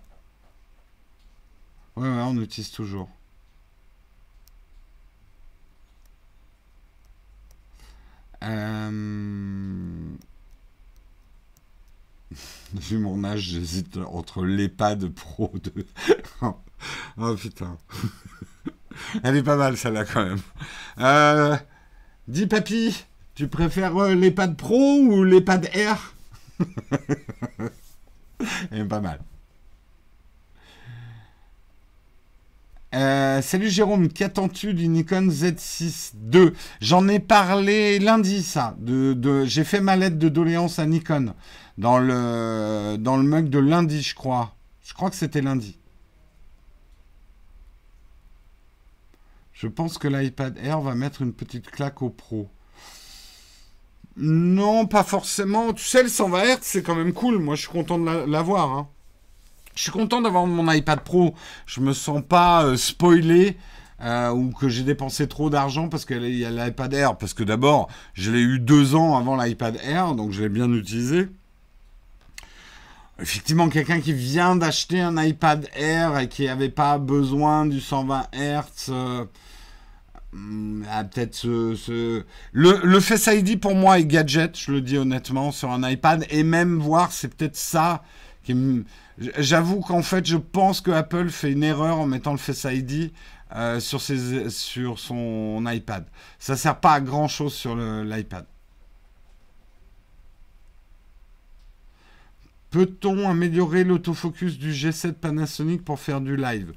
[1.97, 3.09] Ouais, ouais, on utilise toujours.
[8.43, 8.91] Euh...
[12.75, 15.87] Vu mon âge, j'hésite entre l'EHPAD Pro de...
[17.19, 17.77] oh putain.
[19.23, 20.41] Elle est pas mal celle-là quand même.
[20.99, 21.57] Euh...
[22.29, 23.05] Dis papy,
[23.35, 26.15] tu préfères euh, l'EHPAD Pro ou l'EHPAD Air
[28.71, 29.21] Elle est pas mal.
[32.95, 36.53] Euh, salut Jérôme, qu'attends-tu du Nikon Z6 II
[36.83, 38.77] J'en ai parlé lundi, ça.
[39.45, 41.35] J'ai fait ma lettre de doléance à Nikon
[41.79, 44.55] dans le, dans mug de lundi, je crois.
[44.83, 45.79] Je crois que c'était lundi.
[49.55, 52.51] Je pense que l'iPad Air va mettre une petite claque au Pro.
[54.17, 55.73] Non, pas forcément.
[55.73, 57.39] Tu sais, le 120 Hz, c'est quand même cool.
[57.39, 58.71] Moi, je suis content de l'avoir.
[58.73, 58.89] Hein.
[59.75, 61.35] Je suis content d'avoir mon iPad Pro.
[61.67, 63.57] Je me sens pas euh, spoilé
[64.03, 67.17] euh, ou que j'ai dépensé trop d'argent parce qu'il y a l'iPad Air.
[67.17, 70.71] Parce que d'abord, je l'ai eu deux ans avant l'iPad Air, donc je l'ai bien
[70.73, 71.29] utilisé.
[73.21, 78.27] Effectivement, quelqu'un qui vient d'acheter un iPad Air et qui n'avait pas besoin du 120
[78.33, 79.25] Hz, euh,
[80.91, 85.53] a peut-être ce, Le, le, Face ID pour moi est gadget, je le dis honnêtement,
[85.53, 86.27] sur un iPad.
[86.31, 88.03] Et même voir, c'est peut-être ça
[88.43, 88.85] qui me
[89.39, 93.13] J'avoue qu'en fait, je pense que Apple fait une erreur en mettant le Face ID
[93.55, 96.07] euh, sur, ses, sur son iPad.
[96.39, 98.47] Ça sert pas à grand chose sur l'iPad.
[102.71, 106.73] Peut-on améliorer l'autofocus du G7 Panasonic pour faire du live?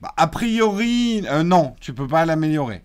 [0.00, 2.84] Bah, A priori, euh, non, tu peux pas l'améliorer.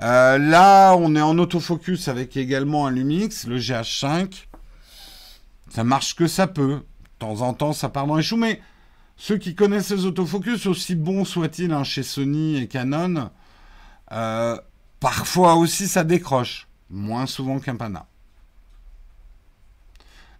[0.00, 4.46] Euh, là, on est en autofocus avec également un Lumix, le GH5.
[5.68, 6.80] Ça marche que ça peut
[7.20, 8.24] temps en temps, ça part dans les.
[8.36, 8.60] Mais
[9.16, 13.30] ceux qui connaissent les autofocus, aussi bons soient-ils hein, chez Sony et Canon,
[14.12, 14.56] euh,
[14.98, 16.66] parfois aussi ça décroche.
[16.90, 18.06] Moins souvent qu'un Pana.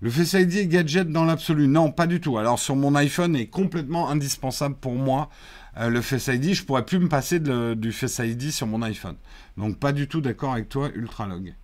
[0.01, 2.39] Le Face ID est gadget dans l'absolu Non, pas du tout.
[2.39, 5.28] Alors sur mon iPhone est complètement indispensable pour moi.
[5.77, 9.16] Euh, le Face ID, je pourrais plus me passer du Face ID sur mon iPhone.
[9.59, 11.55] Donc pas du tout d'accord avec toi, Ultralog.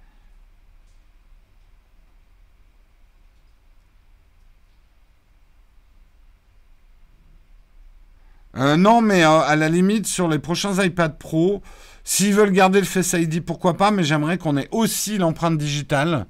[8.56, 11.62] Euh, non, mais euh, à la limite, sur les prochains iPad Pro,
[12.04, 16.26] s'ils veulent garder le Face ID, pourquoi pas, mais j'aimerais qu'on ait aussi l'empreinte digitale,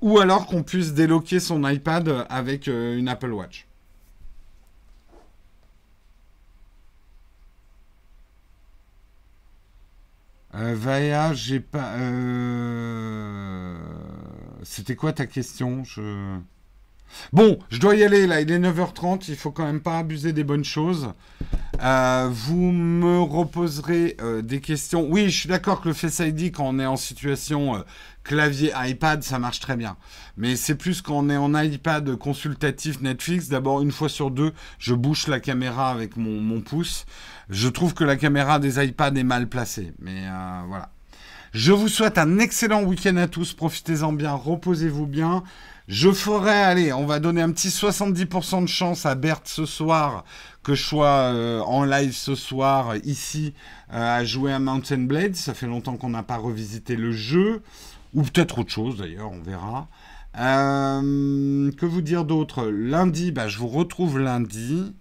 [0.00, 3.66] ou alors qu'on puisse déloquer son iPad avec euh, une Apple Watch.
[10.52, 11.94] Vaya, j'ai pas.
[14.62, 15.84] C'était quoi ta question?
[17.32, 20.32] Bon, je dois y aller là, il est 9h30, il faut quand même pas abuser
[20.32, 21.12] des bonnes choses.
[21.82, 25.06] Euh, vous me reposerez euh, des questions.
[25.08, 27.80] Oui, je suis d'accord que le Face ID, quand on est en situation euh,
[28.22, 29.96] clavier iPad, ça marche très bien.
[30.36, 33.48] Mais c'est plus quand on est en iPad consultatif Netflix.
[33.48, 37.06] D'abord, une fois sur deux, je bouche la caméra avec mon, mon pouce.
[37.48, 39.92] Je trouve que la caméra des iPads est mal placée.
[40.00, 40.24] Mais
[40.68, 40.90] voilà.
[41.52, 43.54] Je vous souhaite un excellent week-end à tous.
[43.54, 45.42] Profitez-en bien, reposez-vous bien.
[45.90, 50.24] Je ferai, allez, on va donner un petit 70% de chance à Berthe ce soir,
[50.62, 53.54] que je sois euh, en live ce soir ici
[53.92, 55.34] euh, à jouer à Mountain Blade.
[55.34, 57.62] Ça fait longtemps qu'on n'a pas revisité le jeu,
[58.14, 59.88] ou peut-être autre chose d'ailleurs, on verra.
[60.38, 62.66] Euh, que vous dire d'autre?
[62.66, 64.94] Lundi, bah, je vous retrouve lundi.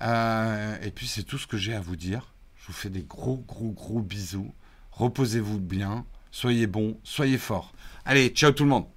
[0.00, 2.32] et puis c'est tout ce que j'ai à vous dire.
[2.56, 4.54] Je vous fais des gros, gros, gros bisous.
[4.92, 6.06] Reposez-vous bien.
[6.30, 7.74] Soyez bons, soyez forts.
[8.06, 8.93] Allez, ciao tout le monde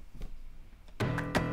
[0.99, 1.46] Bye.